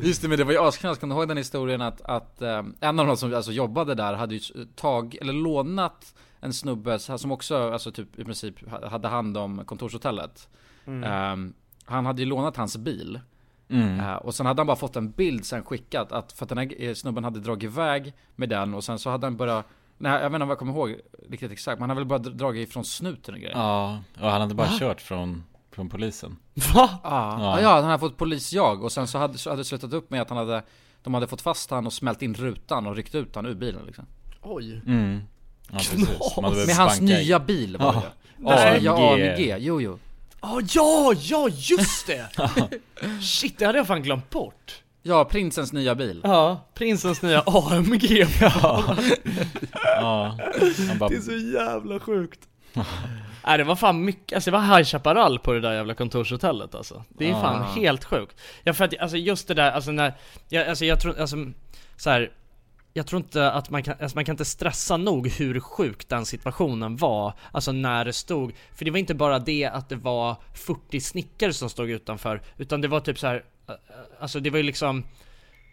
Just 0.01 0.21
det, 0.21 0.27
men 0.27 0.37
det 0.37 0.43
var 0.43 0.51
ju 0.51 0.59
asknäst, 0.59 1.01
kommer 1.01 1.15
du 1.15 1.21
ihåg 1.21 1.27
den 1.27 1.37
historien 1.37 1.81
att, 1.81 2.01
att 2.01 2.41
eh, 2.41 2.63
en 2.81 2.99
av 2.99 3.07
de 3.07 3.17
som 3.17 3.33
alltså 3.35 3.51
jobbade 3.51 3.95
där 3.95 4.13
hade 4.13 4.35
ju 4.35 4.65
tag, 4.75 5.15
eller 5.21 5.33
lånat 5.33 6.15
en 6.41 6.53
snubbe 6.53 6.99
som 6.99 7.31
också, 7.31 7.71
alltså 7.73 7.91
typ 7.91 8.19
i 8.19 8.23
princip 8.23 8.55
hade 8.91 9.07
hand 9.07 9.37
om 9.37 9.65
kontorshotellet 9.65 10.47
Mm. 10.87 11.03
Ehm, 11.03 11.53
Han 11.87 12.05
hade 12.05 12.21
ju 12.21 12.25
lånat 12.27 12.57
hans 12.57 12.77
bil 12.77 13.19
Mm. 13.69 13.99
Eh, 13.99 14.13
Och 14.15 14.35
sen 14.35 14.45
hade 14.45 14.59
han 14.59 14.67
bara 14.67 14.77
fått 14.77 14.95
en 14.95 15.11
bild 15.11 15.45
sen 15.45 15.63
skickat 15.63 16.11
att, 16.11 16.31
för 16.31 16.45
att 16.45 16.49
den 16.49 16.57
här 16.57 16.73
eh, 16.83 16.93
snubben 16.93 17.23
hade 17.23 17.39
dragit 17.39 17.63
iväg 17.63 18.13
med 18.35 18.49
den 18.49 18.73
och 18.73 18.83
sen 18.83 18.99
så 18.99 19.09
hade 19.09 19.25
han 19.25 19.37
bara 19.37 19.63
Nej 19.97 20.11
jag 20.11 20.19
vet 20.29 20.35
inte 20.35 20.39
vad 20.39 20.49
jag 20.49 20.59
kommer 20.59 20.73
ihåg 20.73 20.95
riktigt 21.29 21.51
exakt, 21.51 21.79
men 21.79 21.89
han 21.89 21.97
hade 21.97 21.99
väl 22.09 22.19
bara 22.21 22.29
dragit 22.35 22.69
ifrån 22.69 22.85
snuten 22.85 23.33
och 23.33 23.39
grejer 23.39 23.55
Ja, 23.57 23.99
och 24.21 24.29
han 24.31 24.41
hade 24.41 24.53
bara 24.55 24.67
Va? 24.67 24.73
kört 24.79 25.01
från, 25.01 25.43
från 25.71 25.89
polisen 25.89 26.37
Va? 26.73 26.89
Ja, 27.03 27.37
Ja. 27.41 27.61
ja. 27.61 27.73
han 27.75 27.83
hade 27.83 27.99
fått 27.99 28.17
polisjag 28.17 28.83
och 28.83 28.91
sen 28.91 29.07
så 29.07 29.17
hade, 29.17 29.37
så 29.37 29.49
hade 29.49 29.59
det 29.59 29.65
slutat 29.65 29.93
upp 29.93 30.09
med 30.11 30.21
att 30.21 30.29
han 30.29 30.37
hade 30.37 30.63
De 31.03 31.13
hade 31.13 31.27
fått 31.27 31.41
fast 31.41 31.69
han 31.71 31.85
och 31.85 31.93
smält 31.93 32.21
in 32.21 32.33
rutan 32.33 32.87
och 32.87 32.95
ryckt 32.95 33.15
ut 33.15 33.35
han 33.35 33.45
ur 33.45 33.55
bilen 33.55 33.85
liksom 33.85 34.05
Oj 34.41 34.81
Mm 34.85 35.21
Ja 35.71 35.79
Med 36.67 36.75
hans 36.75 37.01
nya 37.01 37.39
bil 37.39 37.77
var 37.77 37.93
det 37.93 38.01
Ja. 38.43 38.49
Hans 38.49 38.61
AMG. 38.65 38.81
nya 38.81 38.93
AMG, 38.93 39.55
jo 39.59 39.81
jo 39.81 39.99
Ja, 40.41 40.61
ja, 40.73 41.13
ja 41.21 41.47
just 41.51 42.07
det! 42.07 42.27
Shit, 43.21 43.57
det 43.59 43.65
hade 43.65 43.77
jag 43.77 43.87
fan 43.87 44.01
glömt 44.03 44.29
bort 44.29 44.83
Ja, 45.03 45.25
prinsens 45.25 45.73
nya 45.73 45.95
bil 45.95 46.21
Ja, 46.23 46.67
prinsens 46.73 47.21
nya 47.21 47.43
AMG 47.45 48.03
Ja, 48.41 48.95
ja. 49.85 50.37
Bara, 50.99 51.09
Det 51.09 51.15
är 51.15 51.21
så 51.21 51.31
jävla 51.31 51.99
sjukt 51.99 52.39
Nej 53.45 53.57
det 53.57 53.63
var 53.63 53.75
fan 53.75 54.05
mycket, 54.05 54.35
alltså 54.35 54.51
det 54.51 54.57
var 54.57 54.77
High 54.77 54.83
Chaparral 54.87 55.39
på 55.39 55.53
det 55.53 55.59
där 55.61 55.73
jävla 55.73 55.93
kontorshotellet 55.93 56.75
alltså 56.75 57.03
Det 57.09 57.25
är 57.25 57.29
Ja. 57.29 57.41
fan 57.41 57.63
helt 57.81 58.03
sjukt 58.05 58.35
Ja 58.63 58.73
för 58.73 58.85
att, 58.85 58.99
alltså 58.99 59.17
just 59.17 59.47
det 59.47 59.53
där, 59.53 59.71
alltså 59.71 59.91
när, 59.91 60.13
jag, 60.49 60.67
alltså 60.67 60.85
jag 60.85 61.01
tror, 61.01 61.19
alltså 61.19 61.37
så 61.97 62.09
här. 62.09 62.31
Jag 62.97 63.07
tror 63.07 63.21
inte 63.21 63.51
att 63.51 63.69
man 63.69 63.83
kan, 63.83 63.95
alltså 63.99 64.17
man 64.17 64.25
kan 64.25 64.33
inte 64.33 64.45
stressa 64.45 64.97
nog 64.97 65.27
hur 65.27 65.59
sjuk 65.59 66.09
den 66.09 66.25
situationen 66.25 66.95
var 66.95 67.33
Alltså 67.51 67.71
när 67.71 68.05
det 68.05 68.13
stod, 68.13 68.53
för 68.75 68.85
det 68.85 68.91
var 68.91 68.97
inte 68.97 69.15
bara 69.15 69.39
det 69.39 69.65
att 69.65 69.89
det 69.89 69.95
var 69.95 70.35
40 70.53 70.99
snickare 70.99 71.53
som 71.53 71.69
stod 71.69 71.89
utanför 71.89 72.41
Utan 72.57 72.81
det 72.81 72.87
var 72.87 72.99
typ 72.99 73.19
så 73.19 73.27
här, 73.27 73.35
eh, 73.67 73.73
eh, 73.73 73.77
alltså 74.19 74.39
det 74.39 74.49
var 74.49 74.57
ju 74.57 74.63
liksom 74.63 75.03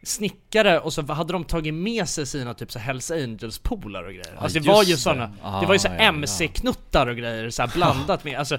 Snickare 0.08 0.80
och 0.80 0.92
så 0.92 1.12
hade 1.12 1.32
de 1.32 1.44
tagit 1.44 1.74
med 1.74 2.08
sig 2.08 2.26
sina 2.26 2.54
typ 2.54 2.72
så 2.72 2.78
Hells 2.78 3.10
Angels 3.10 3.58
polare 3.58 4.06
och 4.06 4.12
grejer. 4.12 4.36
Alltså 4.38 4.58
det 4.58 4.68
var 4.68 4.82
ju 4.82 4.96
sådana, 4.96 5.32
Ah, 5.42 5.60
det 5.60 5.66
var 5.66 5.74
ju 5.74 5.78
så 5.78 5.88
ja, 5.88 5.94
ja. 5.94 6.00
MC-knuttar 6.00 7.06
och 7.06 7.16
grejer 7.16 7.50
så 7.50 7.66
blandat 7.74 8.24
med, 8.24 8.38
alltså 8.38 8.58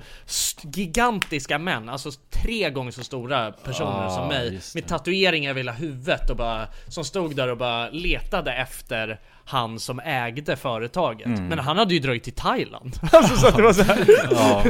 gigantiska 0.63 1.59
män, 1.59 1.89
alltså 1.89 2.11
tre 2.29 2.69
gånger 2.69 2.91
så 2.91 3.03
stora 3.03 3.51
personer 3.51 4.05
Ah, 4.05 4.09
som 4.09 4.27
mig 4.27 4.59
Med 4.73 4.87
tatueringar 4.87 5.49
över 5.49 5.59
hela 5.59 5.71
huvudet 5.71 6.29
och 6.29 6.35
bara, 6.37 6.67
som 6.87 7.05
stod 7.05 7.35
där 7.35 7.47
och 7.47 7.57
bara 7.57 7.89
letade 7.89 8.53
efter 8.53 9.19
han 9.45 9.79
som 9.79 9.99
ägde 9.99 10.55
företaget. 10.55 11.25
Mm. 11.27 11.47
Men 11.47 11.59
han 11.59 11.77
hade 11.77 11.93
ju 11.93 11.99
dragit 11.99 12.23
till 12.23 12.33
Thailand. 12.33 12.99
Alltså 13.11 13.35
så 13.35 13.47
att 13.47 13.55
det 13.55 13.63
var 13.63 13.73
så 13.73 13.83
här. 13.83 14.05
Ja. 14.31 14.63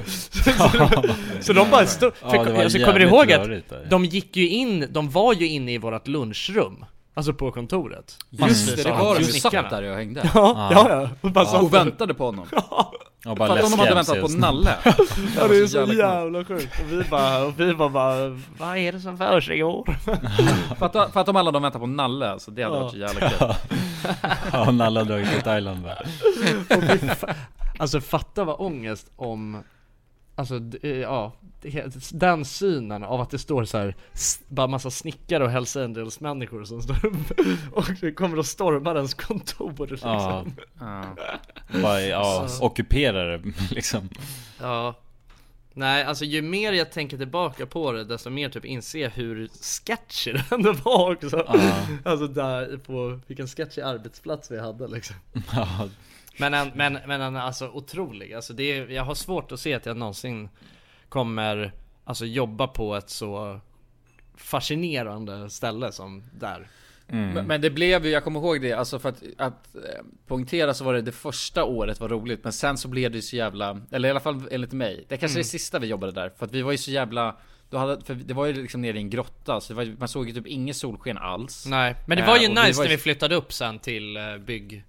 Så 1.41 1.53
de 1.53 1.69
bara 1.69 1.85
stod, 1.85 2.11
Ja, 2.21 2.29
för, 2.29 2.53
var 2.53 2.63
alltså, 2.63 2.79
kommer 2.79 2.99
du 2.99 3.05
ihåg 3.05 3.31
att 3.31 3.49
de 3.89 4.05
gick 4.05 4.37
ju 4.37 4.49
in, 4.49 4.87
de 4.89 5.09
var 5.09 5.33
ju 5.33 5.47
inne 5.47 5.73
i 5.73 5.77
vårat 5.77 6.07
lunchrum 6.07 6.85
Alltså 7.17 7.33
på 7.33 7.51
kontoret. 7.51 8.17
Just 8.29 8.75
det, 8.75 8.83
det 8.83 8.91
var 8.91 9.15
de 9.15 9.21
ju 9.21 9.25
Snickarna. 9.27 9.69
satt 9.69 9.81
där 9.81 9.89
och 9.91 9.95
hängde. 9.95 10.31
Ja, 10.33 10.69
ja, 10.71 10.87
ja, 10.89 11.09
och 11.21 11.31
bara 11.31 11.45
satt 11.45 11.61
Och 11.61 11.73
väntade 11.73 12.13
på 12.13 12.25
honom 12.25 12.47
och 13.25 13.35
bara 13.35 13.47
Fattar 13.47 13.63
om 13.63 13.71
de 13.71 13.79
hade 13.79 13.95
väntat 13.95 14.21
på. 14.21 14.27
Nalle 14.27 14.75
Ja 15.37 15.47
det 15.47 15.57
är 15.57 15.67
så 15.67 15.93
jävla 15.93 16.45
sjukt, 16.45 16.79
och 16.81 16.91
vi 16.91 17.03
bara, 17.09 17.45
och 17.45 17.59
vi 17.59 17.73
bara, 17.73 17.89
bara 17.89 18.39
Vad 18.57 18.77
är 18.77 18.91
det 18.91 18.99
som 18.99 19.17
försiggår? 19.17 19.97
Fatta, 20.79 21.09
fatta 21.11 21.31
om 21.31 21.37
alla 21.37 21.51
de 21.51 21.61
väntar 21.63 21.79
på 21.79 21.87
Nalle 21.87 22.29
alltså, 22.31 22.51
det 22.51 22.63
hade 22.63 22.75
Ja. 22.75 22.81
varit 22.81 22.91
så 22.91 22.97
jävla 22.97 23.29
kul 23.29 23.37
Ja, 24.53 24.71
Nalle 24.71 24.99
har 24.99 25.05
dragit 25.05 25.31
till 25.31 25.41
Thailand 25.41 25.79
bara. 25.83 25.97
Alltså 27.79 28.01
fatta 28.01 28.43
vad 28.43 28.55
ångest 28.59 29.11
om 29.15 29.63
Alltså 30.35 30.61
eh, 30.81 30.89
ja, 30.89 31.33
den 32.11 32.45
synen 32.45 33.03
av 33.03 33.21
att 33.21 33.29
det 33.29 33.39
står 33.39 33.65
så 33.65 33.77
här 33.77 33.95
bara 34.47 34.67
massa 34.67 34.91
snickare 34.91 35.43
och 35.43 35.49
Hells 35.49 35.75
Angels 35.75 36.19
människor 36.19 36.63
som 36.63 36.81
står 36.81 36.97
och 37.73 37.85
det 38.01 38.11
kommer 38.11 38.37
att 38.37 38.45
storma 38.45 38.93
ens 38.95 39.13
kontor 39.13 39.87
liksom. 39.87 40.09
Ja. 40.09 40.45
Ja. 40.79 41.03
Bara, 41.81 42.01
ja, 42.01 42.47
ockuperar 42.61 43.37
det 43.37 43.53
liksom 43.75 44.09
Ja 44.59 44.95
Nej 45.77 46.03
alltså 46.03 46.25
ju 46.25 46.41
mer 46.41 46.73
jag 46.73 46.91
tänker 46.91 47.17
tillbaka 47.17 47.65
på 47.65 47.91
det 47.91 48.03
desto 48.03 48.29
mer 48.29 48.49
typ 48.49 48.65
inser 48.65 48.99
jag 48.99 49.09
hur 49.09 49.47
sketchy 49.61 50.31
det 50.33 50.51
ändå 50.51 50.73
var 50.73 51.11
också 51.11 51.45
Ja. 51.47 51.71
Alltså 52.05 52.27
där 52.27 52.77
på, 52.77 53.19
vilken 53.27 53.47
sketchy 53.47 53.81
arbetsplats 53.81 54.51
vi 54.51 54.59
hade 54.59 54.87
liksom 54.87 55.15
Ja, 55.53 55.89
Men 56.39 56.53
en, 56.53 56.71
men, 56.75 56.97
men 57.07 57.21
en 57.21 57.35
alltså 57.35 57.67
otrolig, 57.69 58.33
alltså 58.33 58.53
det 58.53 58.63
är, 58.63 58.87
jag 58.89 59.03
har 59.03 59.15
svårt 59.15 59.51
att 59.51 59.59
se 59.59 59.73
att 59.73 59.85
jag 59.85 59.97
någonsin 59.97 60.49
kommer 61.09 61.71
Alltså 62.07 62.25
jobba 62.25 62.67
på 62.67 62.95
ett 62.95 63.09
så 63.09 63.59
fascinerande 64.37 65.49
ställe 65.49 65.91
som 65.91 66.23
där 66.39 66.67
mm. 67.07 67.33
Men, 67.33 67.47
men 67.47 67.61
det 67.61 67.69
blev 67.69 68.05
ju, 68.05 68.11
jag 68.11 68.23
kommer 68.23 68.39
ihåg 68.39 68.61
det, 68.61 68.73
alltså 68.73 68.99
för 68.99 69.09
att, 69.09 69.23
att 69.37 69.75
eh, 69.75 69.81
poängtera 70.27 70.73
så 70.73 70.83
var 70.83 70.93
det 70.93 71.01
det 71.01 71.11
första 71.11 71.63
året 71.63 71.99
var 71.99 72.09
roligt 72.09 72.43
Men 72.43 72.53
sen 72.53 72.77
så 72.77 72.87
blev 72.87 73.11
det 73.11 73.15
ju 73.17 73.21
så 73.21 73.35
jävla, 73.35 73.81
eller 73.91 74.07
i 74.07 74.11
alla 74.11 74.19
fall 74.19 74.47
enligt 74.51 74.71
mig 74.73 75.05
Det 75.07 75.17
kanske 75.17 75.33
är 75.33 75.39
Mm. 75.39 75.43
det 75.43 75.49
sista 75.49 75.79
vi 75.79 75.87
jobbade 75.87 76.11
där, 76.11 76.29
för 76.37 76.45
att 76.45 76.51
vi 76.51 76.61
var 76.61 76.71
ju 76.71 76.77
så 76.77 76.91
jävla 76.91 77.35
då 77.69 77.77
hade, 77.77 78.01
för 78.05 78.15
det 78.15 78.33
var 78.33 78.45
ju 78.45 78.53
liksom 78.53 78.81
nere 78.81 78.97
i 78.97 79.01
en 79.01 79.09
grotta, 79.09 79.61
så 79.61 79.73
det 79.73 79.77
var, 79.85 79.95
man 79.99 80.07
såg 80.07 80.27
ju 80.27 80.33
typ 80.33 80.47
inget 80.47 80.75
solsken 80.75 81.17
alls 81.17 81.65
Nej, 81.65 81.95
men 82.07 82.17
det 82.17 82.23
Eh, 82.23 82.29
var 82.29 82.37
ju 82.37 82.47
och 82.47 82.55
nice 82.55 82.77
var 82.77 82.83
när 82.83 82.91
ju- 82.91 82.97
vi 82.97 83.01
flyttade 83.01 83.35
upp 83.35 83.53
sen 83.53 83.79
till 83.79 84.17
eh, 84.17 84.37
bygg 84.37 84.83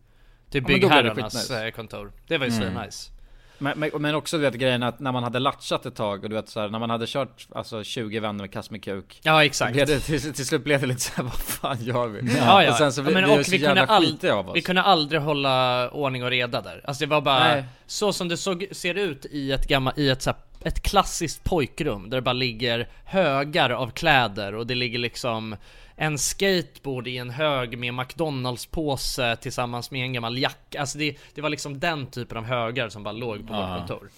Till 0.51 0.63
Ja, 0.63 0.67
byggherrarnas 0.67 1.33
skitnice. 1.35 1.65
eh, 1.67 1.71
kontor 1.71 2.13
Det 2.29 2.39
var 2.39 2.47
ju 2.47 2.53
Mm. 2.53 2.75
svinnice 2.75 3.11
Men, 3.59 3.79
men, 3.79 3.91
men 4.03 4.15
också 4.15 4.37
du 4.37 4.43
vet 4.43 4.55
grejen 4.55 4.83
att 4.83 5.01
när 5.01 5.13
man 5.13 5.23
hade 5.23 5.39
latchat 5.39 5.87
ett 5.87 5.95
tag 5.95 6.25
och 6.25 6.31
du 6.31 6.37
vet 6.37 6.49
så 6.49 6.61
här, 6.61 6.69
när 6.69 6.79
man 6.79 6.91
hade 6.91 7.07
kört 7.07 7.47
alltså 7.55 7.85
20 7.85 8.21
vänner 8.21 8.45
med 8.45 8.53
kast 8.53 8.71
med 8.71 8.83
kuk 8.85 9.21
Ja 9.23 9.45
exakt 9.45 9.73
Blev 9.73 9.87
det, 9.87 10.01
till, 10.01 10.33
till 10.35 10.47
slut 10.47 10.65
blev 10.65 10.81
det 10.81 10.87
lite 10.87 11.01
såhär, 11.01 11.23
vad 11.25 11.35
fan 11.39 11.85
gör 11.85 12.07
vi? 12.09 12.37
Ja, 12.37 12.63
ja. 12.63 12.71
Och 12.71 12.77
sen 12.77 12.93
så 12.93 13.01
ja, 13.01 13.05
men, 13.11 13.25
vi 13.25 13.41
och 13.41 13.45
så 13.45 13.51
vi 13.51 13.59
kunde, 13.59 13.81
jävla 13.81 13.95
ald- 13.99 14.01
skitiga 14.07 14.35
av 14.35 14.49
oss 14.49 14.57
vi 14.57 14.63
kunde 14.63 14.83
aldrig 14.83 15.21
hålla 15.21 15.91
ordning 15.91 16.25
och 16.25 16.31
reda 16.31 16.61
där 16.61 16.81
Alltså 16.85 17.05
det 17.05 17.11
var 17.11 17.21
bara 17.21 17.39
Nej. 17.55 17.65
Så 17.87 18.13
som 18.13 18.29
det 18.29 18.37
såg, 18.37 18.67
ser 18.73 18.95
ut 18.95 19.27
i 19.31 19.53
ett 19.53 19.69
gammalt, 19.69 19.99
i 19.99 20.09
ett, 20.11 20.23
så 20.23 20.31
här, 20.31 20.39
ett 20.69 20.83
klassiskt 20.83 21.45
pojkrum 21.45 22.11
Där 22.11 22.17
det 22.17 22.23
bara 22.23 22.33
ligger 22.33 22.89
högar 23.05 23.71
av 23.71 23.91
kläder 23.91 24.55
och 24.55 24.67
det 24.67 24.75
ligger 24.75 24.99
liksom 24.99 25.57
En 25.97 26.19
skateboard 26.19 27.09
i 27.09 27.19
en 27.19 27.31
hög 27.31 27.79
med 27.79 27.95
McDonalds-påse 27.95 29.37
tillsammans 29.37 29.91
med 29.91 30.03
en 30.03 30.13
gammal 30.13 30.39
jacka 30.39 30.81
Alltså 30.81 30.99
det, 30.99 31.17
det 31.35 31.41
var 31.41 31.49
liksom 31.49 31.79
den 31.81 32.07
typen 32.07 32.39
av 32.39 32.45
högar 32.45 32.89
som 32.89 33.03
bara 33.03 33.13
låg 33.13 33.47
på 33.49 33.55
vårt 33.55 33.79
kontor 33.79 34.11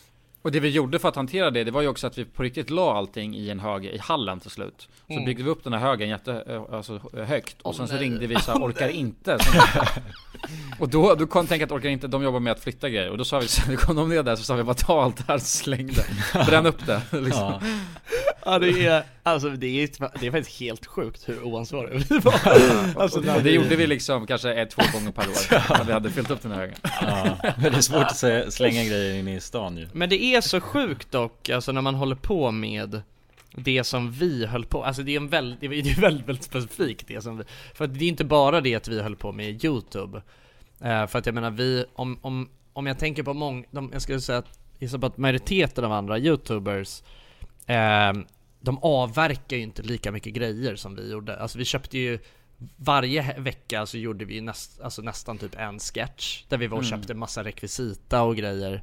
Och 0.43 0.53
det 0.53 0.61
vi 0.61 0.69
gjorde 0.69 0.99
för 0.99 1.09
att 1.09 1.17
hantera 1.17 1.51
det, 1.51 1.65
det 1.65 1.71
var 1.71 1.83
ju 1.83 1.89
också 1.89 2.07
att 2.07 2.19
vi 2.19 2.25
på 2.25 2.43
riktigt 2.43 2.71
la 2.71 2.97
allting 2.97 3.35
i 3.37 3.51
en 3.51 3.61
hög 3.61 3.85
i 3.87 3.99
hallen 3.99 4.41
till 4.41 4.51
slut. 4.51 4.89
Så 5.07 5.13
Mm. 5.13 5.25
byggde 5.25 5.43
vi 5.43 5.51
upp 5.51 5.65
den 5.65 5.73
här 5.73 5.81
högen 5.81 6.09
jätte, 6.09 6.45
eh, 6.49 6.63
alltså, 6.73 7.01
eh, 7.17 7.25
högt. 7.25 7.63
Och 7.63 7.71
Åh, 7.71 7.77
sen 7.77 7.89
så 7.89 7.95
nej. 7.95 8.03
ringde 8.03 8.27
vi 8.27 8.37
så 8.41 8.53
här, 8.53 8.59
orkar 8.61 8.89
inte. 8.89 9.39
Så- 9.39 9.59
och 10.79 10.89
då, 10.89 11.15
då 11.15 11.27
kom 11.27 11.41
jag 11.43 11.49
tänka 11.49 11.65
att 11.65 11.73
orkar 11.73 11.89
inte, 11.89 12.07
de 12.07 12.23
jobbar 12.23 12.41
med 12.41 12.51
att 12.53 12.61
flytta 12.61 12.89
grejer. 12.89 13.11
Och 13.11 13.19
då 13.19 13.25
sa 13.25 13.39
vi, 13.39 13.49
så, 13.49 13.77
kom 13.77 13.97
de 13.97 14.09
ner 14.09 14.23
där 14.23 14.37
så 14.37 14.43
sa 14.43 14.55
vi 14.55 14.63
bara 14.63 14.75
ta 14.75 15.03
allt 15.03 15.17
det 15.17 15.25
här, 15.29 15.39
släng 15.39 15.87
det. 15.87 16.05
Bränn 16.47 16.67
upp 16.67 16.87
det. 16.87 17.03
Liksom. 17.13 17.43
Ja. 17.43 17.61
Ja 18.45 18.59
det 18.59 18.87
är, 18.87 19.03
alltså 19.29 19.51
det 19.51 19.83
är, 19.83 20.19
det 20.21 20.27
är 20.27 20.31
faktiskt 20.31 20.61
helt 20.61 20.87
sjukt 20.87 21.29
hur 21.29 21.43
oansvariga 21.43 22.05
vi 22.09 22.19
var 22.25 23.03
alltså, 23.03 23.19
och 23.19 23.43
det 23.43 23.51
gjorde 23.51 23.77
vi 23.77 23.87
liksom 23.87 24.27
kanske 24.27 24.55
ett, 24.55 24.71
två 24.71 24.83
gånger 24.93 25.13
per 25.13 25.29
år. 25.29 25.79
När 25.79 25.85
vi 25.85 25.93
hade 25.93 26.11
fyllt 26.11 26.31
upp 26.31 26.43
den 26.43 26.53
här 26.53 26.59
högen. 26.59 26.77
Ja, 26.83 27.53
men 27.63 27.73
det 27.73 27.79
är 27.79 27.81
svårt 27.81 28.07
att 28.07 28.53
slänga 28.53 28.85
grejer 28.85 29.15
inne 29.15 29.37
i 29.37 29.41
stan 29.41 29.77
ju 29.77 29.89
Men 29.93 30.09
det 30.09 30.23
är 30.23 30.41
så 30.41 30.61
sjukt 30.61 31.11
dock, 31.11 31.49
alltså 31.49 31.73
när 31.73 31.81
man 31.81 31.95
håller 31.95 32.17
på 32.17 32.51
med 32.51 33.03
det 33.55 33.85
som 33.85 34.13
vi 34.13 34.47
höll 34.47 34.65
på, 34.65 34.85
alltså 34.85 35.03
det 35.03 35.13
är 35.13 35.17
en 35.17 35.29
väldigt, 35.29 35.61
det 35.61 35.67
är 35.67 36.01
väldigt, 36.01 36.29
väldigt 36.29 36.45
specifikt 36.45 37.09
det 37.09 37.21
som 37.21 37.39
vi, 37.39 37.45
för 37.75 37.85
att 37.85 37.99
det 37.99 38.05
är 38.05 38.09
inte 38.09 38.25
bara 38.25 38.61
det 38.61 38.75
att 38.75 38.89
vi 38.89 39.03
höll 39.03 39.17
på 39.17 39.33
med 39.33 39.65
YouTube 39.65 40.23
eh, 40.81 41.07
För 41.07 41.19
att 41.19 41.27
jag 41.27 41.35
menar 41.35 41.51
vi, 41.51 41.85
om, 41.95 42.19
om, 42.23 42.49
om 42.73 42.87
jag 42.87 42.99
tänker 42.99 43.23
på 43.23 43.35
många, 43.35 43.65
jag 43.93 44.03
skulle 44.03 44.21
säga 44.21 44.39
att, 44.39 45.01
på 45.01 45.07
att 45.07 45.17
majoriteten 45.17 45.85
av 45.85 45.93
andra 45.93 46.19
YouTubers 46.19 47.03
eh, 47.67 48.13
De 48.69 48.79
avverkar 48.83 49.57
ju 49.57 49.63
inte 49.63 49.83
lika 49.83 50.13
mycket 50.13 50.33
grejer 50.35 50.77
som 50.77 50.95
vi 50.95 51.11
gjorde, 51.11 51.39
alltså 51.39 51.59
vi 51.59 51.65
köpte 51.65 51.99
ju 51.99 52.19
varje 52.77 53.41
vecka 53.41 53.87
så 53.87 53.99
gjorde 53.99 54.25
vi 54.25 54.41
näst, 54.41 54.81
alltså 54.81 55.03
nästan 55.03 55.39
typ 55.39 55.55
en 55.59 55.79
sketch 55.79 56.45
Där 56.49 56.57
vi 56.59 56.67
var 56.67 56.79
och 56.79 56.85
Mm. 56.85 56.99
köpte 56.99 57.15
massa 57.15 57.45
rekvisita 57.45 58.23
och 58.23 58.37
grejer 58.37 58.83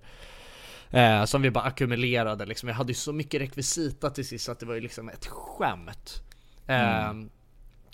Eh, 0.92 1.26
som 1.26 1.42
vi 1.42 1.52
bara 1.52 1.64
ackumulerade 1.64 2.46
liksom. 2.46 2.70
Jag 2.70 2.76
hade 2.76 2.92
ju 2.92 2.96
så 2.96 3.14
mycket 3.14 3.42
rekvisita 3.42 4.10
till 4.10 4.28
sist 4.28 4.50
att 4.50 4.60
det 4.60 4.66
var 4.66 4.76
ju 4.76 4.82
liksom 4.82 5.10
ett 5.10 5.26
skämt. 5.28 6.24
Eh, 6.68 7.06
Mm. 7.10 7.30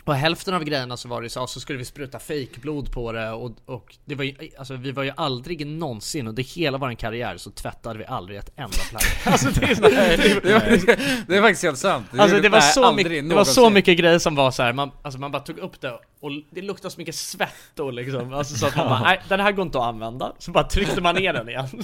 Och 0.04 0.16
hälften 0.16 0.54
av 0.54 0.64
grejerna 0.64 0.98
så 0.98 1.08
var 1.08 1.22
det 1.22 1.30
så, 1.30 1.48
så 1.48 1.60
skulle 1.60 1.80
vi 1.80 1.86
spruta 1.86 2.20
fejkblod 2.20 2.92
på 2.92 3.12
det 3.12 3.32
och, 3.32 3.52
och 3.66 3.96
det 4.06 4.16
var 4.16 4.24
ju, 4.24 4.36
alltså 4.58 4.76
vi 4.76 4.92
var 4.92 5.04
ju 5.04 5.12
aldrig 5.18 5.68
någonsin 5.68 6.28
under 6.28 6.44
hela 6.44 6.78
vår 6.78 6.94
karriär 6.94 7.38
så 7.38 7.52
tvättade 7.52 8.00
vi 8.00 8.06
aldrig 8.06 8.40
ett 8.40 8.52
enda 8.56 8.78
plagg. 8.90 9.02
Alltså 9.34 9.50
det, 9.50 9.66
är- 9.66 9.82
Nej, 9.82 10.18
det, 10.44 10.54
var, 10.54 10.60
det 11.28 11.38
är 11.38 11.42
faktiskt 11.42 11.64
helt 11.64 11.78
sant. 11.78 12.06
Alltså 12.18 12.40
det 12.40 12.50
var, 12.50 12.60
Nej, 12.60 12.72
så 12.74 12.92
mycket, 12.92 13.30
det 13.30 13.36
var 13.36 13.44
så 13.44 13.70
mycket 13.70 13.98
grejer 13.98 14.20
som 14.20 14.36
var 14.36 14.52
så 14.52 14.64
här, 14.64 14.74
man, 14.74 14.92
alltså 15.02 15.20
man 15.20 15.32
bara 15.32 15.42
tog 15.42 15.58
upp 15.58 15.82
det 15.82 15.92
och 16.20 16.32
det 16.52 16.62
luktade 16.62 16.92
så 16.94 17.00
mycket 17.00 17.16
svett 17.16 17.80
och 17.80 17.94
liksom, 17.94 18.34
alltså 18.34 18.56
så 18.56 18.68
att 18.68 18.76
man 18.76 18.90
bara, 18.90 19.00
nej 19.02 19.22
den 19.30 19.40
här 19.40 19.52
går 19.52 19.66
inte 19.66 19.78
att 19.80 19.86
använda, 19.86 20.34
så 20.40 20.52
bara 20.52 20.64
tryckte 20.64 21.02
man 21.02 21.16
ner 21.16 21.34
den 21.34 21.50
igen. 21.50 21.68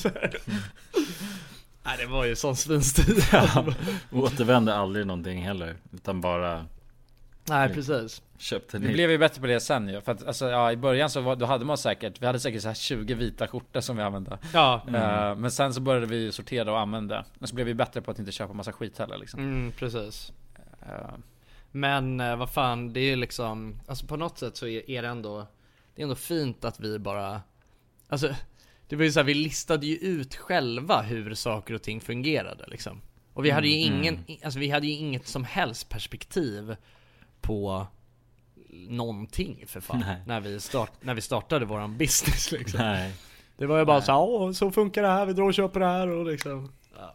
Nej 1.85 1.95
det 1.99 2.05
var 2.05 2.25
ju 2.25 2.35
sån 2.35 2.55
svinstil 2.55 3.23
ja, 3.31 3.65
Återvände 4.11 4.75
aldrig 4.75 5.07
någonting 5.07 5.43
heller 5.43 5.75
Utan 5.93 6.21
bara 6.21 6.65
Nej 7.49 7.73
precis. 7.73 8.21
Köpte 8.37 8.77
Vi 8.77 8.93
blev 8.93 9.11
ju 9.11 9.17
bättre 9.17 9.41
på 9.41 9.47
det 9.47 9.59
sen 9.59 9.89
ju, 9.89 10.01
för 10.01 10.11
att 10.11 10.27
alltså, 10.27 10.49
ja, 10.49 10.71
i 10.71 10.77
början 10.77 11.09
så 11.09 11.21
var, 11.21 11.35
då 11.35 11.45
hade 11.45 11.65
man 11.65 11.77
säkert, 11.77 12.21
vi 12.21 12.25
hade 12.25 12.39
säkert 12.39 12.61
så 12.61 12.67
här 12.67 12.75
20 12.75 13.13
vita 13.13 13.47
skjortor 13.47 13.79
som 13.81 13.97
vi 13.97 14.03
använde. 14.03 14.37
Ja. 14.53 14.81
Eh, 14.87 14.93
Mm. 15.27 15.41
Men 15.41 15.51
sen 15.51 15.73
så 15.73 15.81
började 15.81 16.05
vi 16.05 16.31
sortera 16.31 16.71
och 16.71 16.79
använda. 16.79 17.25
Men 17.39 17.47
så 17.47 17.55
blev 17.55 17.67
vi 17.67 17.73
bättre 17.73 18.01
på 18.01 18.11
att 18.11 18.19
inte 18.19 18.31
köpa 18.31 18.53
massa 18.53 18.71
skit 18.73 18.97
heller 18.99 19.17
liksom. 19.17 19.39
Mm, 19.39 19.71
precis. 19.71 20.31
Eh, 20.81 21.13
Men 21.71 22.19
eh, 22.19 22.35
vad 22.35 22.49
fan, 22.49 22.93
det 22.93 22.99
är 22.99 23.15
liksom, 23.15 23.79
alltså 23.87 24.05
på 24.05 24.17
något 24.17 24.37
sätt 24.37 24.57
så 24.57 24.67
är, 24.67 24.89
är 24.89 25.01
det 25.01 25.07
ändå 25.07 25.47
Det 25.95 26.01
är 26.01 26.03
ändå 26.03 26.15
fint 26.15 26.65
att 26.65 26.79
vi 26.79 26.99
bara 26.99 27.41
Alltså 28.09 28.29
Det 28.87 28.95
var 28.95 29.03
ju 29.03 29.11
så 29.11 29.19
här, 29.19 29.25
vi 29.25 29.33
listade 29.33 29.85
ju 29.87 29.95
ut 29.95 30.35
själva 30.35 31.01
hur 31.01 31.33
saker 31.33 31.73
och 31.73 31.81
ting 31.81 32.01
fungerade 32.01 32.65
liksom. 32.67 33.01
Och 33.33 33.45
vi 33.45 33.49
hade 33.49 33.67
ju 33.67 33.87
Mm, 33.87 33.99
ingen, 34.03 34.19
alltså 34.43 34.59
vi 34.59 34.69
hade 34.69 34.87
ju 34.87 34.93
inget 34.93 35.27
som 35.27 35.43
helst 35.43 35.89
perspektiv 35.89 36.75
På 37.47 37.87
Någonting 38.89 39.63
för 39.67 39.81
fan 39.81 40.03
Nej. 40.07 40.21
när 40.25 40.39
vi, 40.39 40.59
start, 40.59 40.91
när 41.01 41.13
vi 41.13 41.21
startade 41.21 41.65
våran 41.65 41.97
business 41.97 42.51
liksom 42.51 42.79
Nej. 42.79 43.13
Det 43.57 43.65
var 43.65 43.79
ju 43.79 43.85
bara 43.85 43.97
Nej. 43.97 44.05
så 44.05 44.11
här, 44.11 44.19
"Åh, 44.19 44.51
så 44.51 44.71
funkar 44.71 45.01
det 45.01 45.07
här, 45.07 45.25
vi 45.25 45.33
drar 45.33 45.43
och 45.43 45.53
köper 45.53 45.79
det 45.79 45.85
här 45.85 46.07
och 46.07 46.25
liksom 46.25 46.71
ja. 46.99 47.13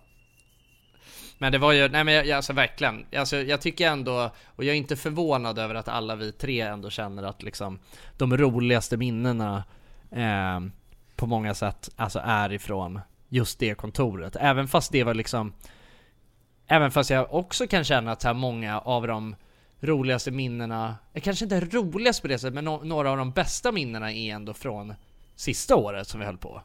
Men 1.38 1.52
det 1.52 1.58
var 1.58 1.72
ju, 1.72 1.88
nej 1.88 2.04
men 2.04 2.14
jag, 2.14 2.26
jag- 2.26 2.36
alltså 2.36 2.52
verkligen, 2.52 3.06
alltså 3.16 3.36
jag 3.36 3.60
tycker 3.60 3.88
ändå, 3.88 4.30
och 4.46 4.64
jag 4.64 4.72
är 4.74 4.78
inte 4.78 4.96
förvånad 4.96 5.58
över 5.58 5.74
att 5.74 5.88
alla 5.88 6.14
vi 6.16 6.32
tre 6.32 6.60
ändå 6.60 6.90
känner 6.90 7.22
att 7.22 7.42
liksom 7.42 7.78
De 8.18 8.36
roligaste 8.36 8.96
minnena 8.96 9.64
eh, 10.10 10.60
På 11.16 11.26
många 11.26 11.54
sätt, 11.54 11.90
alltså 11.96 12.20
är 12.24 12.52
ifrån 12.52 13.00
just 13.28 13.58
det 13.58 13.74
kontoret, 13.74 14.36
även 14.40 14.68
fast 14.68 14.92
det 14.92 15.04
var 15.04 15.14
liksom 15.14 15.52
Även 16.66 16.90
fast 16.90 17.10
jag 17.10 17.34
också 17.34 17.66
kan 17.66 17.84
känna 17.84 18.12
att 18.12 18.22
så 18.22 18.28
här 18.28 18.34
många 18.34 18.78
av 18.80 19.06
de 19.06 19.34
roligaste 19.82 20.30
minnena, 20.30 20.96
eh, 21.12 21.22
kanske 21.22 21.44
inte 21.44 21.60
roligast 21.60 22.22
på 22.22 22.28
det 22.28 22.38
sättet, 22.38 22.54
men 22.54 22.68
no- 22.68 22.84
några 22.84 23.10
av 23.10 23.16
de 23.16 23.30
bästa 23.30 23.72
minnena 23.72 24.12
är 24.12 24.34
ändå 24.34 24.54
från 24.54 24.94
sista 25.36 25.76
året 25.76 26.08
som 26.08 26.20
vi 26.20 26.26
höll 26.26 26.38
på. 26.38 26.62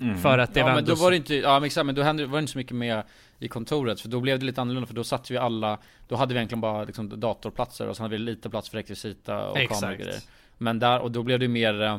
Mm. 0.00 0.18
För 0.18 0.38
att 0.38 0.54
det 0.54 0.60
ja 0.60 0.66
var 0.66 0.74
men 0.74 0.84
då 0.84 0.94
var 0.94 1.10
det 1.10 1.16
inte, 1.16 1.34
ja 1.34 1.52
men 1.60 1.64
exakt, 1.64 1.86
men 1.86 1.94
då 1.94 2.02
hände, 2.02 2.26
var 2.26 2.38
det 2.38 2.40
inte 2.40 2.52
så 2.52 2.58
mycket 2.58 2.76
med 2.76 3.02
i 3.38 3.48
kontoret 3.48 4.00
För 4.00 4.08
då 4.08 4.20
blev 4.20 4.38
det 4.38 4.44
lite 4.44 4.60
annorlunda, 4.60 4.86
för 4.86 4.94
då 4.94 5.04
satt 5.04 5.30
vi 5.30 5.36
alla 5.36 5.78
Då 6.08 6.16
hade 6.16 6.34
vi 6.34 6.38
egentligen 6.38 6.60
bara 6.60 6.84
liksom 6.84 7.20
datorplatser 7.20 7.88
och 7.88 7.96
sen 7.96 8.04
hade 8.04 8.16
vi 8.16 8.18
lite 8.18 8.50
plats 8.50 8.70
för 8.70 8.78
rekvisita 8.78 9.46
och 9.48 9.58
Exakt. 9.58 9.80
kameror 9.80 9.94
och 9.98 10.04
grejer 10.04 10.20
Men 10.58 10.78
där, 10.78 11.00
och 11.00 11.10
då 11.10 11.22
blev 11.22 11.38
det 11.38 11.48
mer 11.48 11.82
eh, 11.82 11.98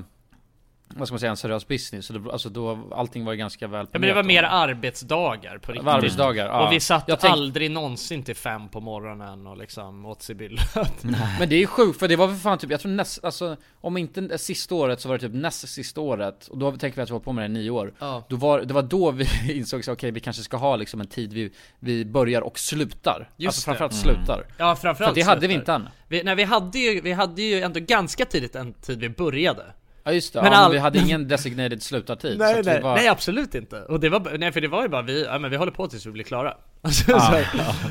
vad 0.96 1.08
ska 1.08 1.14
man 1.14 1.20
säga, 1.20 1.30
en 1.30 1.38
seriös 1.38 1.68
business. 1.68 2.06
Så 2.06 2.14
det, 2.14 2.32
alltså 2.32 2.50
då, 2.50 2.80
allting 2.92 3.26
var 3.26 3.32
ju 3.34 3.38
ganska 3.38 3.68
väl 3.68 3.86
Ja 3.92 4.00
men 4.00 4.08
det 4.10 4.14
var 4.14 4.24
mer 4.24 4.44
arbetsdagar 4.44 5.58
på 5.58 5.72
riktigt. 5.72 5.88
Arbetsdagar, 5.88 6.46
ja. 6.46 6.68
Och 6.68 6.74
vi 6.74 6.80
satt 6.80 7.08
tänk- 7.08 7.24
aldrig 7.24 7.72
någonsin 7.72 8.24
till 8.24 8.36
fem 8.36 8.70
på 8.70 8.80
morgonen 8.82 9.48
och 9.48 9.58
liksom 9.58 10.06
åt 10.06 10.22
Sibyllet. 10.22 10.76
Men 11.40 11.50
det 11.50 11.56
är 11.56 11.60
ju 11.60 11.68
sjukt, 11.68 12.00
för 12.00 12.08
det 12.08 12.16
var 12.16 12.28
för 12.28 12.36
fan 12.36 12.58
typ, 12.58 12.72
jag 12.72 12.80
tror 12.80 12.92
näst, 12.92 13.24
alltså 13.26 13.58
Om 13.82 13.98
inte 13.98 14.38
sista 14.38 14.76
året 14.76 15.02
så 15.02 15.10
var 15.10 15.18
det 15.18 15.28
typ 15.28 15.36
näst 15.36 15.68
sista 15.70 16.02
året 16.02 16.48
Och 16.48 16.58
då 16.58 16.72
tänker 16.72 16.96
vi 16.96 17.02
att 17.02 17.10
vi 17.10 17.12
har 17.12 17.16
hållit 17.16 17.26
på 17.26 17.34
med 17.34 17.44
det 17.44 17.46
i 17.46 17.50
nio 17.64 17.70
år 17.70 17.94
Ja. 18.00 18.24
då 18.30 18.36
var, 18.36 18.62
Det 18.62 18.74
var 18.74 18.82
då 18.82 19.12
vi 19.12 19.26
insåg 19.58 19.84
så 19.86 19.92
okej 19.94 20.12
vi 20.12 20.20
kanske 20.20 20.44
ska 20.44 20.58
ha 20.58 20.76
liksom 20.76 21.02
en 21.02 21.08
tid 21.08 21.34
vi, 21.34 21.52
vi 21.80 22.06
börjar 22.06 22.42
och 22.42 22.60
slutar 22.60 23.30
Just 23.38 23.48
Alltså 23.48 23.62
framförallt 23.66 23.92
det. 23.94 23.98
slutar 24.00 24.46
Ja 24.58 24.76
framförallt 24.76 25.14
För 25.14 25.22
det 25.22 25.28
hade 25.28 25.48
vi 25.48 25.54
slutar. 25.54 25.76
inte 25.76 25.88
än 25.88 25.94
Vi, 26.08 26.24
nej, 26.24 26.36
vi, 26.36 26.44
hade 26.44 26.80
ju, 26.80 27.02
vi 27.02 27.12
hade 27.14 27.42
ju 27.42 27.62
ändå 27.62 27.80
ganska 27.80 28.26
tidigt 28.26 28.56
en 28.56 28.74
tid 28.74 29.00
vi 29.00 29.10
började. 29.10 29.64
Ja 30.04 30.12
just 30.12 30.34
det, 30.34 30.42
Men 30.42 30.46
ja, 30.46 30.52
men 30.58 30.66
all- 30.66 30.72
vi 30.72 30.78
hade 30.78 31.00
ingen 31.00 31.28
designated 31.28 31.84
slutartid 31.84 32.40
Nej, 32.40 32.62
nej, 32.66 32.82
var... 32.82 32.96
nej 32.96 33.08
absolut 33.08 33.56
inte. 33.56 33.82
Och 33.82 34.00
det 34.00 34.10
var, 34.10 34.38
nej 34.38 34.52
för 34.52 34.62
det 34.62 34.68
var 34.68 34.82
ju 34.84 34.90
bara 34.90 35.02
vi, 35.02 35.24
ja 35.26 35.40
men 35.40 35.52
vi 35.52 35.58
håller 35.58 35.72
på 35.72 35.88
tills 35.88 36.06
vi 36.06 36.12
blir 36.12 36.24
klara. 36.24 36.58
Alltså, 36.82 37.12
Ja. 37.12 37.20
så 37.20 37.26
här. 37.26 37.48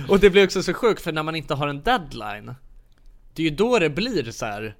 Och 0.08 0.18
det 0.20 0.30
blir 0.30 0.44
också 0.44 0.62
så 0.62 0.74
sjukt 0.74 1.02
för 1.02 1.12
när 1.12 1.22
man 1.22 1.34
inte 1.36 1.54
har 1.54 1.68
en 1.68 1.82
deadline 1.82 2.54
Det 3.34 3.42
är 3.42 3.50
ju 3.50 3.56
då 3.56 3.78
det 3.78 3.90
blir 3.90 4.30
så 4.30 4.46
här. 4.46 4.74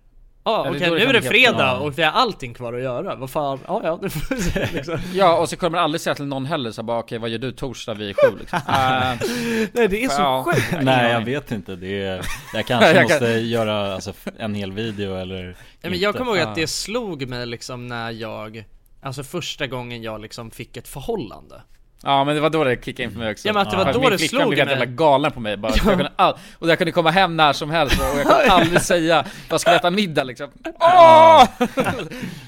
Ja 0.45 0.53
Ja, 0.53 0.66
är 0.66 0.70
okej 0.70 0.80
det 0.80 0.90
nu 0.90 1.01
kan 1.01 1.09
är 1.09 1.12
det 1.12 1.22
fredag 1.22 1.59
ja. 1.59 1.78
och 1.78 1.99
vi 1.99 2.03
har 2.03 2.12
allting 2.12 2.55
kvar 2.55 2.72
att 2.72 2.82
göra, 2.82 3.14
vad 3.14 3.30
fan, 3.30 3.59
ja 3.66 3.80
ja 3.84 3.99
nu 4.03 4.11
får 4.11 4.34
vi 4.34 4.43
se 4.43 4.68
liksom. 4.72 4.99
Ja 5.14 5.38
och 5.38 5.49
så 5.49 5.57
kommer 5.57 5.70
man 5.70 5.84
aldrig 5.84 6.01
säga 6.01 6.14
till 6.14 6.24
någon 6.24 6.47
heller 6.47 6.70
så 6.70 6.82
bara 6.82 6.99
okej 6.99 7.18
vad 7.18 7.30
gör 7.30 7.38
du 7.38 7.53
torsdag 7.53 7.95
vid 7.95 8.16
sju 8.16 8.38
liksom? 8.40 8.59
uh, 8.68 9.28
Nej 9.72 9.88
det 9.88 10.05
är 10.05 10.09
så 10.09 10.20
ja. 10.22 10.45
sjukt 10.47 10.82
Nej 10.82 11.12
jag 11.12 11.20
vet 11.24 11.51
inte, 11.53 11.76
det 11.76 12.03
är, 12.03 12.26
jag 12.55 12.66
kanske 12.66 12.86
Jag 12.86 12.95
kan- 12.97 13.03
måste 13.03 13.26
göra 13.26 13.95
alltså, 13.95 14.12
en 14.38 14.55
hel 14.55 14.72
video 14.72 15.16
eller 15.16 15.43
Nej, 15.45 15.90
men 15.90 15.99
jag 16.01 16.14
kommer 16.14 16.30
ihåg 16.32 16.40
Ja. 16.40 16.49
att 16.49 16.55
det 16.55 16.66
slog 16.66 17.28
mig 17.28 17.47
liksom 17.47 17.86
när 17.86 18.11
jag 18.11 18.64
Alltså 19.05 19.22
första 19.22 19.66
gången 19.66 20.03
jag 20.03 20.20
liksom 20.20 20.51
fick 20.51 20.76
ett 20.76 20.88
förhållande 20.88 21.62
Ja 22.05 22.25
men 22.25 22.35
det 22.35 22.41
var 22.41 22.51
då 22.51 22.65
det 22.65 22.85
kickade 22.85 23.03
in 23.03 23.11
för 23.13 23.19
mig 23.19 23.31
också. 23.33 23.49
Ja, 23.49 23.53
men 23.53 23.63
att 23.63 23.71
det 23.71 23.77
var 23.77 23.85
För 23.85 23.93
då 23.93 24.09
det 24.11 24.19
slog 24.19 24.49
blev 24.49 24.59
helt 24.59 24.71
jävla 24.71 24.87
galen 24.87 25.33
på 25.33 25.41
mig 25.41 25.57
bara, 25.57 25.73
jag 25.73 25.81
kunde 25.81 26.13
all, 26.17 26.35
Och 26.59 26.69
jag 26.69 26.79
kunde 26.79 26.93
komma 26.93 27.11
hem 27.11 27.37
när 27.37 27.53
som 27.53 27.71
helst 27.71 28.01
och 28.01 28.05
jag 28.19 28.27
kunde 28.27 28.51
aldrig 28.53 28.81
säga 28.83 29.25
Vad 29.51 29.61
ska 29.61 29.71
vi 29.71 29.77
äta 29.77 29.91
middag 29.91 30.25
liksom? 30.25 30.51
Åh! 30.81 31.45
jag 31.59 31.69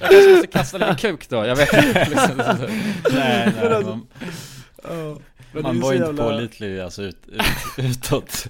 kanske 0.01 0.31
måste 0.31 0.47
kasta 0.47 0.79
lite 0.79 0.95
kuk 0.95 1.29
då, 1.29 1.37
jag 1.47 1.57
vet 1.57 1.73
inte. 1.73 2.07
Liksom. 2.11 2.31
Nej, 3.15 3.53
nej, 3.63 3.73
alltså- 3.75 3.91
man, 3.91 4.07
Ja, 4.89 5.63
var 5.63 5.93
inte 5.93 6.07
jävla- 6.07 6.23
pålitlig 6.25 6.81
alltså 6.81 7.03
ut, 7.03 7.19
ut, 7.29 7.43
utåt. 7.79 8.47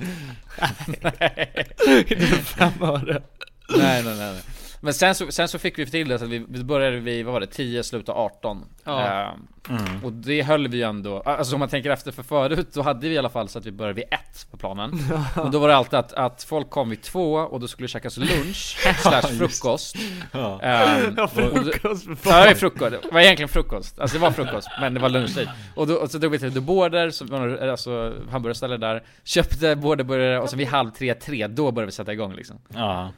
Inte 2.07 2.27
för 2.27 2.37
fem 2.45 2.73
öre. 2.83 3.23
Nej, 3.69 4.03
nej, 4.03 4.15
nej, 4.17 4.33
nej. 4.33 4.43
Men 4.85 4.95
sen 4.95 5.15
så, 5.15 5.33
sen 5.33 5.49
så 5.49 5.59
fick 5.59 5.79
vi 5.79 5.87
till 5.87 6.09
det 6.09 6.19
så 6.19 6.25
att 6.25 6.31
vi, 6.31 6.45
vi 6.49 6.65
började 6.65 7.01
vi, 7.01 7.23
vad 7.23 7.33
var 7.33 7.41
det, 7.41 7.47
10, 7.47 7.83
sluta 7.83 8.13
18 8.13 8.65
Ja. 8.85 9.23
Eh, 9.23 9.29
Mm. 9.71 10.05
Och 10.05 10.13
det 10.13 10.43
höll 10.43 10.69
vi 10.69 10.77
ju 10.77 10.83
ändå, 10.83 11.21
alltså 11.21 11.55
om 11.57 11.59
man 11.61 11.69
tänker 11.69 11.91
efter 11.91 12.13
för 12.13 12.23
förut 12.23 12.69
då 12.73 12.83
hade 12.83 13.09
vi 13.09 13.15
i 13.15 13.19
alla 13.19 13.29
fall 13.29 13.49
så 13.49 13.59
att 13.59 13.67
vi 13.67 13.73
började 13.73 13.95
vid 13.95 14.05
ett 14.11 14.47
på 14.51 14.57
planen. 14.57 14.93
Och 15.37 15.51
då 15.51 15.59
var 15.59 15.69
det 15.69 15.77
alltid 15.77 15.99
att, 15.99 16.13
att 16.13 16.45
folk 16.45 16.71
kom 16.71 16.91
vid 16.91 17.03
två 17.03 17.35
och 17.35 17.61
då 17.61 17.69
skulle 17.69 17.85
det 17.85 17.91
käkas 17.91 18.17
lunch 18.17 18.77
slash 19.03 19.23
frukost. 19.23 19.97
Ja. 20.33 20.61
Ehm, 20.63 21.15
Ja, 21.17 21.29
frukost, 21.29 22.05
för 22.05 22.11
Ja 22.11 22.17
fan. 22.17 22.43
det 22.43 22.47
var 22.49 22.55
frukost, 22.55 22.91
det 23.03 23.13
var 23.13 23.21
egentligen 23.21 23.49
frukost, 23.49 23.99
alltså 23.99 24.17
det 24.17 24.23
var 24.23 24.31
frukost 24.31 24.69
men 24.81 24.95
det 24.95 25.01
var 25.01 25.09
lunchtid. 25.09 25.49
Och, 25.75 25.87
då, 25.87 25.95
och 25.95 26.11
så 26.11 26.19
drog 26.19 26.33
vi 26.33 26.39
till 26.39 26.55
The 26.55 26.61
Border, 26.61 27.11
som 27.11 27.27
var 27.27 27.57
alltså 27.57 28.15
hamburgerställe 28.31 28.77
där. 28.77 29.03
Köpte 29.25 29.77
borderburgare 29.77 30.41
och 30.41 30.51
så 30.51 30.57
vid 30.57 30.67
halv 30.69 30.91
tre, 30.91 31.15
tre, 31.15 31.47
då 31.47 31.71
började 31.73 31.87
vi 31.87 31.93
sätta 31.93 32.13
igång 32.13 32.35
liksom. 32.35 32.57
Ja, 32.69 33.11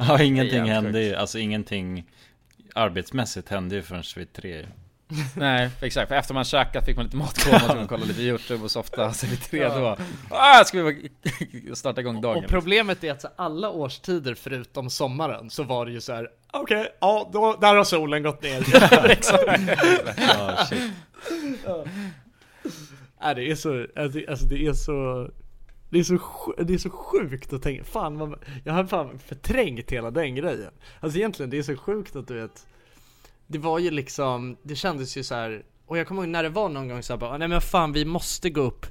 ja 0.08 0.22
ingenting 0.22 0.64
hände 0.64 1.02
ju, 1.02 1.14
alltså 1.14 1.38
ingenting 1.38 2.04
arbetsmässigt 2.74 3.48
hände 3.48 3.74
ju 3.74 3.82
förrän 3.82 4.02
vid 4.16 4.32
tre 4.32 4.66
Nej, 5.36 5.70
exakt. 5.80 6.08
För 6.08 6.14
efter 6.14 6.34
man 6.34 6.44
käkat 6.44 6.84
fick 6.84 6.96
man 6.96 7.04
lite 7.04 7.16
matkoma, 7.16 7.60
så 7.60 7.74
man 7.74 7.88
kolla 7.88 8.04
lite 8.04 8.22
YouTube 8.22 8.64
och 8.64 8.70
softa 8.70 9.12
sig 9.12 9.30
lite 9.30 9.56
redo. 9.56 9.96
Ah, 10.30 10.64
ska 10.64 10.82
vi 10.82 11.10
starta 11.74 12.00
igång 12.00 12.20
dagen? 12.20 12.44
Och 12.44 12.50
problemet 12.50 13.04
är 13.04 13.12
att 13.12 13.20
så 13.20 13.28
alla 13.36 13.70
årstider 13.70 14.34
förutom 14.34 14.90
sommaren 14.90 15.50
så 15.50 15.62
var 15.62 15.86
det 15.86 15.92
ju 15.92 16.00
så 16.00 16.12
här. 16.12 16.28
okej, 16.52 16.88
ja 17.00 17.30
då, 17.32 17.56
där 17.60 17.76
har 17.76 17.84
solen 17.84 18.22
gått 18.22 18.42
ner. 18.42 18.60
Exakt. 19.10 19.62
Ja, 20.16 20.66
shit. 20.68 20.92
Ja. 21.66 21.84
Nej, 23.22 23.34
det 23.34 23.50
är 23.50 23.54
så, 23.54 23.86
alltså 23.96 24.20
alltså, 24.28 24.46
det 24.46 24.66
är 24.66 24.72
så 24.72 25.30
det 25.90 25.98
är, 25.98 26.04
så, 26.04 26.18
det 26.58 26.74
är 26.74 26.78
så 26.78 26.90
sjukt 26.90 27.52
att 27.52 27.62
tänka, 27.62 27.84
fan 27.84 28.18
vad, 28.18 28.38
jag 28.64 28.72
har 28.72 28.84
fan 28.84 29.18
förträngt 29.18 29.90
hela 29.90 30.10
den 30.10 30.34
grejen 30.34 30.70
Alltså 31.00 31.18
egentligen, 31.18 31.50
det 31.50 31.58
är 31.58 31.62
så 31.62 31.76
sjukt 31.76 32.16
att 32.16 32.28
du 32.28 32.34
vet 32.40 32.66
Det 33.46 33.58
var 33.58 33.78
ju 33.78 33.90
liksom, 33.90 34.56
det 34.62 34.74
kändes 34.76 35.16
ju 35.16 35.22
så 35.24 35.34
här. 35.34 35.62
och 35.86 35.98
jag 35.98 36.06
kommer 36.06 36.22
ihåg 36.22 36.28
när 36.28 36.42
det 36.42 36.48
var 36.48 36.68
någon 36.68 36.88
gång 36.88 37.02
så 37.02 37.12
här, 37.12 37.18
bara, 37.20 37.38
nej 37.38 37.48
men 37.48 37.60
fan 37.60 37.92
vi 37.92 38.04
måste 38.04 38.50
gå 38.50 38.60
upp 38.60 38.86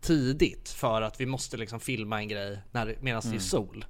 tidigt 0.00 0.68
för 0.68 1.02
att 1.02 1.20
vi 1.20 1.26
måste 1.26 1.56
liksom 1.56 1.80
filma 1.80 2.18
en 2.20 2.28
grej 2.28 2.58
medan 2.72 2.86
det 2.86 3.08
är 3.08 3.26
Mm. 3.26 3.40
sol 3.40 3.84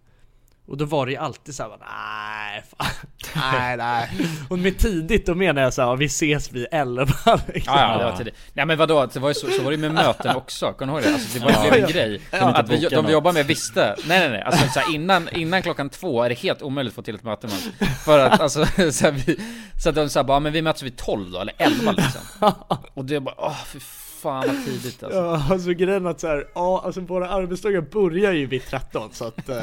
och 0.66 0.76
då 0.76 0.84
var 0.84 1.06
det 1.06 1.12
ju 1.12 1.18
alltid 1.18 1.54
såhär, 1.54 1.70
nej, 1.70 2.64
fan, 2.78 2.90
nej, 3.52 3.76
nej. 3.76 4.08
Och 4.48 4.58
med 4.58 4.78
tidigt 4.78 5.26
då 5.26 5.34
menar 5.34 5.62
jag 5.62 5.74
såhär, 5.74 5.96
vi 5.96 6.04
ses 6.04 6.52
vid 6.52 6.66
elva 6.72 7.04
liksom. 7.46 7.74
Ja, 7.76 7.92
ja, 7.92 7.98
det 7.98 8.04
var 8.04 8.16
tidigt. 8.16 8.34
Nej 8.52 8.66
men 8.66 8.78
vadå, 8.78 9.06
det 9.06 9.20
var 9.20 9.28
ju 9.28 9.34
så, 9.34 9.50
så 9.50 9.62
var 9.62 9.70
det 9.70 9.76
ju 9.76 9.80
med 9.80 9.94
möten 10.04 10.36
också, 10.36 10.72
kommer 10.72 10.92
du 10.92 10.98
ihåg 10.98 11.08
det? 11.08 11.14
Alltså 11.14 11.38
det 11.38 11.44
var 11.44 11.50
Ja. 11.52 11.64
ju 11.64 11.70
en 11.70 11.80
Ja. 11.80 11.86
grej. 11.88 12.20
Kan 12.30 12.48
inte 12.48 12.60
Att 12.60 12.68
vi, 12.70 12.88
de 12.88 13.06
vi 13.06 13.12
jobbar 13.12 13.32
med 13.32 13.46
visste, 13.46 13.96
nej 14.06 14.20
nej 14.20 14.28
nej, 14.30 14.42
alltså 14.42 14.68
så 14.68 14.80
här, 14.80 14.94
innan, 14.94 15.28
innan 15.32 15.62
klockan 15.62 15.90
två 15.90 16.22
är 16.22 16.28
det 16.28 16.34
helt 16.34 16.62
omöjligt 16.62 16.90
att 16.92 16.94
få 16.96 17.02
till 17.02 17.14
ett 17.14 17.22
möte 17.24 17.46
med 17.46 17.56
oss. 17.56 17.68
För 18.04 18.18
att 18.18 18.40
alltså, 18.40 18.64
så, 18.92 19.04
här, 19.04 19.10
vi, 19.26 19.40
så 19.82 19.88
att 19.88 19.94
de 19.94 20.08
sa 20.08 20.24
bara, 20.24 20.40
men 20.40 20.52
vi 20.52 20.62
möts 20.62 20.82
vid 20.82 20.96
12 20.96 21.30
då, 21.30 21.40
eller 21.40 21.54
11 21.58 21.92
liksom. 21.92 22.52
Och 22.94 23.04
det 23.04 23.20
bara, 23.20 23.34
åh 23.38 23.64
fy 23.66 23.80
fan 24.24 24.44
vad 24.46 24.64
tidigt 24.64 25.02
alltså. 25.02 25.18
Ja, 25.18 25.46
alltså 25.50 25.70
grejen 25.70 26.06
att 26.06 26.20
såhär, 26.20 26.48
ja 26.54 26.82
alltså 26.84 27.00
våra 27.00 27.28
arbetsdagar 27.28 27.80
börjar 27.80 28.32
ju 28.32 28.46
vid 28.46 28.62
13 28.62 29.12
så 29.12 29.24
att 29.24 29.48
eh, 29.48 29.56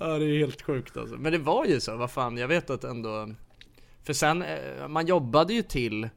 Ja 0.00 0.18
det 0.18 0.24
är 0.24 0.38
helt 0.38 0.62
sjukt 0.62 0.96
alltså. 0.96 1.16
Men 1.16 1.32
det 1.32 1.38
var 1.38 1.64
ju 1.64 1.80
så, 1.80 1.96
vad 1.96 2.10
fan, 2.10 2.36
jag 2.36 2.48
vet 2.48 2.70
att 2.70 2.84
ändå 2.84 3.28
För 4.04 4.12
sen, 4.12 4.42
eh, 4.42 4.88
man 4.88 5.06
jobbade 5.06 5.54
ju 5.54 5.62
till 5.62 6.08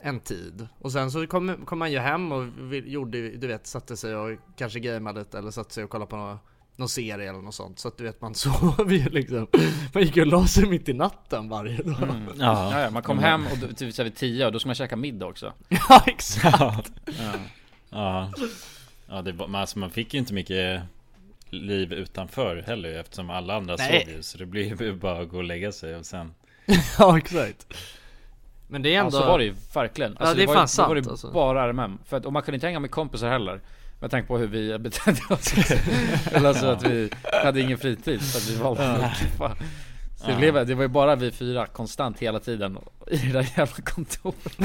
en 0.00 0.20
tid 0.20 0.68
och 0.78 0.92
sen 0.92 1.10
så 1.10 1.26
kom, 1.26 1.56
kom 1.64 1.78
man 1.78 1.92
ju 1.92 1.98
hem 1.98 2.32
och 2.32 2.46
gjorde, 2.84 3.28
du 3.28 3.46
vet, 3.46 3.66
satte 3.66 3.96
sig 3.96 4.16
och 4.16 4.38
kanske 4.56 4.80
gameade 4.80 5.18
lite 5.18 5.38
eller 5.38 5.50
satte 5.50 5.74
sig 5.74 5.84
och 5.84 5.90
kollade 5.90 6.10
på 6.10 6.16
någon, 6.16 6.38
någon 6.76 6.88
serie 6.88 7.28
eller 7.28 7.42
något 7.42 7.54
sånt. 7.54 7.78
Så 7.78 7.88
att 7.88 7.98
du 7.98 8.04
vet, 8.04 8.20
man 8.20 8.34
sov 8.34 8.92
ju 8.92 9.08
liksom. 9.08 9.46
Man 9.92 10.02
gick 10.02 10.16
ju 10.16 10.22
och 10.22 10.28
la 10.28 10.46
sig 10.46 10.66
mitt 10.66 10.88
i 10.88 10.92
natten 10.92 11.48
varje 11.48 11.82
dag. 11.82 12.02
Mm. 12.02 12.22
Ja. 12.38 12.80
ja, 12.80 12.90
man 12.90 13.02
kom 13.02 13.18
hem 13.18 13.46
och 13.46 13.58
då, 13.58 13.66
typ 13.74 13.98
vid 13.98 14.16
10 14.16 14.46
och 14.46 14.52
då 14.52 14.58
ska 14.58 14.68
man 14.68 14.74
käka 14.74 14.96
middag 14.96 15.26
också. 15.26 15.52
Ja 15.68 16.02
exakt! 16.06 16.92
Ja. 17.04 17.34
Ja, 17.90 18.30
ja 19.06 19.22
det 19.22 19.32
var, 19.32 19.48
men 19.48 19.60
alltså 19.60 19.78
man 19.78 19.90
fick 19.90 20.14
ju 20.14 20.20
inte 20.20 20.34
mycket 20.34 20.82
liv 21.50 21.92
utanför 21.92 22.62
heller 22.66 23.00
eftersom 23.00 23.30
alla 23.30 23.56
andra 23.56 23.76
Nej. 23.76 24.04
sov 24.04 24.14
ju 24.14 24.22
Så 24.22 24.38
det 24.38 24.46
blev 24.46 24.82
ju 24.82 24.94
bara 24.94 25.20
att 25.20 25.28
gå 25.28 25.36
och 25.36 25.44
lägga 25.44 25.72
sig 25.72 25.96
och 25.96 26.06
sen 26.06 26.34
ja 26.98 27.18
exakt. 27.18 27.66
Men 28.68 28.82
det 28.82 28.94
är 28.94 28.98
ändå... 28.98 29.16
Ja 29.16 29.20
så 29.20 29.26
var 29.26 29.38
det 29.38 29.44
ju 29.44 29.54
verkligen. 29.74 30.16
Ja, 30.20 30.34
det 30.34 30.42
är 30.42 30.46
var 30.46 30.54
fan 30.54 30.64
ju, 30.64 30.68
sant, 30.68 30.88
Då 30.88 30.94
var 30.94 31.00
det 31.00 31.10
alltså. 31.10 31.32
bara 31.32 31.68
RMM. 31.68 31.98
För 32.04 32.16
att, 32.16 32.26
och 32.26 32.32
man 32.32 32.42
kunde 32.42 32.56
inte 32.56 32.66
hänga 32.66 32.80
med 32.80 32.90
kompisar 32.90 33.28
heller. 33.28 33.60
Med 34.02 34.10
tanke 34.10 34.28
på 34.28 34.38
hur 34.38 34.46
vi 34.46 34.78
betedde 34.78 35.20
oss. 35.30 35.52
Eller 36.32 36.48
alltså 36.48 36.66
att 36.66 36.86
vi 36.86 37.10
hade 37.44 37.60
ingen 37.60 37.78
fritid. 37.78 38.22
Så 38.22 38.38
att 38.38 38.48
vi 38.50 38.62
valde 38.62 38.92
att 38.92 39.18
fan. 39.38 39.56
Så 40.16 40.26
det, 40.26 40.36
blev, 40.36 40.66
det 40.66 40.74
var 40.74 40.82
ju 40.82 40.88
bara 40.88 41.16
vi 41.16 41.30
fyra 41.30 41.66
konstant 41.66 42.18
hela 42.18 42.40
tiden 42.40 42.78
i 43.10 43.16
det 43.16 43.32
där 43.32 43.48
jävla 43.56 43.84
kontoret. 43.84 44.58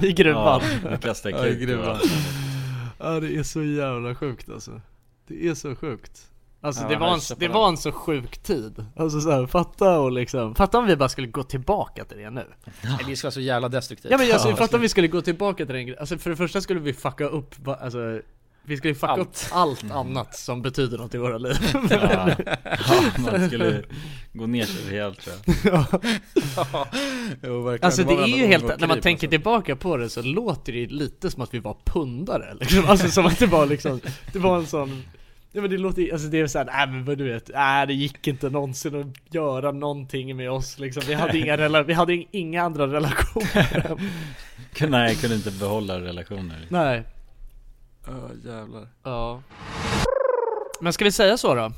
I 0.02 0.12
gruvan. 0.12 0.62
Ja, 1.40 1.46
i 1.46 1.56
gruvan. 1.64 1.98
Ja 2.98 3.20
det 3.20 3.36
är 3.36 3.42
så 3.42 3.62
jävla 3.62 4.14
sjukt 4.14 4.48
alltså. 4.48 4.80
Det 5.26 5.48
är 5.48 5.54
så 5.54 5.76
sjukt. 5.76 6.29
Alltså 6.62 6.82
Ja, 6.82 6.88
det, 6.88 6.96
var 6.96 7.14
en, 7.14 7.20
det 7.28 7.34
det. 7.46 7.48
var 7.48 7.68
en 7.68 7.76
så 7.76 7.92
sjuk 7.92 8.38
tid. 8.38 8.84
Alltså 8.96 9.20
så 9.20 9.30
här, 9.30 9.46
fatta 9.46 9.98
och 9.98 10.12
liksom, 10.12 10.54
fatta 10.54 10.78
om 10.78 10.86
vi 10.86 10.96
bara 10.96 11.08
skulle 11.08 11.26
gå 11.26 11.42
tillbaka 11.42 12.04
till 12.04 12.18
det 12.18 12.30
nu. 12.30 12.46
Nej, 12.82 12.98
Det 13.08 13.16
ska 13.16 13.26
vara 13.26 13.32
så 13.32 13.40
jävla 13.40 13.68
destruktivt. 13.68 14.10
Ja 14.12 14.18
men 14.18 14.32
alltså, 14.32 14.56
fatta 14.56 14.76
om 14.76 14.82
vi 14.82 14.88
skulle 14.88 15.08
gå 15.08 15.20
tillbaka 15.20 15.66
till 15.66 15.74
den. 15.74 15.94
Alltså 16.00 16.18
för 16.18 16.30
det 16.30 16.36
första 16.36 16.60
skulle 16.60 16.80
vi 16.80 16.92
fucka 16.92 17.24
upp, 17.24 17.54
alltså 17.68 18.20
vi 18.62 18.76
skulle 18.76 18.94
fucka 18.94 19.12
Allt. 19.12 19.20
upp 19.20 19.36
allt 19.52 19.90
annat 19.90 20.36
som 20.36 20.62
betyder 20.62 20.98
något 20.98 21.14
i 21.14 21.18
våra 21.18 21.38
liv. 21.38 21.56
Ja, 21.90 22.30
ja 22.64 23.02
man 23.18 23.46
skulle 23.48 23.82
gå 24.32 24.46
ner 24.46 24.64
sig 24.64 24.90
rejält 24.90 25.20
tror 25.20 25.36
jag 25.46 25.86
Ja. 25.86 26.00
Ja, 26.72 26.86
jo. 27.42 27.78
Alltså 27.82 28.04
det 28.04 28.14
är 28.14 28.26
ju 28.26 28.46
helt, 28.46 28.64
när 28.64 28.86
man 28.86 28.88
krig, 28.96 29.02
tänker 29.02 29.26
alltså. 29.26 29.30
tillbaka 29.30 29.76
på 29.76 29.96
det 29.96 30.08
så 30.10 30.22
låter 30.22 30.72
det 30.72 30.86
lite 30.86 31.30
som 31.30 31.42
att 31.42 31.54
vi 31.54 31.58
var 31.58 31.76
pundare 31.84 32.54
liksom. 32.60 32.84
Alltså 32.86 33.08
som 33.08 33.26
att 33.26 33.38
det 33.38 33.46
var 33.46 33.66
liksom, 33.66 34.00
det 34.32 34.38
var 34.38 34.56
en 34.56 34.66
sån 34.66 35.02
Ja 35.52 35.60
men 35.60 35.70
det 35.70 35.78
låter 35.78 36.12
alltså 36.12 36.28
det 36.28 36.40
är 36.40 36.46
såhär, 36.46 36.64
nej 36.64 36.86
men 36.86 37.04
vad 37.04 37.18
du 37.18 37.32
vet, 37.32 37.50
nej 37.54 37.86
det 37.86 37.94
gick 37.94 38.26
inte 38.26 38.50
någonsin 38.50 39.00
att 39.00 39.34
göra 39.34 39.72
någonting 39.72 40.36
med 40.36 40.50
oss 40.50 40.78
liksom. 40.78 41.02
Vi 41.06 41.14
hade 41.14 41.38
inga, 41.38 41.56
rela- 41.56 41.82
vi 41.82 41.92
hade 41.92 42.24
inga 42.30 42.62
andra 42.62 42.86
relationer. 42.86 43.96
Nej, 44.88 45.08
jag 45.12 45.20
kunde 45.20 45.36
inte 45.36 45.50
behålla 45.50 46.00
relationer. 46.00 46.66
Nej. 46.68 47.02
Ja 48.06 48.12
jävlar. 48.46 48.88
Ja. 49.02 49.42
Men 50.80 50.92
ska 50.92 51.04
vi 51.04 51.12
säga 51.12 51.36
så 51.36 51.54
då? 51.54 51.72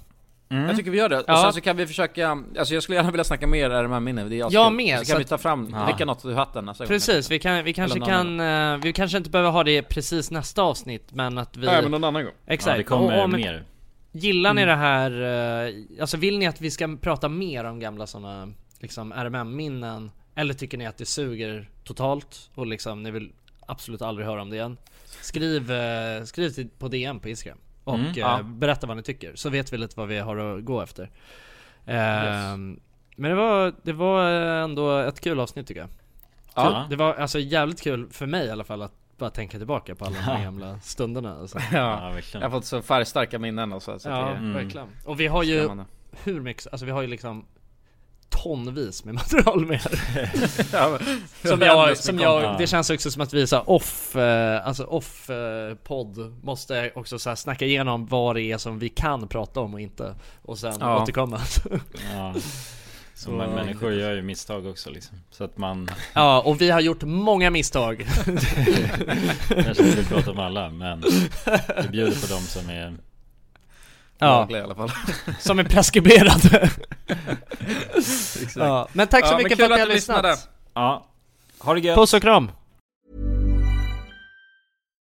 Jag 0.52 0.76
tycker 0.76 0.90
vi 0.90 0.98
gör 0.98 1.08
det, 1.08 1.18
och 1.18 1.24
Ja. 1.28 1.42
sen 1.42 1.52
så 1.52 1.60
kan 1.60 1.76
vi 1.76 1.86
försöka, 1.86 2.30
alltså 2.58 2.74
jag 2.74 2.82
skulle 2.82 2.96
gärna 2.96 3.10
vilja 3.10 3.24
snacka 3.24 3.46
mer 3.46 3.70
RMM-minne, 3.70 4.24
det 4.24 4.34
är 4.34 4.38
Jag 4.38 4.46
askul. 4.56 4.76
med, 4.76 4.98
Så 4.98 5.04
så 5.04 5.10
kan 5.12 5.18
vi 5.18 5.24
ta 5.24 5.38
fram, 5.38 5.68
Ja. 5.72 5.84
dricka 5.84 6.04
något 6.04 6.24
ur 6.24 6.34
hatten 6.34 6.64
nästa 6.64 6.84
gång. 6.84 6.88
Precis, 6.88 7.30
vi, 7.30 7.38
kan, 7.38 7.64
vi 7.64 7.72
kanske 7.72 8.00
kan, 8.00 8.40
eh, 8.40 8.76
vi 8.82 8.92
kanske 8.92 9.18
inte 9.18 9.30
behöver 9.30 9.50
ha 9.50 9.64
det 9.64 9.82
precis 9.82 10.30
nästa 10.30 10.62
avsnitt 10.62 11.12
men 11.12 11.38
att 11.38 11.56
vi 11.56 11.66
Nej 11.66 11.82
men 11.82 11.90
någon 11.90 12.04
annan 12.04 12.24
gång. 12.24 12.32
Exakt, 12.46 12.70
Ja, 12.72 12.76
det 12.78 12.82
kommer 12.84 13.18
Och 13.18 13.24
om- 13.24 13.32
mer 13.32 13.64
Gillar 14.14 14.54
ni 14.54 14.62
Mm. 14.62 14.78
det 14.78 14.84
här, 14.84 15.10
eh, 15.68 15.74
alltså 16.00 16.16
vill 16.16 16.38
ni 16.38 16.46
att 16.46 16.60
vi 16.60 16.70
ska 16.70 16.96
prata 17.00 17.28
mer 17.28 17.64
om 17.64 17.80
gamla 17.80 18.06
sådana 18.06 18.48
liksom 18.80 19.12
RMM-minnen? 19.12 20.10
Eller 20.34 20.54
tycker 20.54 20.78
ni 20.78 20.86
att 20.86 20.98
det 20.98 21.06
suger 21.06 21.68
totalt 21.84 22.50
och 22.54 22.66
liksom 22.66 23.02
ni 23.02 23.10
vill 23.10 23.32
absolut 23.66 24.02
aldrig 24.02 24.26
höra 24.26 24.42
om 24.42 24.50
det 24.50 24.56
igen? 24.56 24.76
Skriv, 25.20 25.72
eh, 25.72 26.24
skriv 26.24 26.50
till, 26.50 26.68
på 26.78 26.88
DM 26.88 27.20
på 27.20 27.28
Instagram 27.28 27.58
och 27.84 27.94
Mm, 27.94 28.06
eh, 28.06 28.18
ja. 28.18 28.40
berätta 28.42 28.86
vad 28.86 28.96
ni 28.96 29.02
tycker 29.02 29.32
så 29.34 29.50
vet 29.50 29.72
vi 29.72 29.78
lite 29.78 29.94
vad 29.96 30.08
vi 30.08 30.18
har 30.18 30.36
att 30.36 30.64
gå 30.64 30.80
efter. 30.82 31.10
Eh, 31.86 31.94
Yes. 31.96 32.78
Men 33.16 33.30
det 33.30 33.34
var, 33.36 33.72
det 33.82 33.92
var 33.92 34.30
ändå 34.30 34.98
ett 34.98 35.20
kul 35.20 35.40
avsnitt 35.40 35.66
tycker 35.66 35.80
jag. 35.80 35.90
Ja. 36.54 36.86
Det 36.90 36.96
var 36.96 37.14
alltså 37.14 37.38
jävligt 37.38 37.80
kul 37.82 38.08
för 38.10 38.26
mig 38.26 38.46
i 38.46 38.50
alla 38.50 38.64
fall 38.64 38.82
att 38.82 38.92
bara 39.18 39.30
tänka 39.30 39.58
tillbaka 39.58 39.94
på 39.94 40.04
alla 40.04 40.14
de 40.14 40.20
här 40.22 40.44
gamla 40.44 40.80
stunderna 40.80 41.38
alltså. 41.38 41.58
Ja, 41.72 42.12
Ja, 42.12 42.20
jag 42.32 42.40
har 42.40 42.50
fått 42.50 42.64
så 42.64 42.82
färgstarka 42.82 43.38
minnen 43.38 43.72
och 43.72 43.82
så, 43.82 43.98
så 43.98 44.08
Ja, 44.08 44.14
det 44.24 44.30
Mm. 44.36 44.52
verkligen. 44.52 44.86
Och 45.04 45.20
vi 45.20 45.26
har 45.26 45.42
ju 45.42 45.70
hur 46.24 46.40
mycket, 46.40 46.66
alltså 46.72 46.86
vi 46.86 46.92
har 46.92 47.02
ju 47.02 47.08
liksom 47.08 47.44
tonvis 48.42 49.04
med 49.04 49.14
material 49.20 49.66
med. 49.66 49.80
Ja, 50.72 50.98
men- 50.98 51.22
Som 51.50 51.60
jag, 51.60 51.96
som 51.96 52.18
jag, 52.18 52.42
Ja. 52.42 52.54
det 52.58 52.66
känns 52.66 52.90
också 52.90 53.10
som 53.10 53.22
att 53.22 53.32
vi 53.34 53.46
så 53.46 53.58
off, 53.60 54.16
eh, 54.16 54.66
alltså 54.66 54.84
off 54.84 55.30
eh, 55.30 55.74
podd 55.74 56.34
måste 56.42 56.90
också 56.94 57.18
så 57.18 57.28
här 57.28 57.36
snacka 57.36 57.64
igenom 57.64 58.06
vad 58.06 58.36
det 58.36 58.42
är 58.42 58.58
som 58.58 58.78
vi 58.78 58.88
kan 58.88 59.28
prata 59.28 59.60
om 59.60 59.74
och 59.74 59.80
inte 59.80 60.14
Och 60.42 60.58
sen 60.58 60.74
Ja. 60.80 61.02
återkomma. 61.02 61.40
Ja. 62.14 62.34
Så 63.14 63.30
men 63.30 63.50
människor 63.50 63.92
gör 63.92 64.14
ju 64.14 64.22
misstag 64.22 64.66
också 64.66 64.90
liksom. 64.90 65.16
Så 65.30 65.44
att 65.44 65.58
man 65.58 65.90
Ja, 66.12 66.40
och 66.40 66.60
vi 66.60 66.70
har 66.70 66.80
gjort 66.80 67.02
många 67.02 67.50
misstag. 67.50 68.06
Kanske 69.64 69.86
inte 69.88 70.04
prata 70.08 70.30
om 70.30 70.38
alla 70.38 70.70
men 70.70 71.00
Vi 71.82 71.88
bjuder 71.88 72.20
på 72.20 72.26
dem 72.34 72.40
som 72.42 72.70
är 72.70 72.94
Lagliga 74.28 74.60
i 74.60 74.64
alla 74.64 74.74
fall. 74.74 74.90
som 75.40 75.58
är 75.58 75.64
preskriberade 75.64 76.70
Exakt. 77.94 78.56
ja. 78.56 78.88
Men 78.92 79.08
tack 79.08 79.26
så 79.26 79.32
Ja, 79.34 79.38
mycket 79.38 79.56
för 79.58 79.64
att 79.64 79.70
ni 79.70 79.80
har 79.80 79.86
lyssnat 79.86 80.48
Ja 80.74 81.06
Ha 81.58 81.74
det 81.74 81.80
gött! 81.80 81.96
Puss 81.98 82.14
och 82.14 82.22
kram! 82.22 82.50